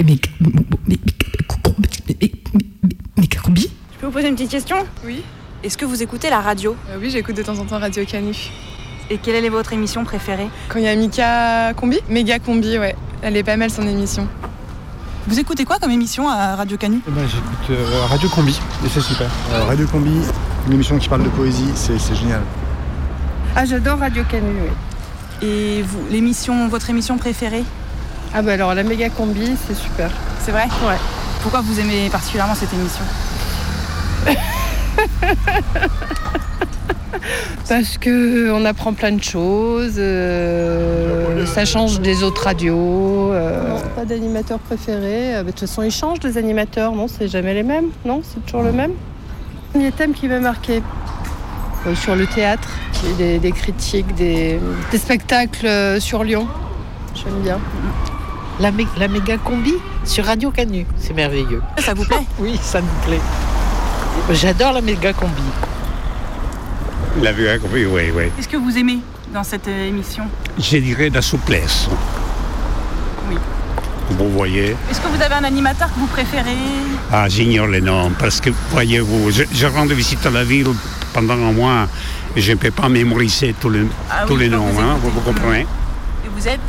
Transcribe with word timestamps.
Je 0.00 0.16
peux 4.00 4.06
vous 4.06 4.12
poser 4.12 4.28
une 4.28 4.34
petite 4.34 4.50
question? 4.50 4.76
Oui. 5.04 5.22
Est-ce 5.62 5.76
que 5.76 5.84
vous 5.84 6.02
écoutez 6.02 6.30
la 6.30 6.40
radio? 6.40 6.74
Euh, 6.88 6.96
oui, 6.98 7.10
j'écoute 7.10 7.36
de 7.36 7.42
temps 7.42 7.58
en 7.58 7.64
temps 7.66 7.78
Radio 7.78 8.02
Canu. 8.06 8.34
Et 9.10 9.18
quelle 9.18 9.44
est 9.44 9.50
votre 9.50 9.74
émission 9.74 10.04
préférée? 10.04 10.48
Quand 10.70 10.78
il 10.78 10.86
y 10.86 10.88
a 10.88 10.96
Mika 10.96 11.74
Combi? 11.74 11.98
Méga 12.08 12.38
Combi, 12.38 12.78
ouais. 12.78 12.96
Elle 13.20 13.36
est 13.36 13.42
pas 13.42 13.58
mal 13.58 13.70
son 13.70 13.86
émission. 13.86 14.26
Vous 15.26 15.38
écoutez 15.38 15.66
quoi 15.66 15.78
comme 15.78 15.90
émission 15.90 16.30
à 16.30 16.56
Radio 16.56 16.78
Canu? 16.78 17.00
Eh 17.06 17.10
ben, 17.10 17.28
J'écoute 17.28 17.70
euh, 17.78 18.00
Radio 18.08 18.30
Combi 18.30 18.58
et 18.84 18.88
c'est 18.88 19.02
super. 19.02 19.28
Euh, 19.52 19.64
Radio 19.64 19.86
Combi, 19.86 20.18
une 20.66 20.72
émission 20.72 20.96
qui 20.96 21.10
parle 21.10 21.24
de 21.24 21.28
poésie, 21.28 21.70
c'est 21.74 21.98
c'est 21.98 22.14
génial. 22.14 22.40
Ah, 23.54 23.66
j'adore 23.66 23.98
Radio 23.98 24.24
Canu, 24.24 24.46
oui. 24.62 25.46
Et 25.46 25.82
vous, 25.82 26.00
l'émission, 26.10 26.68
votre 26.68 26.88
émission 26.88 27.18
préférée? 27.18 27.64
Ah, 28.34 28.42
bah 28.42 28.52
alors 28.52 28.74
la 28.74 28.82
méga 28.84 29.08
combi, 29.10 29.56
c'est 29.66 29.74
super. 29.74 30.10
C'est 30.44 30.52
vrai 30.52 30.64
Ouais. 30.86 30.96
Pourquoi 31.42 31.60
vous 31.62 31.80
aimez 31.80 32.08
particulièrement 32.10 32.54
cette 32.54 32.72
émission 32.72 33.04
Parce 37.68 37.98
que 37.98 38.50
on 38.52 38.64
apprend 38.64 38.92
plein 38.92 39.12
de 39.12 39.22
choses, 39.22 39.94
euh, 39.98 41.46
ça 41.46 41.64
change 41.64 42.00
des 42.00 42.22
autres 42.22 42.44
radios. 42.44 43.32
euh. 43.32 43.78
Pas 43.94 44.04
d'animateur 44.04 44.58
préféré. 44.58 45.36
euh, 45.36 45.42
De 45.42 45.50
toute 45.50 45.60
façon, 45.60 45.82
ils 45.82 45.90
changent 45.92 46.18
les 46.24 46.36
animateurs, 46.38 46.92
non 46.92 47.06
C'est 47.08 47.28
jamais 47.28 47.54
les 47.54 47.62
mêmes, 47.62 47.86
non 48.04 48.22
C'est 48.24 48.44
toujours 48.44 48.62
le 48.62 48.72
même. 48.72 48.92
Il 49.74 49.82
y 49.82 49.84
a 49.84 49.88
un 49.88 49.92
thème 49.92 50.12
qui 50.12 50.26
m'a 50.28 50.40
marqué 50.40 50.82
euh, 51.86 51.94
sur 51.94 52.16
le 52.16 52.26
théâtre, 52.26 52.68
des, 53.18 53.38
des 53.38 53.52
critiques, 53.52 54.14
des, 54.16 54.58
des 54.90 54.98
spectacles 54.98 55.66
euh, 55.66 56.00
sur 56.00 56.24
Lyon. 56.24 56.48
J'aime 57.14 57.40
bien. 57.42 57.58
La, 58.60 58.70
mé- 58.70 58.86
la 58.98 59.08
méga 59.08 59.38
combi 59.38 59.74
sur 60.04 60.24
Radio 60.26 60.50
Canu, 60.50 60.86
c'est 60.98 61.14
merveilleux. 61.14 61.62
Ça 61.78 61.94
vous 61.94 62.04
plaît? 62.04 62.26
Oui, 62.38 62.58
ça 62.62 62.80
me 62.80 63.06
plaît. 63.06 63.20
J'adore 64.32 64.74
la 64.74 64.80
méga 64.82 65.12
combi. 65.14 65.42
La 67.22 67.32
vie, 67.32 67.46
oui, 67.72 67.86
oui, 67.86 68.02
oui. 68.14 68.24
Qu'est-ce 68.36 68.48
que 68.48 68.56
vous 68.58 68.76
aimez 68.76 68.98
dans 69.32 69.42
cette 69.44 69.66
euh, 69.68 69.88
émission? 69.88 70.24
Je 70.58 70.76
dirais 70.76 71.08
la 71.08 71.22
souplesse. 71.22 71.88
Oui. 73.30 73.36
Vous 74.10 74.28
voyez 74.30 74.76
Est-ce 74.90 75.00
que 75.00 75.08
vous 75.08 75.22
avez 75.22 75.34
un 75.34 75.44
animateur 75.44 75.88
que 75.92 75.98
vous 75.98 76.06
préférez? 76.06 76.56
Ah, 77.10 77.28
j'ignore 77.28 77.66
les 77.68 77.80
noms 77.80 78.10
parce 78.18 78.40
que, 78.40 78.50
voyez-vous, 78.70 79.30
je, 79.30 79.44
je 79.52 79.66
rends 79.66 79.86
de 79.86 79.94
visite 79.94 80.24
à 80.26 80.30
la 80.30 80.44
ville 80.44 80.68
pendant 81.14 81.34
un 81.34 81.52
mois 81.52 81.88
et 82.36 82.40
je 82.42 82.52
ne 82.52 82.56
peux 82.58 82.70
pas 82.70 82.88
mémoriser 82.90 83.54
tous 83.58 83.70
les, 83.70 83.86
Ah 84.10 84.24
tous 84.26 84.34
oui, 84.34 84.40
les 84.40 84.48
noms, 84.50 84.66
vous 84.66 84.80
hein, 84.80 84.96
vous, 85.02 85.10
vous 85.10 85.20
comprenez? 85.20 85.60
Et 86.24 86.28
vous 86.36 86.46
êtes? 86.46 86.60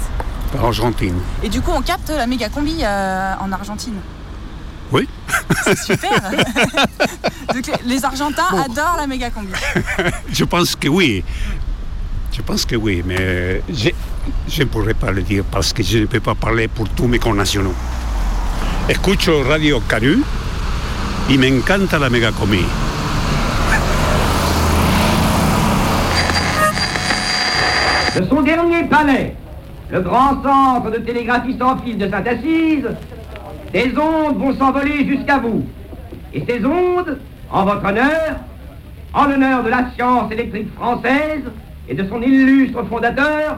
Argentine. 0.59 1.19
Et 1.43 1.49
du 1.49 1.61
coup, 1.61 1.71
on 1.73 1.81
capte 1.81 2.09
la 2.09 2.27
méga 2.27 2.49
combi 2.49 2.77
euh, 2.81 3.33
en 3.39 3.51
Argentine. 3.51 3.95
Oui. 4.91 5.07
C'est 5.63 5.77
super. 5.77 6.11
Donc, 7.53 7.71
les- 7.85 8.03
Argentins 8.05 8.47
adorent 8.65 8.97
la 8.97 9.07
méga 9.07 9.29
combi. 9.29 9.51
Je 10.31 10.43
pense 10.43 10.75
que 10.75 10.87
oui. 10.87 11.23
Je 12.33 12.41
pense 12.41 12.65
que 12.65 12.75
oui, 12.77 13.03
mais 13.05 13.61
je, 13.69 13.89
je 14.47 14.63
ne 14.63 14.67
pourrais 14.69 14.93
pas 14.93 15.11
le 15.11 15.21
dire 15.21 15.43
parce 15.51 15.73
que 15.73 15.83
je 15.83 15.97
ne 15.99 16.05
peux 16.05 16.21
pas 16.21 16.33
parler 16.33 16.69
pour 16.69 16.87
tous 16.87 17.05
mes 17.05 17.19
connationaux. 17.19 17.73
Escucho 18.87 19.43
Radio 19.43 19.81
Canu 19.81 20.19
y 21.29 21.37
me 21.37 21.59
encanta 21.59 21.99
la 21.99 22.09
mega 22.09 22.31
comida. 22.31 22.65
De 28.15 28.25
son 28.27 28.41
dernier 28.41 28.83
palais, 28.83 29.35
le 29.91 30.01
grand 30.01 30.41
centre 30.41 30.89
de 30.89 30.97
télégraphie 30.97 31.55
sans 31.59 31.77
fil 31.79 31.97
de 31.97 32.09
Saint-Assise, 32.09 32.87
des 33.73 33.93
ondes 33.97 34.37
vont 34.37 34.55
s'envoler 34.55 35.05
jusqu'à 35.05 35.37
vous. 35.37 35.63
Et 36.33 36.43
ces 36.47 36.65
ondes, 36.65 37.19
en 37.51 37.65
votre 37.65 37.85
honneur, 37.85 38.37
en 39.13 39.25
l'honneur 39.25 39.63
de 39.63 39.69
la 39.69 39.91
science 39.91 40.31
électrique 40.31 40.73
française 40.75 41.43
et 41.89 41.93
de 41.93 42.07
son 42.07 42.21
illustre 42.21 42.83
fondateur, 42.85 43.57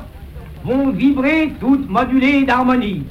vont 0.66 0.90
vibrer 0.90 1.54
toutes 1.60 1.88
modulées 1.90 2.44
d'harmonie. 2.44 3.06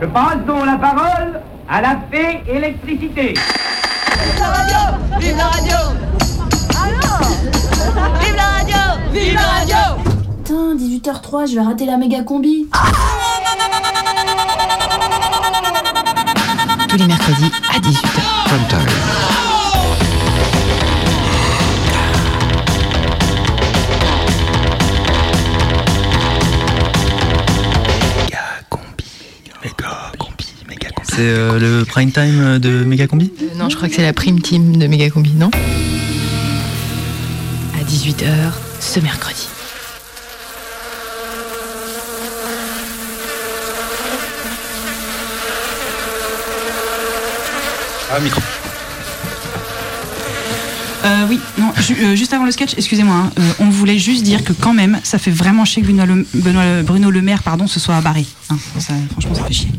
Je 0.00 0.06
passe 0.06 0.38
donc 0.46 0.64
la 0.64 0.76
parole 0.76 1.40
à 1.68 1.82
la 1.82 1.98
fée 2.10 2.40
électricité. 2.50 3.34
Vive 3.34 4.38
la 4.38 4.46
radio 4.46 5.18
Vive 5.18 5.36
la 5.36 5.44
radio 5.44 5.76
Vive 8.20 8.36
la 8.36 8.42
radio 8.42 9.12
Vive 9.12 9.34
la 9.34 9.40
radio 9.40 10.09
Putain, 10.50 10.74
18h03, 10.74 11.48
je 11.48 11.54
vais 11.54 11.60
rater 11.60 11.86
la 11.86 11.96
méga 11.96 12.24
combi. 12.24 12.66
Tous 16.88 16.96
les 16.96 17.06
mercredis 17.06 17.52
à 17.72 17.78
18h. 17.78 18.20
C'est 31.04 31.20
euh, 31.20 31.60
le 31.60 31.84
prime 31.84 32.10
time 32.10 32.58
de 32.58 32.82
Megacombi 32.82 33.32
Euh, 33.40 33.54
non, 33.56 33.68
je 33.68 33.76
crois 33.76 33.88
que 33.88 33.94
c'est 33.94 34.02
la 34.02 34.12
prime 34.12 34.40
team 34.40 34.78
de 34.78 34.88
méga 34.88 35.10
combi, 35.10 35.32
non? 35.32 35.50
À 37.78 37.84
18h 37.84 38.26
ce 38.80 38.98
mercredi. 38.98 39.46
Ah, 48.12 48.18
micro. 48.20 48.40
Euh, 51.04 51.26
oui, 51.28 51.40
non, 51.58 51.72
euh, 52.02 52.14
juste 52.14 52.34
avant 52.34 52.44
le 52.44 52.50
sketch, 52.50 52.74
excusez-moi, 52.76 53.14
hein, 53.14 53.30
euh, 53.38 53.52
on 53.60 53.70
voulait 53.70 53.98
juste 53.98 54.22
dire 54.22 54.44
que 54.44 54.52
quand 54.52 54.74
même, 54.74 55.00
ça 55.02 55.18
fait 55.18 55.30
vraiment 55.30 55.64
chier 55.64 55.82
que 55.82 56.82
Bruno 56.82 57.10
Le 57.10 57.22
Maire 57.22 57.42
pardon, 57.42 57.66
se 57.66 57.80
soit 57.80 58.00
barré. 58.00 58.26
hein. 58.50 58.56
Franchement, 59.12 59.34
ça 59.34 59.44
fait 59.44 59.54
chier. 59.54 59.70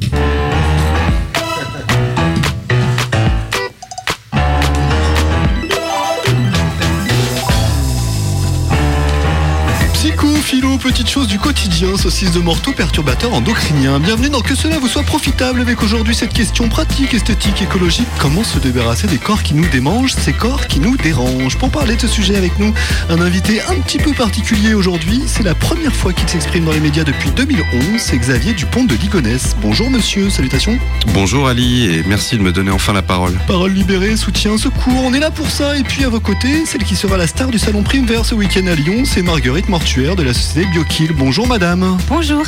Petites 10.81 11.09
choses 11.09 11.27
du 11.27 11.37
quotidien, 11.37 11.95
saucisse 11.95 12.31
de 12.31 12.39
morteau, 12.39 12.71
perturbateur 12.71 13.31
endocrinien. 13.33 13.99
Bienvenue 13.99 14.29
dans 14.29 14.41
Que 14.41 14.55
cela 14.55 14.79
vous 14.79 14.87
soit 14.87 15.03
profitable 15.03 15.61
avec 15.61 15.83
aujourd'hui 15.83 16.15
cette 16.15 16.33
question 16.33 16.69
pratique, 16.69 17.13
esthétique, 17.13 17.61
écologique. 17.61 18.07
Comment 18.17 18.43
se 18.43 18.57
débarrasser 18.57 19.05
des 19.05 19.19
corps 19.19 19.43
qui 19.43 19.53
nous 19.53 19.67
démangent, 19.69 20.15
ces 20.15 20.33
corps 20.33 20.65
qui 20.65 20.79
nous 20.79 20.97
dérangent? 20.97 21.55
Pour 21.57 21.69
parler 21.69 21.95
de 21.97 22.01
ce 22.01 22.07
sujet 22.07 22.35
avec 22.35 22.57
nous, 22.57 22.73
un 23.09 23.21
invité 23.21 23.61
un 23.61 23.75
petit 23.75 23.99
peu 23.99 24.11
particulier 24.13 24.73
aujourd'hui. 24.73 25.21
C'est 25.27 25.43
la 25.43 25.53
première 25.53 25.93
fois 25.93 26.13
qu'il 26.13 26.27
s'exprime 26.27 26.65
dans 26.65 26.71
les 26.71 26.79
médias 26.79 27.03
depuis 27.03 27.29
2011. 27.29 27.99
C'est 27.99 28.17
Xavier 28.17 28.53
Dupont 28.53 28.85
de 28.85 28.95
Ligonnès. 28.95 29.55
Bonjour 29.61 29.91
monsieur, 29.91 30.31
salutations. 30.31 30.79
Bonjour 31.13 31.47
Ali 31.47 31.85
et 31.93 32.03
merci 32.07 32.37
de 32.37 32.41
me 32.41 32.51
donner 32.51 32.71
enfin 32.71 32.93
la 32.93 33.03
parole. 33.03 33.39
Parole 33.45 33.73
libérée, 33.73 34.17
soutien, 34.17 34.57
secours, 34.57 35.03
on 35.03 35.13
est 35.13 35.19
là 35.19 35.29
pour 35.29 35.51
ça. 35.51 35.77
Et 35.77 35.83
puis 35.83 36.05
à 36.05 36.09
vos 36.09 36.19
côtés, 36.19 36.65
celle 36.65 36.83
qui 36.83 36.95
sera 36.95 37.17
la 37.17 37.27
star 37.27 37.49
du 37.49 37.59
salon 37.59 37.83
Prime 37.83 38.07
Vert 38.07 38.25
ce 38.25 38.33
week-end 38.33 38.65
à 38.65 38.73
Lyon, 38.73 39.03
c'est 39.05 39.21
Marguerite 39.21 39.69
Mortuaire 39.69 40.15
de 40.15 40.23
la 40.23 40.33
société 40.33 40.70
BioKill. 40.71 41.11
Bonjour 41.13 41.47
madame. 41.47 41.97
Bonjour. 42.07 42.43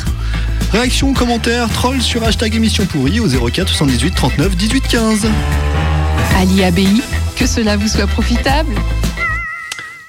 Réaction, 0.72 1.12
commentaire, 1.12 1.68
troll 1.68 2.00
sur 2.00 2.24
hashtag 2.24 2.54
émission 2.54 2.86
pourrie 2.86 3.20
au 3.20 3.28
04 3.28 3.68
78 3.68 4.14
39 4.14 4.56
18 4.56 4.88
15. 4.88 5.26
Ali 6.36 6.64
ABI, 6.64 7.02
que 7.36 7.46
cela 7.46 7.76
vous 7.76 7.88
soit 7.88 8.06
profitable. 8.06 8.74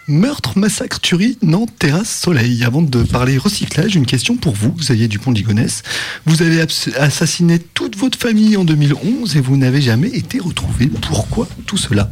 Meurtre, 0.07 0.57
massacre, 0.57 1.01
tuerie, 1.01 1.37
Nantes, 1.41 1.71
terrasse, 1.77 2.09
soleil. 2.09 2.63
Avant 2.63 2.81
de 2.81 3.03
parler 3.03 3.37
recyclage, 3.37 3.95
une 3.95 4.05
question 4.05 4.37
pour 4.37 4.53
vous, 4.53 4.71
Xavier 4.71 5.07
Dupont 5.07 5.31
de 5.31 5.37
Ligonnès. 5.37 5.83
Vous 6.25 6.41
avez 6.41 6.65
assassiné 6.97 7.59
toute 7.59 7.97
votre 7.97 8.17
famille 8.17 8.55
en 8.55 8.63
2011 8.63 9.35
et 9.35 9.41
vous 9.41 9.57
n'avez 9.57 9.81
jamais 9.81 10.09
été 10.09 10.39
retrouvé. 10.39 10.87
Pourquoi 10.87 11.47
tout 11.65 11.77
cela? 11.77 12.09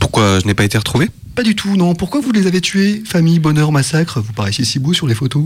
Pourquoi 0.00 0.40
je 0.40 0.46
n'ai 0.46 0.54
pas 0.54 0.64
été 0.64 0.78
retrouvé 0.78 1.10
Pas 1.34 1.42
du 1.42 1.54
tout, 1.54 1.76
non. 1.76 1.94
Pourquoi 1.94 2.20
vous 2.20 2.32
les 2.32 2.46
avez 2.46 2.60
tués 2.60 3.02
Famille, 3.06 3.38
bonheur, 3.38 3.72
massacre? 3.72 4.20
Vous 4.20 4.32
paraissiez 4.32 4.64
si 4.64 4.78
beau 4.78 4.92
sur 4.92 5.06
les 5.06 5.14
photos. 5.14 5.44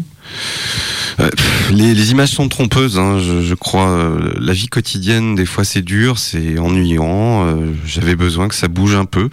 Euh, 1.21 1.29
pff, 1.29 1.71
les, 1.73 1.95
les 1.95 2.11
images 2.11 2.31
sont 2.31 2.49
trompeuses, 2.49 2.99
hein, 2.99 3.19
je, 3.21 3.43
je 3.43 3.55
crois. 3.55 3.89
Euh, 3.91 4.35
La 4.41 4.53
vie 4.55 4.69
quotidienne, 4.69 5.35
des 5.35 5.47
fois, 5.47 5.65
c'est 5.65 5.83
dur, 5.83 6.19
c'est 6.19 6.59
ennuyant. 6.59 7.47
euh, 7.47 7.73
J'avais 7.87 8.17
besoin 8.17 8.49
que 8.49 8.55
ça 8.55 8.69
bouge 8.69 8.95
un 8.95 9.05
peu. 9.05 9.29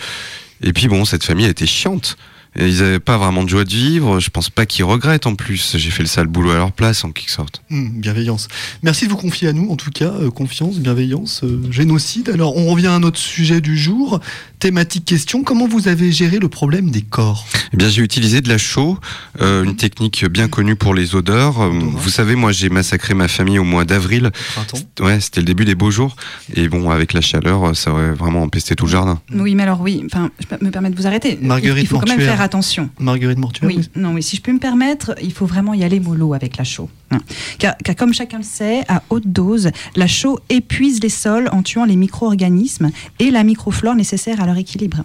Et 0.62 0.74
puis 0.74 0.88
bon, 0.88 1.06
cette 1.06 1.24
famille 1.24 1.46
a 1.46 1.50
été 1.50 1.66
chiante. 1.66 2.18
Et 2.58 2.68
ils 2.68 2.84
avaient 2.84 3.00
pas 3.00 3.18
vraiment 3.18 3.44
de 3.46 3.50
joie 3.50 3.64
de 3.64 3.70
vivre. 3.72 4.20
Je 4.20 4.30
pense 4.30 4.50
pas 4.50 4.66
qu'ils 4.66 4.84
regrettent 4.84 5.26
en 5.26 5.36
plus. 5.36 5.78
J'ai 5.78 5.90
fait 5.90 6.04
le 6.04 6.10
sale 6.10 6.28
boulot 6.28 6.52
à 6.52 6.56
leur 6.58 6.74
place 6.74 7.06
en 7.06 7.12
quelque 7.12 7.32
sorte. 7.32 7.62
Hum, 7.72 7.92
bienveillance. 8.02 8.50
Merci 8.84 9.06
de 9.06 9.10
vous 9.12 9.16
confier 9.18 9.48
à 9.48 9.54
nous, 9.54 9.70
en 9.72 9.78
tout 9.78 9.90
cas, 9.90 10.12
euh, 10.20 10.30
confiance, 10.30 10.78
bienveillance, 10.80 11.46
euh, 11.46 11.62
génocide. 11.72 12.30
Alors, 12.30 12.58
on 12.58 12.68
revient 12.70 12.88
à 12.88 13.00
notre 13.00 13.20
sujet 13.20 13.62
du 13.62 13.78
jour. 13.78 14.20
Thématique 14.62 15.06
question, 15.06 15.42
comment 15.44 15.68
vous 15.68 15.88
avez 15.88 16.12
géré 16.12 16.38
le 16.38 16.48
problème 16.48 16.92
des 16.92 17.02
corps? 17.02 17.48
Eh 17.74 17.78
bien, 17.78 17.90
j'ai 17.90 18.04
utilisé 18.04 18.42
de 18.42 18.48
la 18.48 18.60
chaux, 18.60 18.96
euh, 19.42 19.64
une 19.64 19.76
technique 19.76 20.24
bien 20.26 20.48
connue 20.48 20.76
pour 20.76 20.94
les 20.94 21.16
odeurs. 21.16 21.62
Euh, 21.62 21.72
Vous 21.72 22.12
savez, 22.12 22.36
moi, 22.36 22.52
j'ai 22.52 22.70
massacré 22.70 23.16
ma 23.16 23.28
famille 23.28 23.58
au 23.58 23.64
mois 23.64 23.86
d'avril. 23.86 24.30
Printemps 24.54 24.78
Ouais, 25.00 25.20
c'était 25.20 25.40
le 25.40 25.48
début 25.48 25.66
des 25.66 25.74
beaux 25.74 25.90
jours. 25.90 26.16
Et 26.54 26.70
bon, 26.70 26.92
avec 26.92 27.14
la 27.14 27.22
chaleur, 27.22 27.76
ça 27.76 27.92
aurait 27.92 28.14
vraiment 28.14 28.44
empesté 28.44 28.76
tout 28.76 28.86
le 28.86 28.92
jardin. 28.92 29.20
Oui, 29.34 29.56
mais 29.56 29.64
alors 29.64 29.82
oui, 29.82 30.04
enfin, 30.06 30.30
je 30.40 30.46
peux 30.46 30.64
me 30.64 30.70
permettre 30.70 30.96
de 30.96 31.02
vous 31.02 31.08
arrêter. 31.08 31.40
Marguerite 31.42 31.86
il 31.86 31.88
faut 31.88 31.98
quand 31.98 32.08
même 32.08 32.20
faire 32.20 32.42
attention. 32.42 32.92
Marguerite 33.00 33.40
Mortuaire 33.40 33.68
Oui, 33.68 33.90
non, 33.96 34.14
oui, 34.14 34.22
si 34.22 34.36
je 34.36 34.44
peux 34.44 34.54
me 34.54 34.60
permettre, 34.60 35.16
il 35.24 35.34
faut 35.34 35.48
vraiment 35.48 35.74
y 35.74 35.84
aller 35.84 36.00
mollo 36.00 36.36
avec 36.36 36.58
la 36.58 36.66
chaux. 36.66 36.88
Car, 37.58 37.76
car 37.84 37.96
comme 37.96 38.14
chacun 38.14 38.38
le 38.38 38.44
sait, 38.44 38.84
à 38.88 39.04
haute 39.10 39.28
dose, 39.28 39.72
la 39.96 40.08
chaux 40.08 40.40
épuise 40.50 41.02
les 41.02 41.10
sols 41.10 41.50
en 41.52 41.64
tuant 41.64 41.86
les 41.86 41.96
micro-organismes 41.96 42.92
et 43.20 43.32
la 43.32 43.44
microflore 43.44 43.96
nécessaire 43.96 44.42
à 44.42 44.46
leur 44.46 44.58
équilibre. 44.58 45.04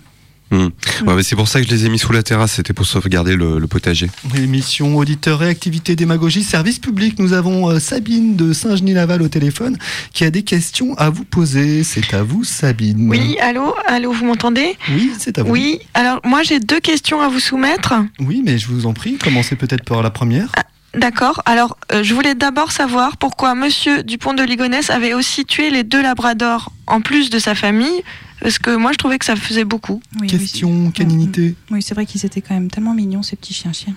Hmm. 0.53 0.69
Ouais, 1.05 1.17
mais 1.17 1.25
c'est 1.25 1.35
pour 1.35 1.49
ça 1.49 1.61
que 1.61 1.67
je 1.67 1.75
les 1.75 1.87
ai 1.87 1.89
mis 1.89 1.99
sous 1.99 2.13
la 2.13 2.23
terrasse. 2.23 2.53
C'était 2.53 2.73
pour 2.73 2.87
sauvegarder 2.87 3.35
le, 3.35 3.59
le 3.59 3.67
potager. 3.67 4.09
Émission 4.37 4.97
Auditeurs 4.97 5.43
et 5.43 5.49
Activités 5.49 5.97
Démagogie, 5.97 6.45
service 6.45 6.79
public. 6.79 7.19
Nous 7.19 7.33
avons 7.33 7.69
euh, 7.69 7.81
Sabine 7.81 8.37
de 8.37 8.53
Saint-Genis-Laval 8.53 9.23
au 9.23 9.29
téléphone 9.29 9.77
qui 10.13 10.23
a 10.23 10.31
des 10.31 10.45
questions 10.45 10.95
à 10.99 11.11
vous 11.11 11.25
poser. 11.25 11.83
C'est 11.83 12.15
à 12.15 12.23
vous, 12.23 12.45
Sabine. 12.45 13.11
Oui, 13.11 13.37
allô, 13.41 13.75
allô, 13.89 14.13
vous 14.13 14.25
m'entendez? 14.25 14.77
Oui, 14.91 15.11
c'est 15.19 15.37
à 15.41 15.43
vous. 15.43 15.51
Oui, 15.51 15.81
alors 15.95 16.21
moi 16.23 16.45
j'ai 16.45 16.61
deux 16.61 16.79
questions 16.79 17.21
à 17.21 17.29
vous 17.29 17.41
soumettre. 17.41 17.95
Oui, 18.21 18.43
mais 18.45 18.57
je 18.57 18.69
vous 18.69 18.87
en 18.87 18.93
prie, 18.93 19.19
commencez 19.19 19.57
peut-être 19.57 19.85
par 19.85 20.01
la 20.01 20.11
première. 20.11 20.53
D'accord, 20.97 21.43
alors 21.45 21.77
euh, 21.93 22.03
je 22.03 22.15
voulais 22.15 22.35
d'abord 22.35 22.73
savoir 22.73 23.17
pourquoi 23.17 23.55
monsieur 23.55 24.03
Dupont 24.03 24.35
de 24.35 24.43
Ligonnès 24.43 24.91
avait 24.91 25.13
aussi 25.15 25.45
tué 25.45 25.71
les 25.71 25.85
deux 25.85 26.03
labradors 26.03 26.73
en 26.87 27.01
plus 27.01 27.29
de 27.31 27.39
sa 27.39 27.55
famille, 27.55 28.03
parce 28.41 28.59
que 28.59 28.75
moi 28.75 28.93
je 28.93 28.99
trouvais 28.99 29.19
que 29.19 29.25
ça 29.25 29.37
faisait 29.37 29.65
beaucoup. 29.65 30.01
Oui, 30.21 30.27
Question, 30.29 30.91
caninité. 30.91 31.55
Oui, 31.71 31.83
c'est 31.83 31.95
vrai 31.95 32.07
qu'ils 32.07 32.25
étaient 32.25 32.41
quand 32.41 32.55
même 32.55 32.71
tellement 32.71 32.95
mignons, 32.95 33.23
ces 33.23 33.37
petits 33.37 33.55
chiens-chiens. 33.55 33.95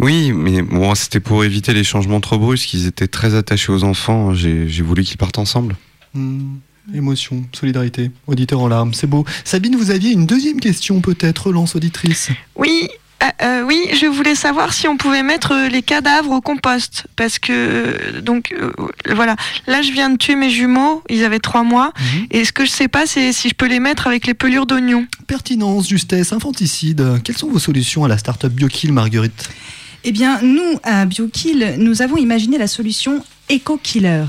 Oui, 0.00 0.32
mais 0.32 0.62
bon, 0.62 0.94
c'était 0.94 1.20
pour 1.20 1.44
éviter 1.44 1.72
les 1.72 1.84
changements 1.84 2.20
trop 2.20 2.38
brusques. 2.38 2.74
Ils 2.74 2.86
étaient 2.86 3.08
très 3.08 3.34
attachés 3.34 3.72
aux 3.72 3.84
enfants. 3.84 4.34
J'ai 4.34 4.82
voulu 4.82 5.04
qu'ils 5.04 5.18
partent 5.18 5.38
ensemble. 5.38 5.76
Hmm, 6.14 6.56
Émotion, 6.94 7.44
solidarité, 7.52 8.10
auditeur 8.28 8.60
en 8.60 8.68
larmes, 8.68 8.94
c'est 8.94 9.08
beau. 9.08 9.24
Sabine, 9.44 9.74
vous 9.74 9.90
aviez 9.90 10.12
une 10.12 10.24
deuxième 10.26 10.60
question 10.60 11.00
peut-être, 11.00 11.48
relance 11.48 11.74
auditrice. 11.74 12.28
Oui, 12.54 12.88
euh, 13.22 13.26
euh, 13.42 13.62
oui, 13.62 13.88
je 13.92 14.06
voulais 14.06 14.34
savoir 14.34 14.72
si 14.72 14.88
on 14.88 14.96
pouvait 14.96 15.22
mettre 15.22 15.52
euh, 15.52 15.68
les 15.68 15.82
cadavres 15.82 16.32
au 16.32 16.40
compost, 16.40 17.06
parce 17.16 17.38
que 17.38 17.52
euh, 17.52 18.20
donc 18.20 18.52
euh, 18.52 18.72
voilà, 19.14 19.36
là 19.66 19.82
je 19.82 19.92
viens 19.92 20.10
de 20.10 20.16
tuer 20.16 20.36
mes 20.36 20.50
jumeaux, 20.50 21.02
ils 21.08 21.24
avaient 21.24 21.38
trois 21.38 21.62
mois, 21.62 21.92
et 22.30 22.44
ce 22.44 22.52
que 22.52 22.64
je 22.64 22.70
sais 22.70 22.88
pas, 22.88 23.06
c'est 23.06 23.32
si 23.32 23.48
je 23.48 23.54
peux 23.54 23.66
les 23.66 23.80
mettre 23.80 24.06
avec 24.06 24.26
les 24.26 24.34
pelures 24.34 24.66
d'oignons. 24.66 25.06
Pertinence, 25.26 25.88
justesse, 25.88 26.32
infanticide. 26.32 27.20
Quelles 27.24 27.38
sont 27.38 27.48
vos 27.48 27.58
solutions 27.58 28.04
à 28.04 28.08
la 28.08 28.18
start-up 28.18 28.52
BioKill, 28.52 28.92
Marguerite? 28.92 29.48
Eh 30.04 30.12
bien, 30.12 30.40
nous, 30.42 30.78
à 30.84 31.04
BioKill, 31.04 31.76
nous 31.78 32.02
avons 32.02 32.16
imaginé 32.16 32.58
la 32.58 32.68
solution 32.68 33.24
Eco-Killer. 33.50 34.24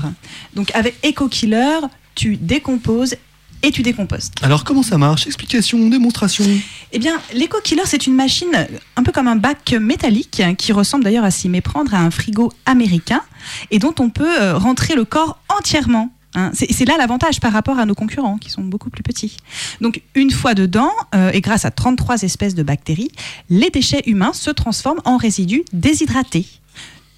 Donc, 0.54 0.74
avec 0.74 0.96
Eco-Killer, 1.06 1.86
tu 2.16 2.36
décomposes 2.36 3.14
et 3.62 3.70
tu 3.70 3.82
décompostes. 3.82 4.34
Alors 4.42 4.64
comment 4.64 4.82
ça 4.82 4.98
marche? 4.98 5.26
Explication, 5.26 5.88
démonstration 5.88 6.44
Eh 6.92 6.98
bien, 6.98 7.20
l'Eco-Killer, 7.34 7.82
c'est 7.86 8.06
une 8.06 8.14
machine 8.14 8.66
un 8.96 9.02
peu 9.02 9.12
comme 9.12 9.28
un 9.28 9.36
bac 9.36 9.72
métallique 9.80 10.42
qui 10.58 10.72
ressemble 10.72 11.04
d'ailleurs 11.04 11.24
à 11.24 11.30
s'y 11.30 11.48
méprendre 11.48 11.94
à 11.94 11.98
un 11.98 12.10
frigo 12.10 12.52
américain 12.66 13.20
et 13.70 13.78
dont 13.78 13.94
on 13.98 14.10
peut 14.10 14.40
euh, 14.40 14.56
rentrer 14.56 14.94
le 14.94 15.04
corps 15.04 15.40
entièrement. 15.48 16.10
hein. 16.34 16.50
C'est 16.54 16.72
c'est 16.72 16.84
là 16.84 16.96
l'avantage 16.98 17.40
par 17.40 17.52
rapport 17.52 17.78
à 17.78 17.84
nos 17.86 17.94
concurrents 17.94 18.38
qui 18.38 18.50
sont 18.50 18.62
beaucoup 18.62 18.90
plus 18.90 19.02
petits. 19.02 19.36
Donc 19.80 20.02
une 20.14 20.30
fois 20.30 20.54
dedans, 20.54 20.92
euh, 21.14 21.30
et 21.32 21.40
grâce 21.40 21.64
à 21.64 21.70
33 21.70 22.22
espèces 22.22 22.54
de 22.54 22.62
bactéries, 22.62 23.10
les 23.50 23.70
déchets 23.70 24.02
humains 24.06 24.32
se 24.32 24.50
transforment 24.50 25.00
en 25.04 25.16
résidus 25.16 25.64
déshydratés. 25.72 26.46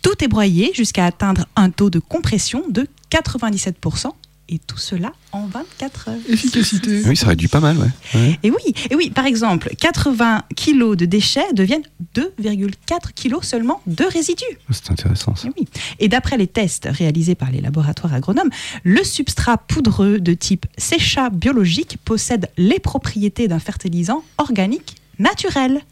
Tout 0.03 0.25
est 0.25 0.29
broyé 0.29 0.73
jusqu'à 0.75 1.05
atteindre 1.05 1.45
un 1.57 1.69
taux 1.69 1.91
de 1.91 1.99
compression 1.99 2.63
de 2.71 2.87
97%, 3.13 4.07
et 4.51 4.59
tout 4.59 4.79
cela 4.79 5.13
en 5.33 5.47
24 5.47 6.09
heures. 6.09 6.17
Efficacité. 6.29 7.03
Oui, 7.07 7.17
ça 7.17 7.29
réduit 7.29 7.49
pas 7.49 7.61
mal, 7.61 7.79
ouais. 7.79 7.89
ouais. 8.15 8.39
Et 8.43 8.51
oui, 8.51 8.75
et 8.91 8.97
oui, 8.97 9.11
par 9.11 9.25
exemple, 9.25 9.71
80 9.79 10.43
kilos 10.57 10.97
de 10.97 11.07
déchets 11.07 11.53
deviennent 11.55 11.85
2,4 12.17 13.13
kilos 13.15 13.47
seulement 13.47 13.81
de 13.87 14.05
résidus. 14.05 14.45
C'est 14.71 14.91
intéressant 14.91 15.37
ça. 15.37 15.49
Et 15.49 15.53
oui. 15.57 15.69
Et 16.01 16.09
d'après 16.09 16.37
les 16.37 16.49
tests 16.49 16.89
réalisés 16.91 17.37
par 17.37 17.51
les 17.51 17.61
laboratoires 17.61 18.13
agronomes, 18.13 18.51
le 18.83 19.05
substrat 19.05 19.57
poudreux 19.57 20.19
de 20.19 20.35
type 20.35 20.67
sécha 20.77 21.31
biologique 21.31 21.99
possède 22.05 22.51
les 22.57 22.81
propriétés 22.81 23.47
d'un 23.47 23.61
fertilisant 23.61 24.25
organique 24.39 24.97
naturel. 25.19 25.83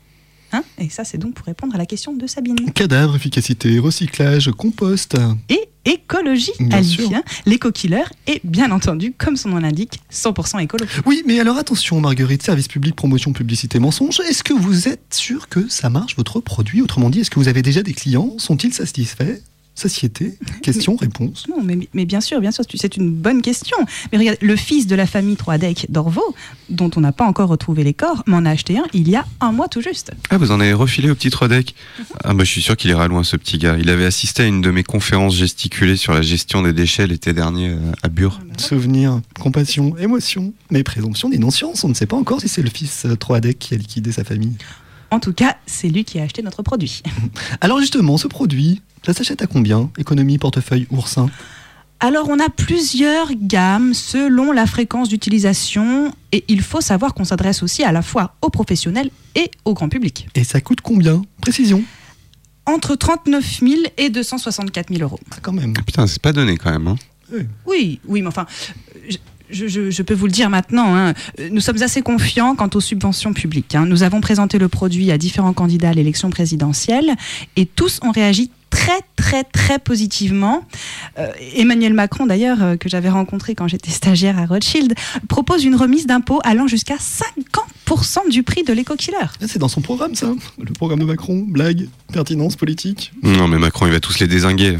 Hein 0.52 0.62
et 0.78 0.88
ça, 0.88 1.04
c'est 1.04 1.18
donc 1.18 1.34
pour 1.34 1.46
répondre 1.46 1.74
à 1.74 1.78
la 1.78 1.86
question 1.86 2.14
de 2.14 2.26
Sabine. 2.26 2.56
Cadavre, 2.72 3.16
efficacité, 3.16 3.78
recyclage, 3.78 4.50
compost. 4.52 5.16
Et 5.48 5.68
écologie, 5.84 6.52
Bien. 6.58 7.22
L'éco-killer 7.46 8.04
est 8.26 8.40
bien 8.44 8.70
entendu, 8.70 9.14
comme 9.16 9.36
son 9.36 9.50
nom 9.50 9.58
l'indique, 9.58 10.00
100% 10.12 10.62
écolo. 10.62 10.84
Oui, 11.06 11.22
mais 11.26 11.40
alors 11.40 11.56
attention, 11.56 12.00
Marguerite, 12.00 12.42
service 12.42 12.68
public, 12.68 12.94
promotion, 12.94 13.32
publicité, 13.32 13.78
mensonge. 13.78 14.20
Est-ce 14.20 14.42
que 14.42 14.52
vous 14.52 14.88
êtes 14.88 15.14
sûr 15.14 15.48
que 15.48 15.68
ça 15.68 15.88
marche, 15.88 16.16
votre 16.16 16.40
produit? 16.40 16.82
Autrement 16.82 17.10
dit, 17.10 17.20
est-ce 17.20 17.30
que 17.30 17.38
vous 17.38 17.48
avez 17.48 17.62
déjà 17.62 17.82
des 17.82 17.94
clients? 17.94 18.34
Sont-ils 18.38 18.72
satisfaits? 18.74 19.40
Satiété 19.78 20.34
Question, 20.60 20.96
réponse. 20.96 21.46
Non, 21.48 21.62
mais, 21.62 21.78
mais 21.94 22.04
bien 22.04 22.20
sûr, 22.20 22.40
bien 22.40 22.50
sûr, 22.50 22.64
c'est 22.74 22.96
une 22.96 23.12
bonne 23.12 23.42
question. 23.42 23.76
Mais 24.10 24.18
regarde, 24.18 24.38
le 24.40 24.56
fils 24.56 24.88
de 24.88 24.96
la 24.96 25.06
famille 25.06 25.36
Troadec 25.36 25.86
d'Orvaux, 25.88 26.34
dont 26.68 26.90
on 26.96 27.00
n'a 27.00 27.12
pas 27.12 27.24
encore 27.24 27.48
retrouvé 27.48 27.84
les 27.84 27.94
corps, 27.94 28.24
m'en 28.26 28.44
a 28.44 28.50
acheté 28.50 28.76
un 28.76 28.86
il 28.92 29.08
y 29.08 29.14
a 29.14 29.24
un 29.40 29.52
mois 29.52 29.68
tout 29.68 29.80
juste. 29.80 30.10
Ah, 30.30 30.36
vous 30.36 30.50
en 30.50 30.58
avez 30.58 30.72
refilé 30.72 31.10
au 31.10 31.14
petit 31.14 31.30
Trodec 31.30 31.76
Ah, 32.24 32.34
bah, 32.34 32.42
je 32.42 32.50
suis 32.50 32.60
sûr 32.60 32.76
qu'il 32.76 32.90
ira 32.90 33.06
loin, 33.06 33.22
ce 33.22 33.36
petit 33.36 33.56
gars. 33.58 33.76
Il 33.78 33.88
avait 33.88 34.04
assisté 34.04 34.42
à 34.42 34.46
une 34.46 34.62
de 34.62 34.70
mes 34.72 34.82
conférences 34.82 35.36
gesticulées 35.36 35.96
sur 35.96 36.12
la 36.12 36.22
gestion 36.22 36.62
des 36.62 36.72
déchets 36.72 37.06
l'été 37.06 37.32
dernier 37.32 37.68
euh, 37.68 37.92
à 38.02 38.08
Bure. 38.08 38.40
Souvenir, 38.56 39.20
compassion, 39.38 39.96
émotion. 39.96 40.52
Mais 40.72 40.82
présomption 40.82 41.28
d'innocence, 41.28 41.84
on 41.84 41.88
ne 41.88 41.94
sait 41.94 42.06
pas 42.06 42.16
encore 42.16 42.40
si 42.40 42.48
c'est 42.48 42.62
le 42.62 42.70
fils 42.70 43.04
euh, 43.04 43.14
Troadec 43.14 43.60
qui 43.60 43.74
a 43.74 43.76
liquidé 43.76 44.10
sa 44.10 44.24
famille. 44.24 44.56
En 45.10 45.20
tout 45.20 45.32
cas, 45.32 45.56
c'est 45.66 45.88
lui 45.88 46.04
qui 46.04 46.18
a 46.18 46.22
acheté 46.22 46.42
notre 46.42 46.62
produit. 46.62 47.02
Alors 47.60 47.80
justement, 47.80 48.18
ce 48.18 48.28
produit, 48.28 48.82
ça 49.04 49.12
s'achète 49.12 49.42
à 49.42 49.46
combien 49.46 49.90
Économie, 49.98 50.38
portefeuille, 50.38 50.86
oursin? 50.90 51.30
Alors, 52.00 52.28
on 52.28 52.38
a 52.38 52.48
plusieurs 52.48 53.32
gammes 53.34 53.92
selon 53.92 54.52
la 54.52 54.66
fréquence 54.66 55.08
d'utilisation 55.08 56.12
et 56.30 56.44
il 56.46 56.62
faut 56.62 56.80
savoir 56.80 57.12
qu'on 57.12 57.24
s'adresse 57.24 57.64
aussi 57.64 57.82
à 57.82 57.90
la 57.90 58.02
fois 58.02 58.36
aux 58.40 58.50
professionnels 58.50 59.10
et 59.34 59.50
au 59.64 59.74
grand 59.74 59.88
public. 59.88 60.28
Et 60.36 60.44
ça 60.44 60.60
coûte 60.60 60.80
combien? 60.80 61.22
Précision 61.40 61.82
Entre 62.66 62.94
39 62.94 63.60
000 63.60 63.74
et 63.96 64.10
264 64.10 64.90
000 64.90 65.02
euros. 65.02 65.18
Ah, 65.32 65.38
quand 65.42 65.52
même. 65.52 65.74
Ah, 65.76 65.82
putain, 65.82 66.06
c'est 66.06 66.22
pas 66.22 66.32
donné 66.32 66.56
quand 66.56 66.70
même. 66.70 66.86
Hein. 66.86 66.96
Oui, 67.66 67.98
oui, 68.06 68.22
mais 68.22 68.28
enfin, 68.28 68.46
je, 69.50 69.66
je- 69.66 69.90
je 69.90 70.02
peux 70.02 70.14
vous 70.14 70.26
le 70.26 70.32
dire 70.32 70.50
maintenant, 70.50 70.94
hein, 70.96 71.14
nous 71.50 71.60
sommes 71.60 71.82
assez 71.82 72.02
confiants 72.02 72.54
quant 72.54 72.70
aux 72.74 72.80
subventions 72.80 73.32
publiques. 73.32 73.74
hein. 73.74 73.86
Nous 73.86 74.02
avons 74.02 74.20
présenté 74.20 74.58
le 74.58 74.68
produit 74.68 75.10
à 75.10 75.18
différents 75.18 75.52
candidats 75.52 75.90
à 75.90 75.92
l'élection 75.94 76.30
présidentielle 76.30 77.14
et 77.56 77.66
tous 77.66 78.00
ont 78.02 78.10
réagi 78.10 78.50
très, 78.70 79.00
très, 79.16 79.44
très 79.44 79.78
positivement. 79.78 80.62
Euh, 81.18 81.32
Emmanuel 81.56 81.94
Macron, 81.94 82.26
d'ailleurs, 82.26 82.62
euh, 82.62 82.76
que 82.76 82.88
j'avais 82.90 83.08
rencontré 83.08 83.54
quand 83.54 83.66
j'étais 83.66 83.90
stagiaire 83.90 84.38
à 84.38 84.44
Rothschild, 84.44 84.94
propose 85.26 85.64
une 85.64 85.74
remise 85.74 86.06
d'impôt 86.06 86.40
allant 86.44 86.66
jusqu'à 86.66 86.96
50% 86.96 88.28
du 88.30 88.42
prix 88.42 88.64
de 88.64 88.72
l'éco-killer. 88.74 89.16
Ah, 89.22 89.46
C'est 89.46 89.58
dans 89.58 89.68
son 89.68 89.80
programme, 89.80 90.14
ça 90.14 90.26
Le 90.62 90.72
programme 90.74 90.98
de 91.00 91.04
Macron 91.06 91.46
Blague 91.48 91.88
Pertinence 92.12 92.56
politique 92.56 93.12
Non, 93.22 93.48
mais 93.48 93.56
Macron, 93.58 93.86
il 93.86 93.92
va 93.92 94.00
tous 94.00 94.18
les 94.20 94.26
désinguer. 94.26 94.76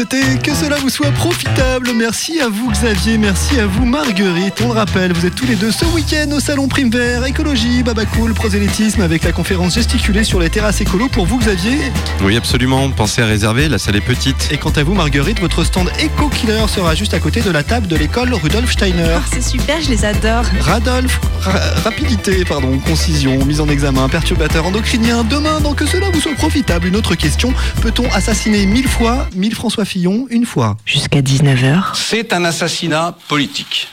C'était 0.00 0.38
que 0.42 0.54
cela 0.54 0.76
vous 0.78 0.88
soit 0.88 1.10
profitable. 1.10 1.90
Merci 1.94 2.40
à 2.40 2.48
vous 2.48 2.70
Xavier, 2.70 3.18
merci 3.18 3.60
à 3.60 3.66
vous 3.66 3.84
Marguerite. 3.84 4.54
On 4.64 4.68
le 4.68 4.72
rappelle, 4.72 5.12
vous 5.12 5.26
êtes 5.26 5.34
tous 5.34 5.44
les 5.44 5.56
deux 5.56 5.70
ce 5.70 5.84
week-end 5.84 6.30
au 6.32 6.40
Salon 6.40 6.68
Prime 6.68 6.88
Vert, 6.88 7.26
écologie, 7.26 7.82
babacool, 7.82 8.32
prosélytisme 8.32 9.02
avec 9.02 9.24
la 9.24 9.32
conférence 9.32 9.74
gesticulée 9.74 10.24
sur 10.24 10.40
les 10.40 10.48
terrasses 10.48 10.80
écolo 10.80 11.08
pour 11.08 11.26
vous 11.26 11.36
Xavier. 11.36 11.76
Oui, 12.22 12.34
absolument. 12.34 12.88
Pensez 12.88 13.20
à 13.20 13.26
réserver, 13.26 13.68
la 13.68 13.76
salle 13.76 13.96
est 13.96 14.00
petite. 14.00 14.48
Et 14.50 14.56
quant 14.56 14.70
à 14.70 14.82
vous 14.82 14.94
Marguerite, 14.94 15.38
votre 15.38 15.64
stand 15.64 15.90
Eco 16.02 16.30
Killer 16.30 16.64
sera 16.74 16.94
juste 16.94 17.12
à 17.12 17.18
côté 17.18 17.42
de 17.42 17.50
la 17.50 17.62
table 17.62 17.86
de 17.86 17.96
l'école 17.96 18.32
Rudolf 18.32 18.72
Steiner. 18.72 19.18
Oh, 19.18 19.22
c'est 19.30 19.46
super, 19.46 19.82
je 19.82 19.90
les 19.90 20.06
adore. 20.06 20.44
Radolf, 20.60 21.20
ra- 21.42 21.60
rapidité, 21.84 22.46
pardon, 22.46 22.78
concision, 22.78 23.44
mise 23.44 23.60
en 23.60 23.68
examen, 23.68 24.08
perturbateur 24.08 24.64
endocrinien. 24.64 25.24
Demain, 25.24 25.60
dans 25.60 25.74
que 25.74 25.84
cela 25.84 26.08
vous 26.10 26.22
soit 26.22 26.36
profitable, 26.36 26.86
une 26.86 26.96
autre 26.96 27.16
question. 27.16 27.52
Peut-on 27.82 28.10
assassiner 28.14 28.64
mille 28.64 28.88
fois, 28.88 29.28
mille 29.36 29.54
François 29.54 29.84
Fillon, 29.90 30.28
une 30.30 30.46
fois 30.46 30.76
Jusqu'à 30.86 31.20
19h. 31.20 31.96
C'est 31.96 32.32
un 32.32 32.44
assassinat 32.44 33.16
politique. 33.26 33.88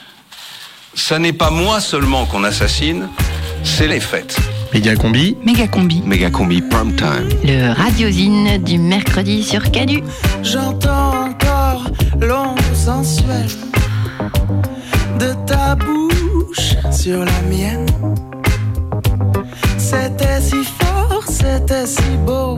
Ça 0.94 1.18
n'est 1.18 1.34
pas 1.34 1.50
moi 1.50 1.80
seulement 1.80 2.28
qu'on 2.28 2.44
assassine, 2.44 3.08
c'est 3.64 3.88
les 3.88 4.00
fêtes. 4.00 4.38
Méga 4.72 4.96
combi. 4.96 5.36
Méga 5.44 5.68
combi. 5.68 6.04
Méga 6.06 6.30
combi 6.30 6.62
prime 6.62 6.96
time. 6.96 7.28
Le 7.44 7.74
radiosine 7.74 8.60
du 8.60 8.78
mercredi 8.78 9.44
sur 9.44 9.72
Canu. 9.72 10.04
J'entends 10.44 11.30
encore 11.30 11.90
l'ombre 12.22 12.76
sensuelle 12.76 13.50
de 15.18 15.34
ta 15.48 15.74
bouche 15.74 16.76
sur 16.92 17.26
la 17.26 17.42
mienne. 17.50 17.88
C'était 19.80 20.42
si 20.42 20.64
fort, 20.64 21.24
c'était 21.28 21.88
si 21.88 22.04
beau. 22.24 22.56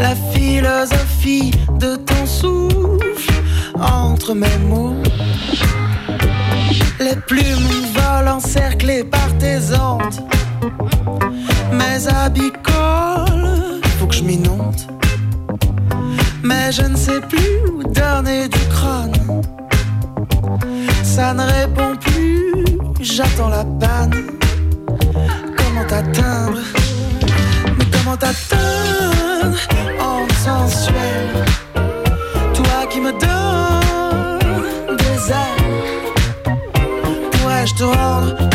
La 0.00 0.14
philosophie 0.32 1.50
de 1.78 1.96
ton 1.96 2.24
souffle 2.24 3.34
entre 3.78 4.34
mes 4.34 4.58
mots. 4.66 4.96
Les 6.98 7.16
plumes 7.26 7.70
volent 7.94 8.36
encerclées 8.36 9.04
par 9.04 9.28
tes 9.38 9.58
ondes. 9.74 10.20
Mes 11.72 12.08
habits 12.08 12.52
collent, 12.62 13.80
faut 13.98 14.06
que 14.06 14.14
je 14.14 14.24
m'inonde. 14.24 14.80
Mais 16.42 16.72
je 16.72 16.82
ne 16.82 16.96
sais 16.96 17.20
plus 17.20 17.70
où 17.70 17.82
donner 17.82 18.48
du 18.48 18.58
crâne. 18.70 19.42
Ça 21.02 21.34
ne 21.34 21.42
répond 21.42 21.94
plus, 22.00 22.64
j'attends 23.00 23.50
la 23.50 23.64
panne. 23.64 24.14
Comment 25.56 25.84
t'atteindre? 25.86 26.58
Comment 28.10 28.16
t'atteindre 28.16 29.58
en 30.00 30.26
sensuel. 30.44 31.44
Toi 32.54 32.86
qui 32.90 33.00
me 33.00 33.12
donnes 33.12 34.96
des 34.96 35.30
ailes 35.30 36.10
Pourrais-je 37.32 37.74
te 37.74 37.84
rendre 37.84 38.49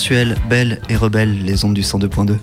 Sensuelle, 0.00 0.38
belle 0.48 0.80
et 0.88 0.96
rebelle, 0.96 1.44
les 1.44 1.62
ondes 1.66 1.74
du 1.74 1.82
102.2. 1.82 2.36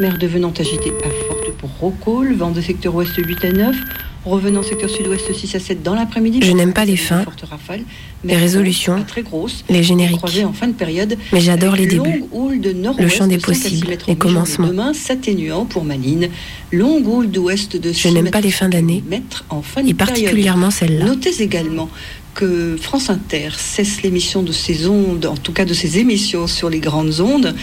Mer 0.00 0.18
devenant 0.18 0.50
agitée 0.50 0.92
à 1.04 1.08
forte 1.28 1.52
pour 1.56 1.70
Rocol, 1.78 2.34
vent 2.34 2.50
de 2.50 2.60
secteur 2.60 2.96
ouest 2.96 3.12
8 3.16 3.44
à 3.44 3.52
9, 3.52 3.76
revenant 4.24 4.64
secteur 4.64 4.90
sud-ouest 4.90 5.32
6 5.32 5.54
à 5.54 5.60
7 5.60 5.84
dans 5.84 5.94
l'après-midi. 5.94 6.40
Je 6.42 6.50
n'aime 6.50 6.72
pas 6.72 6.84
les 6.84 6.96
fins, 6.96 7.22
Forte 7.22 7.42
rafale, 7.42 7.82
les 8.24 8.36
résolutions, 8.36 9.04
très 9.06 9.22
grosses, 9.22 9.64
les 9.68 9.84
génériques. 9.84 10.18
en 10.44 10.52
fin 10.52 10.66
de 10.66 10.72
période. 10.72 11.16
Mais 11.32 11.40
j'adore 11.40 11.76
les 11.76 11.86
débuts, 11.86 12.24
houle 12.32 12.60
de 12.60 12.70
le 12.70 13.08
champ 13.08 13.28
des 13.28 13.36
de 13.36 13.40
5 13.40 13.50
à 13.52 13.54
6 13.54 13.62
possibles, 13.62 13.98
les 14.08 14.16
commencements. 14.16 14.66
Demain, 14.66 14.94
s'atténuant 14.94 15.64
pour 15.64 15.84
Malines. 15.84 16.28
Longue 16.72 17.06
houle 17.06 17.30
d'ouest 17.30 17.76
de 17.76 17.92
6 17.92 18.00
Je 18.00 18.08
n'aime 18.08 18.30
pas 18.30 18.40
les 18.40 18.50
fins 18.50 18.68
d'année, 18.68 19.04
en 19.48 19.62
fin 19.62 19.84
de 19.84 19.90
et 19.90 19.94
particulièrement 19.94 20.72
celle-là. 20.72 21.04
Notez 21.04 21.40
également 21.40 21.88
que 22.34 22.76
France 22.80 23.10
Inter 23.10 23.50
cesse 23.56 24.02
l'émission 24.02 24.42
de 24.42 24.52
ses 24.52 24.86
ondes, 24.86 25.26
en 25.26 25.36
tout 25.36 25.52
cas 25.52 25.64
de 25.64 25.74
ses 25.74 25.98
émissions 25.98 26.46
sur 26.46 26.70
les 26.70 26.80
grandes 26.80 27.20
ondes, 27.20 27.54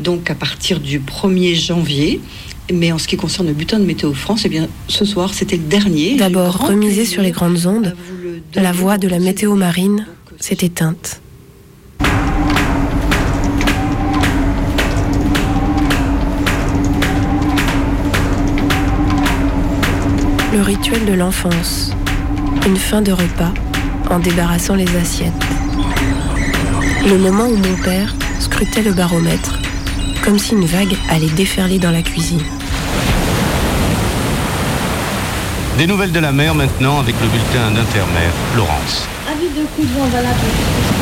donc 0.00 0.30
à 0.30 0.34
partir 0.34 0.80
du 0.80 1.00
1er 1.00 1.54
janvier. 1.54 2.20
Mais 2.72 2.92
en 2.92 2.98
ce 2.98 3.06
qui 3.06 3.16
concerne 3.16 3.48
le 3.48 3.52
bulletin 3.52 3.78
de 3.78 3.84
Météo 3.84 4.14
France, 4.14 4.42
eh 4.46 4.48
bien, 4.48 4.68
ce 4.88 5.04
soir, 5.04 5.34
c'était 5.34 5.56
le 5.56 5.64
dernier. 5.64 6.16
D'abord, 6.16 6.66
plaisir 6.66 7.06
sur 7.06 7.22
les 7.22 7.30
grandes 7.30 7.66
ondes, 7.66 7.94
la 8.54 8.72
voix 8.72 8.96
de 8.96 9.06
la 9.06 9.18
météo 9.18 9.54
marine 9.54 10.06
s'est 10.40 10.58
éteinte. 10.62 11.20
Le 20.54 20.62
rituel 20.62 21.04
de 21.04 21.12
l'enfance. 21.12 21.90
Une 22.66 22.76
fin 22.76 23.02
de 23.02 23.12
repas 23.12 23.52
en 24.10 24.18
débarrassant 24.18 24.74
les 24.74 24.96
assiettes. 24.96 25.32
Le 27.06 27.18
moment 27.18 27.46
où 27.46 27.56
mon 27.56 27.76
père 27.82 28.14
scrutait 28.38 28.82
le 28.82 28.92
baromètre, 28.92 29.58
comme 30.22 30.38
si 30.38 30.54
une 30.54 30.64
vague 30.64 30.96
allait 31.10 31.28
déferler 31.28 31.78
dans 31.78 31.90
la 31.90 32.02
cuisine. 32.02 32.42
Des 35.78 35.86
nouvelles 35.86 36.12
de 36.12 36.20
la 36.20 36.32
mer 36.32 36.54
maintenant 36.54 37.00
avec 37.00 37.14
le 37.20 37.26
bulletin 37.28 37.70
d'intermère, 37.72 38.32
Laurence. 38.56 39.08
Avis 39.28 39.48
de 39.48 39.66
coup 39.66 39.82
de 39.82 39.98
vent 39.98 40.06
dans 40.06 40.22
la 40.22 40.34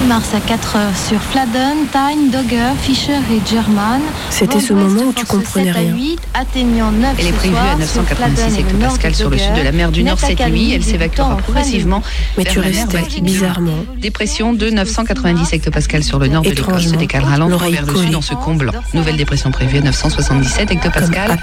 Mars 0.09 0.35
à 0.35 0.41
4 0.41 0.77
heures 0.77 0.97
sur 0.97 1.21
Fladden, 1.21 1.87
Tyne, 1.93 2.31
Dogger, 2.31 2.73
Fisher 2.81 3.19
et 3.31 3.41
German. 3.49 4.01
C'était 4.31 4.61
ce 4.61 4.73
moment 4.73 5.03
où 5.03 5.13
tu 5.13 5.25
comprenais 5.25 5.73
7 5.73 5.77
à 5.77 5.79
rien. 5.79 5.95
8, 5.95 6.21
atteignant 6.35 6.91
9 6.91 7.17
Elle 7.19 7.27
est 7.27 7.33
prévue 7.33 7.55
soir 7.55 7.67
à 7.81 7.87
sur 7.87 8.03
986 8.03 8.17
Fladden 8.17 8.57
et 8.59 8.63
le 8.63 8.79
nord 8.79 8.93
hectopascales 8.93 9.15
sur 9.15 9.31
le 9.31 9.39
sud 9.39 9.55
de 9.55 9.63
la 9.63 9.73
mer 9.73 9.93
du 9.93 10.03
Nord 10.03 10.19
cette 10.19 10.41
nuit. 10.49 10.73
Elle 10.73 10.83
s'évacuera 10.83 11.37
progressivement 11.37 12.03
Mais 12.37 12.45
vers 12.45 12.53
tu 12.53 12.59
restais 12.59 13.21
bizarrement. 13.21 13.77
Dépression 13.99 14.53
de 14.53 14.71
990 14.71 15.53
hectopascales 15.53 16.05
sur 16.05 16.19
le 16.19 16.29
nord 16.29 16.43
de 16.43 16.51
l'Écosse. 16.51 16.65
Se 16.65 16.71
Étrangement, 16.71 16.99
décalera 16.99 17.37
lentement 17.39 17.71
vers 17.71 17.87
le 17.87 17.95
sud 17.95 18.15
en 18.15 18.23
se 18.23 18.35
comblant. 18.35 18.73
Nouvelle 18.95 19.17
dépression 19.17 19.51
prévue 19.51 19.79
à 19.79 19.83
977 19.83 20.71
hectopascales. 20.71 21.39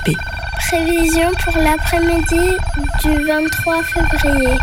Prévision 0.67 1.29
pour 1.43 1.61
l'après-midi 1.61 2.57
du 3.01 3.25
23 3.25 3.75
février. 3.83 4.57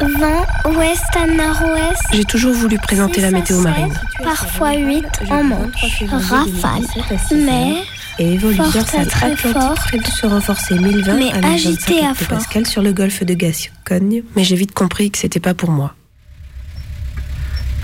Vent 0.00 0.46
ouest 0.76 1.02
à 1.16 1.26
nord-ouest. 1.26 2.02
J'ai 2.12 2.24
toujours 2.24 2.54
voulu 2.54 2.78
présenter 2.78 3.20
la 3.20 3.32
météo 3.32 3.60
marine. 3.60 3.92
Parfois 4.22 4.74
8 4.74 5.04
en 5.30 5.42
manche. 5.42 6.02
Rafale. 6.08 6.84
Mer. 7.32 7.82
Et 8.20 8.34
évolue 8.34 8.56
Forte 8.56 8.76
à 8.76 8.78
dorsale 8.78 9.06
très 9.06 9.32
atlantique 9.32 9.76
près 9.76 9.98
de 9.98 10.06
se 10.06 10.26
renforcer 10.26 10.74
1020 10.78 11.14
mais 11.14 11.32
à 11.32 11.40
1025 11.40 11.52
agitée 11.52 12.06
à 12.06 12.10
hectopascales 12.12 12.66
sur 12.66 12.82
le 12.82 12.92
golfe 12.92 13.24
de 13.24 13.34
Gascogne. 13.34 14.22
Mais 14.36 14.44
j'ai 14.44 14.56
vite 14.56 14.72
compris 14.72 15.10
que 15.10 15.18
c'était 15.18 15.40
pas 15.40 15.54
pour 15.54 15.70
moi. 15.70 15.94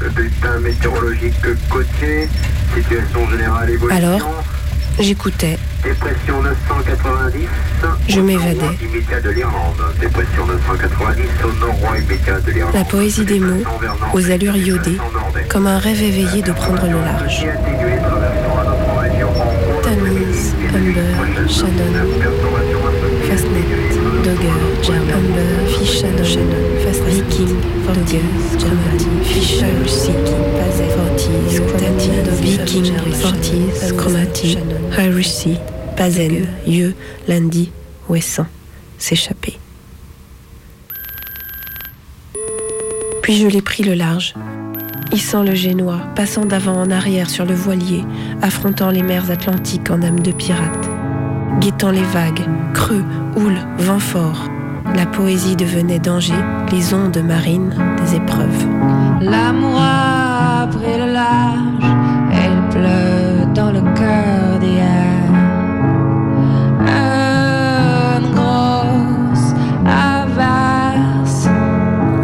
Le 0.00 0.10
bulletin 0.10 0.58
météorologique 0.60 1.34
côtier, 1.68 2.28
situation 2.76 3.30
générale 3.30 3.70
évolution. 3.70 3.96
Alors, 3.96 4.44
j'écoutais, 5.00 5.58
Dépression 5.82 6.42
990. 6.42 7.48
je 8.08 8.20
m'évadais. 8.20 8.54
nord-ouest 8.54 8.82
immédiat 8.82 9.20
de 9.20 9.30
l'Irlande. 9.30 9.82
Dépression 10.00 10.46
990 10.46 11.22
au 11.44 11.52
nord-ouest 11.60 12.04
immédiat 12.04 12.40
de 12.40 12.50
l'Irlande. 12.52 12.74
La 12.74 12.84
poésie 12.84 13.24
des 13.24 13.40
mots, 13.40 13.62
aux 14.14 14.30
allures 14.30 14.56
iodées, 14.56 14.98
comme 15.48 15.66
un 15.66 15.78
rêve 15.78 16.02
éveillé 16.02 16.42
de 16.42 16.52
prendre 16.52 16.86
le 16.86 17.00
large. 17.00 17.46
Tamise, 19.82 20.54
Humber, 20.74 21.48
Shannon, 21.48 22.08
Fastnet, 23.28 23.63
Dogger, 24.24 24.48
Humber, 25.12 25.68
Fish 25.68 26.00
Shannon, 26.00 26.24
Shannon, 26.24 26.64
Viking, 27.06 27.60
Dogger, 27.86 28.24
German, 28.58 29.22
Fisher, 29.22 29.66
Siki, 29.86 30.32
Pazet, 30.56 30.88
Fortis, 30.96 31.56
Scromati, 31.56 32.10
Viking, 32.40 32.86
Fortis, 33.12 34.56
Irish 34.98 35.30
Sea, 35.30 35.58
Pazen, 35.94 36.46
Yeux, 36.66 36.94
Lundi, 37.28 37.70
Wesson, 38.08 38.46
s'échapper. 38.96 39.58
Puis 43.20 43.36
je 43.36 43.46
l'ai 43.46 43.60
pris 43.60 43.82
le 43.82 43.92
large, 43.92 44.32
hissant 45.12 45.42
le 45.42 45.54
génois, 45.54 46.00
passant 46.16 46.46
d'avant 46.46 46.80
en 46.80 46.90
arrière 46.90 47.28
sur 47.28 47.44
le 47.44 47.54
voilier, 47.54 48.02
affrontant 48.40 48.88
les 48.88 49.02
mers 49.02 49.30
atlantiques 49.30 49.90
en 49.90 50.00
âme 50.00 50.20
de 50.20 50.32
pirate, 50.32 50.93
guettant 51.60 51.90
les 51.90 52.02
vagues, 52.02 52.42
creux, 52.72 53.04
houle, 53.36 53.58
vent 53.78 53.98
fort, 53.98 54.48
la 54.94 55.06
poésie 55.06 55.56
devenait 55.56 55.98
danger, 55.98 56.34
les 56.70 56.94
ondes 56.94 57.22
marines 57.24 57.74
des 58.02 58.16
épreuves. 58.16 58.66
L'amour 59.20 59.80
a 59.80 60.66
pris 60.68 60.98
le 60.98 61.12
large, 61.12 61.84
elle 62.32 62.68
pleut 62.70 63.52
dans 63.54 63.70
le 63.72 63.80
cœur 63.94 64.58
d'hier. 64.60 65.04
Une 66.86 68.34
grosse 68.34 69.54
averse. 69.86 71.48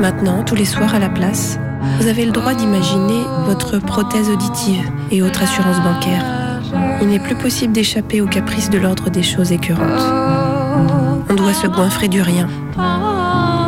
Maintenant, 0.00 0.42
tous 0.44 0.54
les 0.54 0.64
soirs 0.64 0.94
à 0.94 0.98
la 0.98 1.08
place, 1.08 1.58
vous 2.00 2.08
avez 2.08 2.24
le 2.24 2.32
droit 2.32 2.54
d'imaginer 2.54 3.24
votre 3.46 3.78
prothèse 3.78 4.28
auditive 4.28 4.90
et 5.10 5.22
autres 5.22 5.42
assurances 5.42 5.80
bancaires. 5.82 6.49
Il 7.02 7.08
n'est 7.08 7.18
plus 7.18 7.34
possible 7.34 7.72
d'échapper 7.72 8.20
aux 8.20 8.26
caprices 8.26 8.68
de 8.68 8.78
l'ordre 8.78 9.10
des 9.10 9.22
choses 9.22 9.52
écœurantes. 9.52 9.88
On 11.30 11.34
doit 11.34 11.54
se 11.54 11.66
goinfrer 11.66 12.08
du 12.08 12.20
rien, 12.20 12.46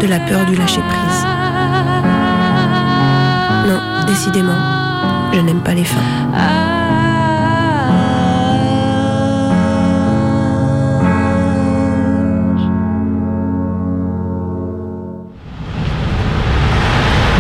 de 0.01 0.07
la 0.07 0.21
peur 0.21 0.45
du 0.47 0.55
lâcher-prise. 0.55 1.27
Non, 3.69 4.07
décidément, 4.07 4.59
je 5.33 5.41
n'aime 5.41 5.61
pas 5.61 5.75
les 5.75 5.85
fins. 5.85 5.99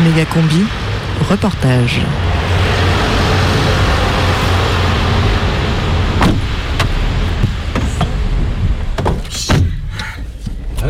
Méga 0.04 0.24
combi, 0.24 0.64
reportage. 1.28 2.00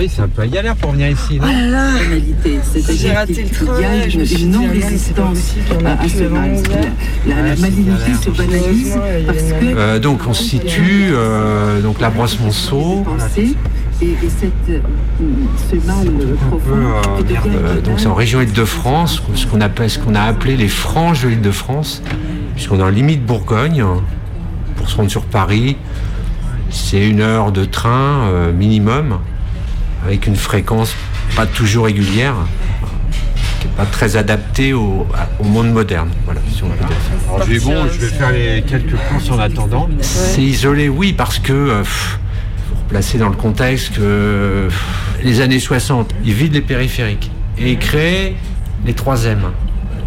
Oui, 0.02 0.10
c'est 0.14 0.22
un 0.22 0.28
peu 0.28 0.44
galère 0.46 0.76
pour 0.76 0.92
venir 0.92 1.08
ici. 1.10 1.38
Non 1.38 1.46
Oh 1.48 1.52
là 1.52 1.66
là 1.70 1.88
J'ai 2.90 3.12
raté 3.12 3.42
le 3.44 3.48
train, 3.50 4.08
je 4.08 4.18
me 4.18 4.24
suis 4.24 4.36
dit, 4.36 4.42
une 4.44 4.50
non-résistance 4.52 5.54
a 5.84 6.02
à, 6.02 6.08
ce 6.08 6.22
mal. 6.24 6.52
La, 7.26 7.36
la 7.36 7.42
Ouais, 7.42 7.56
malignité 7.56 8.00
c'est 8.20 8.24
se 8.24 8.30
banalise 8.30 8.98
parce 9.26 9.38
que 9.38 9.64
Euh, 9.76 9.98
donc 9.98 10.20
on 10.26 10.34
se 10.34 10.42
situe 10.42 11.10
euh, 11.12 11.80
donc 11.80 12.00
la 12.00 12.10
brosse 12.10 12.38
Monceau. 12.40 13.02
pensée 13.04 13.54
et, 14.00 14.06
et 14.06 14.16
cette, 14.40 14.52
euh, 14.70 14.80
ce 15.70 15.76
mal 15.86 16.06
profond 16.48 16.60
Euh, 16.76 17.18
qui 17.18 17.24
devient 17.24 17.38
euh, 17.46 17.80
donc 17.80 18.00
c'est 18.00 18.08
en 18.08 18.14
région 18.14 18.40
Île-de-France, 18.40 19.22
ce 19.34 19.46
qu'on 19.46 19.60
appelle, 19.60 19.88
ce 19.90 19.98
qu'on 20.00 20.14
a 20.16 20.22
appelé 20.22 20.56
les 20.56 20.68
franges 20.68 21.22
de 21.22 21.28
l'Île-de-France, 21.28 22.02
puisqu'on 22.56 22.80
est 22.80 22.82
en 22.82 22.88
limite 22.88 23.24
Bourgogne. 23.24 23.84
Pour 24.76 24.88
se 24.90 24.96
rendre 24.96 25.10
sur 25.10 25.24
Paris, 25.24 25.76
c'est 26.70 27.06
une 27.06 27.20
heure 27.20 27.52
de 27.52 27.64
train 27.64 28.24
euh, 28.32 28.52
minimum, 28.52 29.18
avec 30.06 30.26
une 30.26 30.36
fréquence 30.36 30.94
pas 31.36 31.46
toujours 31.46 31.84
régulière, 31.86 32.34
qui 33.60 33.68
n'est 33.68 33.74
pas 33.74 33.86
très 33.86 34.16
adaptée 34.16 34.72
au, 34.72 35.06
au 35.38 35.44
monde 35.44 35.72
moderne. 35.72 36.10
Voilà, 36.24 36.40
si 36.52 36.62
on 36.64 36.68
peut 36.68 36.76
dire 36.78 36.88
ça. 36.88 37.34
Alors, 37.34 37.46
je 37.46 37.52
vais 37.52 37.60
bon, 37.60 37.86
je 37.92 37.98
vais 37.98 38.06
faire 38.08 38.32
les 38.32 38.62
quelques 38.62 38.96
courses 39.08 39.30
en 39.30 39.38
attendant. 39.38 39.88
C'est 40.00 40.42
isolé, 40.42 40.88
oui, 40.88 41.12
parce 41.12 41.38
que 41.38 41.52
euh, 41.52 41.78
pff, 41.82 42.18
replacer 42.84 43.18
dans 43.18 43.28
le 43.28 43.36
contexte 43.36 43.94
que 43.94 44.68
les 45.22 45.40
années 45.40 45.60
60, 45.60 46.12
ils 46.24 46.32
vident 46.34 46.54
les 46.54 46.60
périphériques 46.60 47.30
et 47.58 47.72
ils 47.72 47.78
créent 47.78 48.34
les 48.84 48.94
3 48.94 49.26
M. 49.26 49.38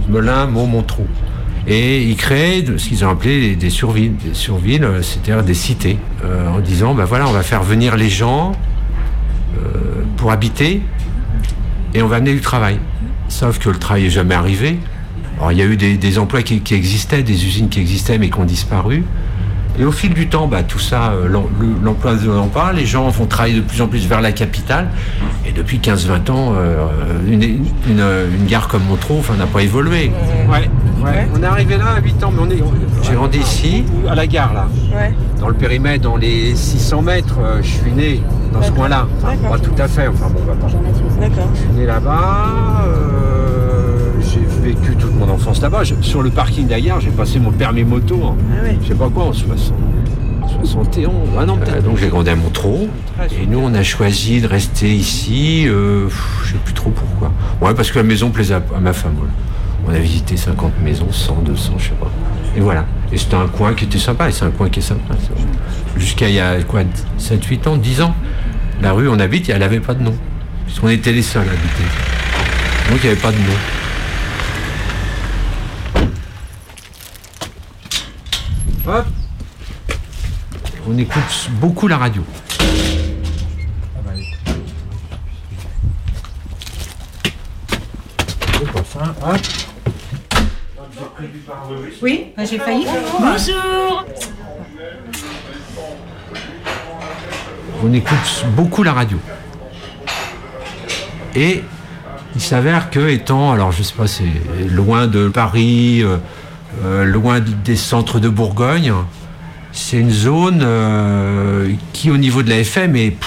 Melun, 0.09 0.47
Mont, 0.47 0.67
Montreux. 0.67 1.07
Et 1.67 2.03
ils 2.03 2.15
créent 2.15 2.63
ce 2.77 2.87
qu'ils 2.89 3.03
ont 3.05 3.09
appelé 3.09 3.55
des- 3.55 3.71
survilles, 3.71 4.09
des 4.23 4.35
survilles, 4.35 4.83
euh, 4.83 5.01
c'est-à-dire 5.01 5.41
des 5.43 5.55
cités, 5.55 5.97
euh, 6.23 6.47
en 6.49 6.59
disant, 6.59 6.93
ben 6.93 7.05
voilà, 7.05 7.27
on 7.27 7.31
va 7.31 7.41
faire 7.41 7.63
venir 7.63 7.95
les 7.95 8.09
gens 8.09 8.51
euh, 9.57 9.84
pour 10.17 10.31
habiter 10.31 10.81
et 11.93 12.01
on 12.01 12.07
va 12.07 12.17
amener 12.17 12.33
du 12.33 12.41
travail. 12.41 12.79
Sauf 13.27 13.59
que 13.59 13.69
le 13.69 13.77
travail 13.77 14.03
n'est 14.03 14.09
jamais 14.09 14.35
arrivé. 14.35 14.79
Alors 15.37 15.51
il 15.51 15.57
y 15.57 15.61
a 15.61 15.65
eu 15.65 15.77
des, 15.77 15.97
des 15.97 16.19
emplois 16.19 16.41
qui, 16.43 16.61
qui 16.61 16.73
existaient, 16.75 17.23
des 17.23 17.45
usines 17.45 17.69
qui 17.69 17.79
existaient 17.79 18.17
mais 18.17 18.29
qui 18.29 18.39
ont 18.39 18.43
disparu. 18.45 19.03
Et 19.77 19.83
au 19.83 19.91
fil 19.91 20.13
du 20.13 20.27
temps, 20.29 20.47
bah, 20.47 20.63
tout 20.63 20.79
ça, 20.79 21.11
euh, 21.11 21.27
l'em- 21.27 21.41
le- 21.59 21.75
l'emploi 21.83 22.15
de 22.15 22.29
l'emploi, 22.31 22.71
les 22.71 22.85
gens 22.85 23.09
vont 23.09 23.25
travailler 23.25 23.55
de 23.55 23.61
plus 23.61 23.81
en 23.81 23.87
plus 23.89 24.07
vers 24.07 24.21
la 24.21 24.31
capitale. 24.31 24.87
Et 25.45 25.51
depuis 25.51 25.79
15-20 25.79 26.29
ans, 26.29 26.53
euh, 26.55 26.85
une, 27.27 27.43
une- 27.43 27.65
une 27.89 28.45
gare 28.47 28.69
comme 28.69 28.83
Montreux 28.85 29.19
n'a 29.37 29.47
pas 29.47 29.61
évolué. 29.63 30.13
Ouais, 30.49 30.69
ouais. 31.03 31.27
On 31.35 31.43
est 31.43 31.45
arrivé 31.45 31.75
là 31.75 31.95
à 31.97 32.01
8 32.01 32.23
ans, 32.23 32.31
mais 32.33 32.41
on 32.41 32.49
est. 32.49 32.63
J'ai 33.03 33.15
grandi 33.15 33.39
ici, 33.39 33.83
à 34.09 34.15
la 34.15 34.27
gare 34.27 34.53
là. 34.53 34.67
Ouais. 34.95 35.13
Dans 35.41 35.49
le 35.49 35.55
périmètre, 35.55 36.03
dans 36.03 36.15
les 36.15 36.55
600 36.55 37.01
mètres, 37.01 37.35
euh, 37.43 37.61
je 37.61 37.67
suis 37.67 37.91
né 37.91 38.21
dans 38.55 38.61
ce 38.65 38.71
coin-là. 38.71 39.07
Enfin, 39.17 39.35
pas 39.49 39.59
tout 39.59 39.73
à 39.77 39.87
fait, 39.87 40.07
enfin 40.07 40.27
bon. 40.29 40.39
D'accord. 41.19 41.49
Je 41.53 41.59
suis 41.59 41.69
né 41.69 41.85
là-bas, 41.85 42.85
euh, 42.87 44.11
j'ai 44.21 44.41
vécu 44.69 44.95
toute 44.95 45.13
mon 45.15 45.29
enfance 45.29 45.61
là-bas. 45.61 45.83
Sur 46.01 46.21
le 46.23 46.29
parking 46.29 46.67
d'ailleurs, 46.67 46.99
j'ai 47.01 47.11
passé 47.11 47.39
mon 47.39 47.51
permis 47.51 47.83
moto 47.83 48.15
en, 48.23 48.37
je 48.81 48.87
sais 48.87 48.95
pas 48.95 49.09
quoi, 49.09 49.25
en 49.25 49.33
60, 49.33 49.73
71. 50.63 51.11
Ah 51.39 51.45
non, 51.45 51.57
donc 51.83 51.97
j'ai 51.97 52.07
grandi 52.07 52.29
à 52.29 52.35
Montreux. 52.35 52.87
Et 53.41 53.45
nous, 53.45 53.59
on 53.59 53.73
a 53.73 53.83
choisi 53.83 54.41
de 54.41 54.47
rester 54.47 54.93
ici, 54.93 55.65
euh, 55.67 56.05
pff, 56.05 56.41
je 56.45 56.51
sais 56.53 56.57
plus 56.63 56.73
trop 56.73 56.89
pourquoi. 56.91 57.31
Ouais, 57.61 57.73
parce 57.73 57.91
que 57.91 57.97
la 57.97 58.03
maison 58.03 58.29
plaisait 58.29 58.55
à, 58.55 58.61
à 58.75 58.79
ma 58.79 58.93
femme. 58.93 59.13
voilà. 59.17 59.31
On 59.87 59.93
a 59.93 59.99
visité 59.99 60.35
50 60.35 60.81
maisons, 60.83 61.11
100, 61.11 61.43
200, 61.45 61.73
je 61.77 61.83
sais 61.83 61.89
pas. 61.91 62.09
Et 62.57 62.59
voilà. 62.59 62.85
Et 63.11 63.17
c'était 63.17 63.35
un 63.35 63.47
coin 63.47 63.73
qui 63.75 63.85
était 63.85 63.99
sympa, 63.99 64.29
et 64.29 64.31
c'est 64.31 64.45
un 64.45 64.49
coin 64.49 64.67
qui 64.69 64.79
est 64.79 64.83
sympa. 64.83 65.13
Jusqu'à 65.95 66.27
il 66.27 66.35
y 66.35 66.39
a 66.39 66.61
quoi, 66.63 66.81
7, 67.17 67.43
8 67.45 67.67
ans, 67.67 67.77
10 67.77 68.01
ans, 68.01 68.15
la 68.81 68.91
rue 68.91 69.07
où 69.07 69.11
on 69.11 69.19
habite, 69.19 69.49
elle 69.49 69.59
n'avait 69.59 69.79
pas 69.79 69.93
de 69.93 70.03
nom. 70.03 70.15
Puisqu'on 70.65 70.89
était 70.89 71.11
les 71.11 71.21
seuls 71.21 71.47
à 71.47 71.51
habiter. 71.51 71.83
Donc 72.89 72.99
il 73.03 73.05
n'y 73.05 73.11
avait 73.11 73.21
pas 73.21 73.31
de 73.31 73.37
nom. 73.37 73.43
Hop. 78.87 79.05
On 80.87 80.97
écoute 80.97 81.49
beaucoup 81.59 81.87
la 81.87 81.97
radio. 81.97 82.23
Hop. 88.97 89.39
Oui, 92.01 92.27
j'ai 92.37 92.59
failli. 92.59 92.85
Bonjour 93.19 94.05
on 97.83 97.93
écoute 97.93 98.45
beaucoup 98.55 98.83
la 98.83 98.93
radio. 98.93 99.17
Et 101.35 101.63
il 102.35 102.41
s'avère 102.41 102.89
que 102.89 103.09
étant, 103.09 103.51
alors 103.51 103.71
je 103.71 103.83
sais 103.83 103.93
pas, 103.93 104.07
c'est 104.07 104.23
loin 104.69 105.07
de 105.07 105.27
Paris, 105.29 106.01
euh, 106.03 106.17
euh, 106.83 107.03
loin 107.05 107.39
des 107.39 107.75
centres 107.75 108.19
de 108.19 108.29
Bourgogne, 108.29 108.93
c'est 109.71 109.97
une 109.97 110.11
zone 110.11 110.61
euh, 110.63 111.69
qui 111.93 112.09
au 112.11 112.17
niveau 112.17 112.43
de 112.43 112.49
la 112.49 112.59
FM 112.59 112.95
est, 112.95 113.17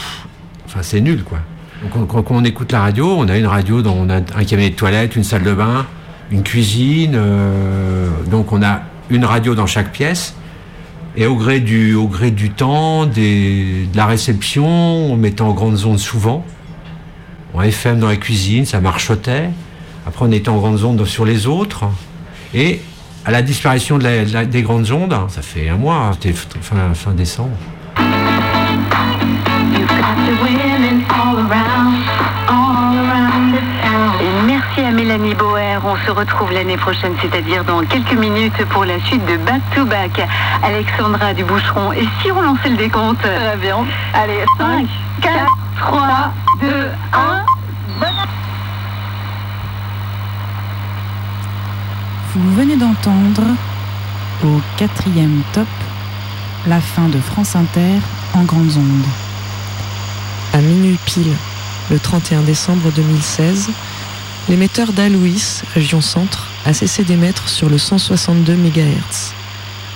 enfin 0.66 0.80
c'est 0.82 1.00
nul 1.00 1.22
quoi. 1.22 1.38
Donc 1.82 1.96
on- 1.96 2.22
quand, 2.22 2.30
on 2.34 2.44
écoute 2.44 2.72
la 2.72 2.80
radio, 2.80 3.14
on 3.18 3.28
a 3.28 3.36
une 3.36 3.46
radio 3.46 3.82
on 3.86 4.08
a 4.10 4.16
un 4.16 4.44
cabinet 4.44 4.70
de 4.70 4.74
toilette, 4.74 5.14
une 5.16 5.24
salle 5.24 5.42
de 5.42 5.52
bain, 5.52 5.86
une 6.30 6.42
cuisine, 6.42 7.18
donc 8.30 8.52
on 8.52 8.62
a 8.62 8.80
une 9.10 9.24
radio 9.24 9.54
dans 9.54 9.66
chaque 9.66 9.92
pièce. 9.92 10.34
Et 11.20 11.26
au 11.26 11.34
gré 11.34 11.58
du, 11.58 11.96
temps, 12.56 13.04
de 13.04 13.96
la 13.96 14.06
réception, 14.06 14.64
on 14.68 15.16
mettait 15.16 15.42
en 15.42 15.52
grande 15.52 15.74
zone 15.74 15.98
souvent. 15.98 16.46
En 17.54 17.62
FM 17.62 17.98
dans 17.98 18.06
la 18.06 18.14
cuisine, 18.14 18.64
ça 18.64 18.80
marchotait. 18.80 19.50
Après, 20.06 20.24
on 20.24 20.30
était 20.30 20.48
en 20.48 20.58
grande 20.58 20.78
zone 20.78 21.04
sur 21.06 21.24
les 21.24 21.48
autres. 21.48 21.86
Et 22.54 22.80
à 23.24 23.32
la 23.32 23.42
disparition 23.42 23.98
des 23.98 24.62
grandes 24.62 24.92
ondes, 24.92 25.16
ça 25.28 25.42
fait 25.42 25.68
un 25.68 25.76
mois, 25.76 26.12
c'était 26.14 26.32
fin, 26.32 26.94
fin 26.94 27.10
décembre. 27.14 27.56
Se 36.08 36.12
retrouve 36.12 36.50
l'année 36.52 36.78
prochaine, 36.78 37.12
c'est-à-dire 37.20 37.64
dans 37.64 37.80
quelques 37.84 38.14
minutes 38.14 38.64
pour 38.70 38.86
la 38.86 38.98
suite 39.00 39.24
de 39.26 39.36
Back 39.36 39.60
to 39.74 39.84
Back. 39.84 40.26
Alexandra 40.62 41.34
du 41.34 41.44
Boucheron. 41.44 41.92
Et 41.92 42.08
si 42.22 42.32
on 42.32 42.40
lançait 42.40 42.70
le 42.70 42.76
décompte 42.76 43.20
Très 43.20 43.56
bien. 43.58 43.84
Allez, 44.14 44.42
5, 44.56 44.86
4, 45.20 45.34
3, 45.80 46.32
2, 46.62 46.66
1. 47.12 47.44
Vous 52.34 52.54
venez 52.54 52.76
d'entendre 52.76 53.42
au 54.44 54.60
quatrième 54.78 55.42
top 55.52 55.68
la 56.66 56.80
fin 56.80 57.08
de 57.08 57.18
France 57.18 57.54
Inter 57.54 57.98
en 58.32 58.44
grandes 58.44 58.76
ondes. 58.78 59.08
À 60.54 60.58
minuit 60.58 60.98
pile, 61.04 61.34
le 61.90 61.98
31 61.98 62.40
décembre 62.42 62.90
2016, 62.94 63.70
l'émetteur 64.48 64.92
d'Alouis, 64.92 65.42
région 65.74 66.00
centre, 66.00 66.48
a 66.64 66.72
cessé 66.72 67.04
d'émettre 67.04 67.48
sur 67.48 67.68
le 67.68 67.76
162 67.76 68.54
MHz. 68.56 69.32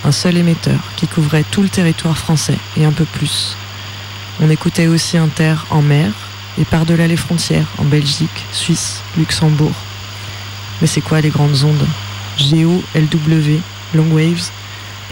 Un 0.04 0.12
seul 0.12 0.36
émetteur 0.36 0.80
qui 0.96 1.06
couvrait 1.06 1.44
tout 1.50 1.62
le 1.62 1.68
territoire 1.68 2.18
français 2.18 2.58
et 2.76 2.84
un 2.84 2.92
peu 2.92 3.04
plus. 3.04 3.56
On 4.40 4.50
écoutait 4.50 4.88
aussi 4.88 5.16
Inter 5.16 5.54
en 5.70 5.80
mer, 5.80 6.12
et 6.58 6.64
par-delà 6.64 7.06
les 7.06 7.16
frontières, 7.16 7.68
en 7.78 7.84
Belgique, 7.84 8.44
Suisse, 8.52 9.00
Luxembourg. 9.16 9.74
Mais 10.80 10.86
c'est 10.86 11.00
quoi 11.00 11.20
les 11.20 11.30
grandes 11.30 11.64
ondes? 11.64 11.86
Géo, 12.36 12.82
LW, 12.94 13.60
long 13.94 14.10
waves? 14.10 14.50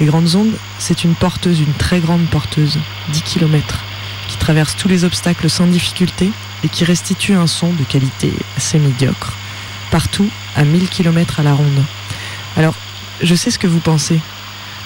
Les 0.00 0.06
grandes 0.06 0.34
ondes, 0.34 0.54
c'est 0.78 1.04
une 1.04 1.14
porteuse, 1.14 1.60
une 1.60 1.74
très 1.74 2.00
grande 2.00 2.26
porteuse, 2.26 2.78
10 3.12 3.22
km, 3.22 3.78
qui 4.28 4.36
traverse 4.36 4.76
tous 4.76 4.88
les 4.88 5.04
obstacles 5.04 5.48
sans 5.48 5.66
difficulté 5.66 6.30
et 6.64 6.68
qui 6.68 6.84
restitue 6.84 7.34
un 7.34 7.46
son 7.46 7.72
de 7.72 7.84
qualité 7.84 8.32
assez 8.56 8.78
médiocre, 8.78 9.36
partout 9.90 10.28
à 10.56 10.64
1000 10.64 10.88
km 10.88 11.40
à 11.40 11.42
la 11.42 11.54
ronde. 11.54 11.84
Alors, 12.56 12.74
je 13.22 13.34
sais 13.34 13.50
ce 13.50 13.58
que 13.58 13.66
vous 13.66 13.80
pensez. 13.80 14.20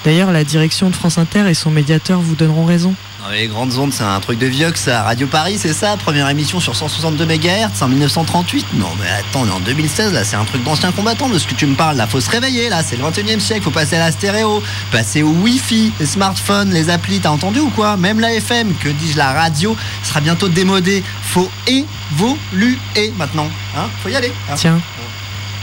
D'ailleurs, 0.04 0.32
la 0.32 0.44
direction 0.44 0.90
de 0.90 0.94
France 0.94 1.18
Inter 1.18 1.48
et 1.48 1.54
son 1.54 1.70
médiateur 1.70 2.20
vous 2.20 2.34
donneront 2.34 2.66
raison. 2.66 2.94
Mais 3.30 3.40
les 3.40 3.46
grandes 3.48 3.76
ondes, 3.78 3.92
c'est 3.92 4.04
un 4.04 4.20
truc 4.20 4.38
de 4.38 4.46
vieux 4.46 4.70
ça. 4.74 5.02
Radio 5.02 5.26
Paris, 5.26 5.56
c'est 5.58 5.72
ça 5.72 5.96
Première 5.96 6.28
émission 6.28 6.60
sur 6.60 6.76
162 6.76 7.24
MHz 7.24 7.82
en 7.82 7.88
1938 7.88 8.66
Non, 8.74 8.88
mais 9.00 9.08
attends, 9.08 9.42
on 9.42 9.46
est 9.46 9.50
en 9.50 9.60
2016, 9.60 10.12
là, 10.12 10.24
c'est 10.24 10.36
un 10.36 10.44
truc 10.44 10.62
d'ancien 10.62 10.92
combattant 10.92 11.28
de 11.28 11.38
ce 11.38 11.46
que 11.46 11.54
tu 11.54 11.66
me 11.66 11.74
parles. 11.74 11.96
Là, 11.96 12.06
faut 12.06 12.20
se 12.20 12.30
réveiller, 12.30 12.68
là, 12.68 12.82
c'est 12.82 12.96
le 12.96 13.02
21 13.02 13.36
e 13.36 13.40
siècle, 13.40 13.62
faut 13.62 13.70
passer 13.70 13.96
à 13.96 14.00
la 14.00 14.12
stéréo, 14.12 14.62
passer 14.92 15.22
au 15.22 15.30
Wi-Fi, 15.30 15.92
les 15.98 16.06
smartphones, 16.06 16.70
les 16.70 16.90
applis, 16.90 17.20
t'as 17.20 17.30
entendu 17.30 17.60
ou 17.60 17.70
quoi? 17.70 17.96
Même 17.96 18.20
la 18.20 18.34
FM, 18.34 18.74
que 18.76 18.88
dis-je, 18.88 19.16
la 19.16 19.32
radio, 19.32 19.76
sera 20.02 20.20
bientôt 20.20 20.48
démodée. 20.48 21.02
Faut 21.22 21.50
évoluer 21.66 22.78
maintenant, 23.16 23.48
hein 23.76 23.88
Faut 24.02 24.08
y 24.08 24.16
aller. 24.16 24.32
hein. 24.50 24.54
Tiens, 24.56 24.80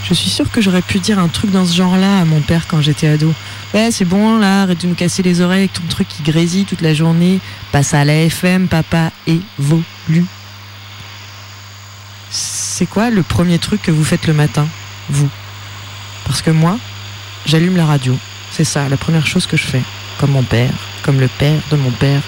je 0.03 0.13
suis 0.13 0.29
sûre 0.29 0.49
que 0.51 0.61
j'aurais 0.61 0.81
pu 0.81 0.99
dire 0.99 1.19
un 1.19 1.27
truc 1.27 1.51
dans 1.51 1.65
ce 1.65 1.75
genre-là 1.75 2.19
à 2.19 2.25
mon 2.25 2.41
père 2.41 2.67
quand 2.67 2.81
j'étais 2.81 3.07
ado. 3.07 3.33
Ouais, 3.73 3.91
c'est 3.91 4.05
bon 4.05 4.39
là, 4.39 4.63
arrête 4.63 4.81
de 4.81 4.87
me 4.87 4.95
casser 4.95 5.23
les 5.23 5.41
oreilles 5.41 5.59
avec 5.59 5.73
ton 5.73 5.83
truc 5.87 6.07
qui 6.07 6.23
grésille 6.23 6.65
toute 6.65 6.81
la 6.81 6.93
journée. 6.93 7.39
Passe 7.71 7.93
à 7.93 8.03
la 8.03 8.13
FM, 8.13 8.67
papa, 8.67 9.11
évolue. 9.27 10.25
C'est 12.29 12.85
quoi 12.85 13.09
le 13.09 13.23
premier 13.23 13.59
truc 13.59 13.81
que 13.81 13.91
vous 13.91 14.03
faites 14.03 14.27
le 14.27 14.33
matin, 14.33 14.67
vous? 15.09 15.29
Parce 16.25 16.41
que 16.41 16.51
moi, 16.51 16.77
j'allume 17.45 17.77
la 17.77 17.85
radio. 17.85 18.17
C'est 18.51 18.63
ça, 18.63 18.89
la 18.89 18.97
première 18.97 19.27
chose 19.27 19.45
que 19.45 19.57
je 19.57 19.65
fais. 19.65 19.81
Comme 20.17 20.31
mon 20.31 20.43
père, 20.43 20.73
comme 21.03 21.19
le 21.19 21.27
père 21.27 21.61
de 21.71 21.77
mon 21.77 21.91
père. 21.91 22.21